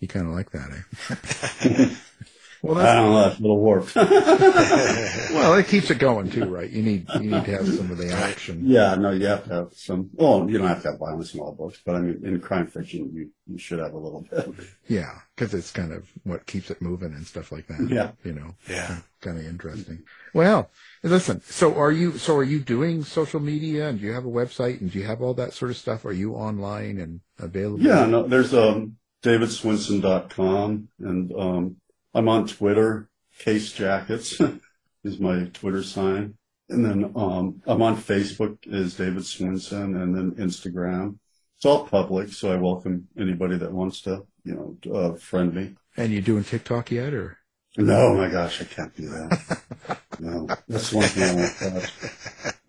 You 0.00 0.08
kind 0.08 0.26
of 0.28 0.32
like 0.34 0.50
that, 0.52 0.70
eh? 0.72 1.88
well, 2.64 2.78
I 2.78 2.82
that's, 2.82 2.94
don't 2.96 3.12
know, 3.12 3.22
that's 3.22 3.38
a 3.38 3.42
little 3.42 3.60
warped. 3.60 3.94
well, 3.96 5.54
it 5.54 5.66
keeps 5.68 5.90
it 5.90 5.98
going 5.98 6.30
too, 6.30 6.46
right? 6.46 6.70
You 6.70 6.82
need 6.82 7.06
you 7.14 7.30
need 7.30 7.44
to 7.44 7.50
have 7.52 7.68
some 7.68 7.90
of 7.90 7.98
the 7.98 8.10
action. 8.12 8.62
yeah, 8.64 8.94
no, 8.94 9.10
you 9.10 9.26
have 9.26 9.44
to 9.44 9.54
have 9.54 9.74
some. 9.74 10.10
Well, 10.14 10.48
you 10.48 10.58
don't 10.58 10.68
have 10.68 10.82
to 10.82 10.92
have 10.92 10.98
violence 10.98 11.34
in 11.34 11.40
all 11.40 11.52
books, 11.52 11.80
but 11.84 11.96
I 11.96 12.00
mean, 12.00 12.24
in 12.24 12.40
crime 12.40 12.66
fiction, 12.66 13.10
you 13.12 13.30
you 13.46 13.58
should 13.58 13.78
have 13.80 13.92
a 13.92 13.98
little 13.98 14.26
bit. 14.30 14.48
Yeah, 14.88 15.18
because 15.34 15.52
it's 15.52 15.70
kind 15.70 15.92
of 15.92 16.08
what 16.22 16.46
keeps 16.46 16.70
it 16.70 16.80
moving 16.80 17.12
and 17.12 17.26
stuff 17.26 17.52
like 17.52 17.66
that. 17.66 17.86
Yeah. 17.90 18.12
you 18.24 18.32
know. 18.32 18.54
Yeah. 18.68 18.98
kind 19.20 19.38
of 19.38 19.46
interesting. 19.46 20.02
Well, 20.32 20.70
listen. 21.02 21.42
So 21.42 21.74
are 21.74 21.92
you? 21.92 22.16
So 22.18 22.36
are 22.36 22.44
you 22.44 22.60
doing 22.60 23.04
social 23.04 23.40
media? 23.40 23.88
And 23.88 24.00
do 24.00 24.06
you 24.06 24.12
have 24.12 24.24
a 24.24 24.30
website? 24.30 24.80
And 24.80 24.90
do 24.90 24.98
you 24.98 25.06
have 25.06 25.20
all 25.20 25.34
that 25.34 25.52
sort 25.52 25.70
of 25.70 25.76
stuff? 25.76 26.04
Are 26.04 26.12
you 26.12 26.34
online 26.34 26.98
and 26.98 27.20
available? 27.38 27.82
Yeah, 27.84 28.06
no, 28.06 28.26
there's 28.26 28.54
um 28.54 28.96
davidswinson.com 29.22 30.88
and 31.00 31.32
um 31.38 31.76
I'm 32.14 32.28
on 32.28 32.46
Twitter. 32.46 33.08
Case 33.38 33.72
Jackets 33.72 34.40
is 35.04 35.18
my 35.18 35.46
Twitter 35.52 35.82
sign. 35.82 36.36
And 36.68 36.84
then 36.84 37.12
um 37.16 37.60
I'm 37.66 37.82
on 37.82 37.96
Facebook 37.96 38.72
as 38.72 38.94
David 38.94 39.24
Swinson 39.24 40.00
and 40.00 40.16
then 40.16 40.32
Instagram. 40.32 41.18
It's 41.56 41.66
all 41.66 41.86
public, 41.86 42.32
so 42.32 42.52
I 42.52 42.56
welcome 42.56 43.08
anybody 43.18 43.56
that 43.58 43.72
wants 43.72 44.00
to, 44.02 44.26
you 44.44 44.76
know, 44.84 44.94
uh, 44.94 45.14
friend 45.14 45.54
me. 45.54 45.74
And 45.96 46.12
you 46.12 46.20
doing 46.20 46.44
TikTok 46.44 46.90
yet, 46.90 47.14
or? 47.14 47.38
No, 47.76 48.14
my 48.14 48.28
gosh, 48.28 48.60
I 48.60 48.64
can't 48.64 48.94
do 48.94 49.08
that. 49.08 49.98
No, 50.20 50.46
that's 50.68 50.92
one 50.92 51.08
thing 51.08 51.22
I 51.24 51.34
won't 51.34 51.56
touch. 51.58 51.92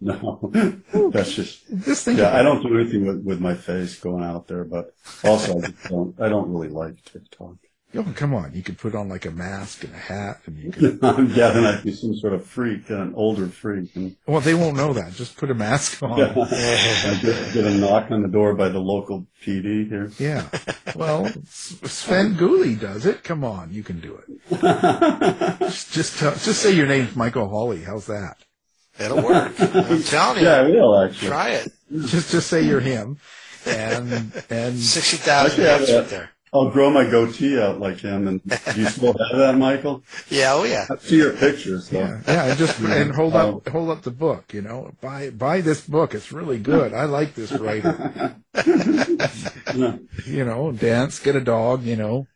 No, 0.01 1.09
that's 1.11 1.33
just 1.33 1.63
Just 1.83 2.07
yeah. 2.07 2.35
I 2.35 2.41
don't 2.41 2.63
do 2.63 2.79
anything 2.79 3.05
with, 3.05 3.23
with 3.23 3.39
my 3.39 3.53
face 3.53 3.99
going 3.99 4.23
out 4.23 4.47
there, 4.47 4.63
but 4.63 4.95
also 5.23 5.59
I 5.59 5.67
just 5.67 5.83
don't. 5.89 6.19
I 6.19 6.29
don't 6.29 6.51
really 6.51 6.69
like 6.69 7.03
TikTok. 7.05 7.57
Oh, 7.97 8.05
come 8.15 8.33
on. 8.33 8.53
You 8.53 8.61
could 8.61 8.77
put 8.77 8.93
on 8.95 9.07
like 9.09 9.25
a 9.25 9.31
mask 9.31 9.83
and 9.83 9.93
a 9.93 9.97
hat 9.97 10.41
and 10.45 10.57
you 10.57 10.71
could, 10.71 10.99
yeah, 11.35 11.51
then 11.51 11.65
I'd 11.65 11.83
be 11.83 11.93
some 11.93 12.15
sort 12.15 12.33
of 12.33 12.45
freak, 12.45 12.89
an 12.89 13.13
older 13.15 13.47
freak, 13.47 13.95
and 13.95 14.15
well, 14.27 14.41
they 14.41 14.53
won't 14.53 14.75
know 14.75 14.93
that. 14.93 15.13
Just 15.13 15.37
put 15.37 15.49
a 15.51 15.53
mask 15.53 16.03
on. 16.03 16.19
I 16.21 17.19
get, 17.21 17.53
get 17.53 17.65
a 17.65 17.73
knock 17.73 18.11
on 18.11 18.21
the 18.21 18.27
door 18.27 18.53
by 18.55 18.69
the 18.69 18.79
local 18.79 19.25
PD 19.43 19.87
here. 19.89 20.11
Yeah. 20.19 20.47
Well, 20.95 21.29
Sven 21.49 22.35
Gooley 22.35 22.75
does 22.75 23.05
it. 23.05 23.21
Come 23.25 23.43
on. 23.43 23.73
You 23.73 23.83
can 23.83 23.99
do 23.99 24.15
it. 24.17 25.59
Just, 25.59 25.91
just 25.91 26.17
tell, 26.19 26.31
just 26.31 26.61
say 26.61 26.71
your 26.73 26.87
name's 26.87 27.17
Michael 27.17 27.49
Hawley. 27.49 27.83
How's 27.83 28.05
that? 28.05 28.35
It'll 28.97 29.21
work. 29.21 29.51
I'm 29.59 30.01
telling 30.03 30.39
you. 30.39 30.45
Yeah, 30.47 30.55
I 30.55 30.61
will 30.61 30.97
actually. 31.01 31.27
Try 31.27 31.49
it. 31.49 31.67
Just, 31.91 32.31
just 32.31 32.47
say 32.47 32.61
you're 32.61 32.79
him. 32.79 33.17
And, 33.65 34.31
and 34.49 34.79
60,000 34.79 35.45
Actually, 35.51 35.67
I 35.67 35.71
have 35.71 35.79
hits 35.81 35.91
a- 35.91 35.99
right 35.99 36.09
there. 36.09 36.29
I'll 36.53 36.69
grow 36.69 36.89
my 36.89 37.03
goatee 37.03 37.59
out 37.59 37.79
like 37.79 37.99
him. 37.99 38.27
And 38.27 38.41
do 38.43 38.81
you 38.81 38.87
still 38.87 39.13
have 39.13 39.37
that, 39.37 39.57
Michael? 39.57 40.03
Yeah, 40.29 40.53
oh 40.53 40.63
yeah. 40.63 40.87
I 40.89 40.97
see 40.97 41.17
your 41.17 41.33
pictures. 41.33 41.89
So. 41.89 41.99
Yeah, 41.99 42.21
yeah, 42.27 42.45
and 42.45 42.57
just 42.57 42.79
and 42.81 43.13
hold 43.13 43.35
up, 43.35 43.67
oh. 43.67 43.71
hold 43.71 43.89
up 43.89 44.01
the 44.03 44.11
book. 44.11 44.53
You 44.53 44.61
know, 44.61 44.91
buy 45.01 45.29
buy 45.29 45.61
this 45.61 45.81
book. 45.81 46.15
It's 46.15 46.31
really 46.31 46.59
good. 46.59 46.93
I 46.93 47.05
like 47.05 47.35
this 47.35 47.51
writer. 47.51 48.35
Yeah. 49.75 49.97
You 50.25 50.45
know, 50.45 50.71
dance, 50.71 51.19
get 51.19 51.35
a 51.35 51.41
dog. 51.41 51.83
You 51.83 51.97
know, 51.97 52.27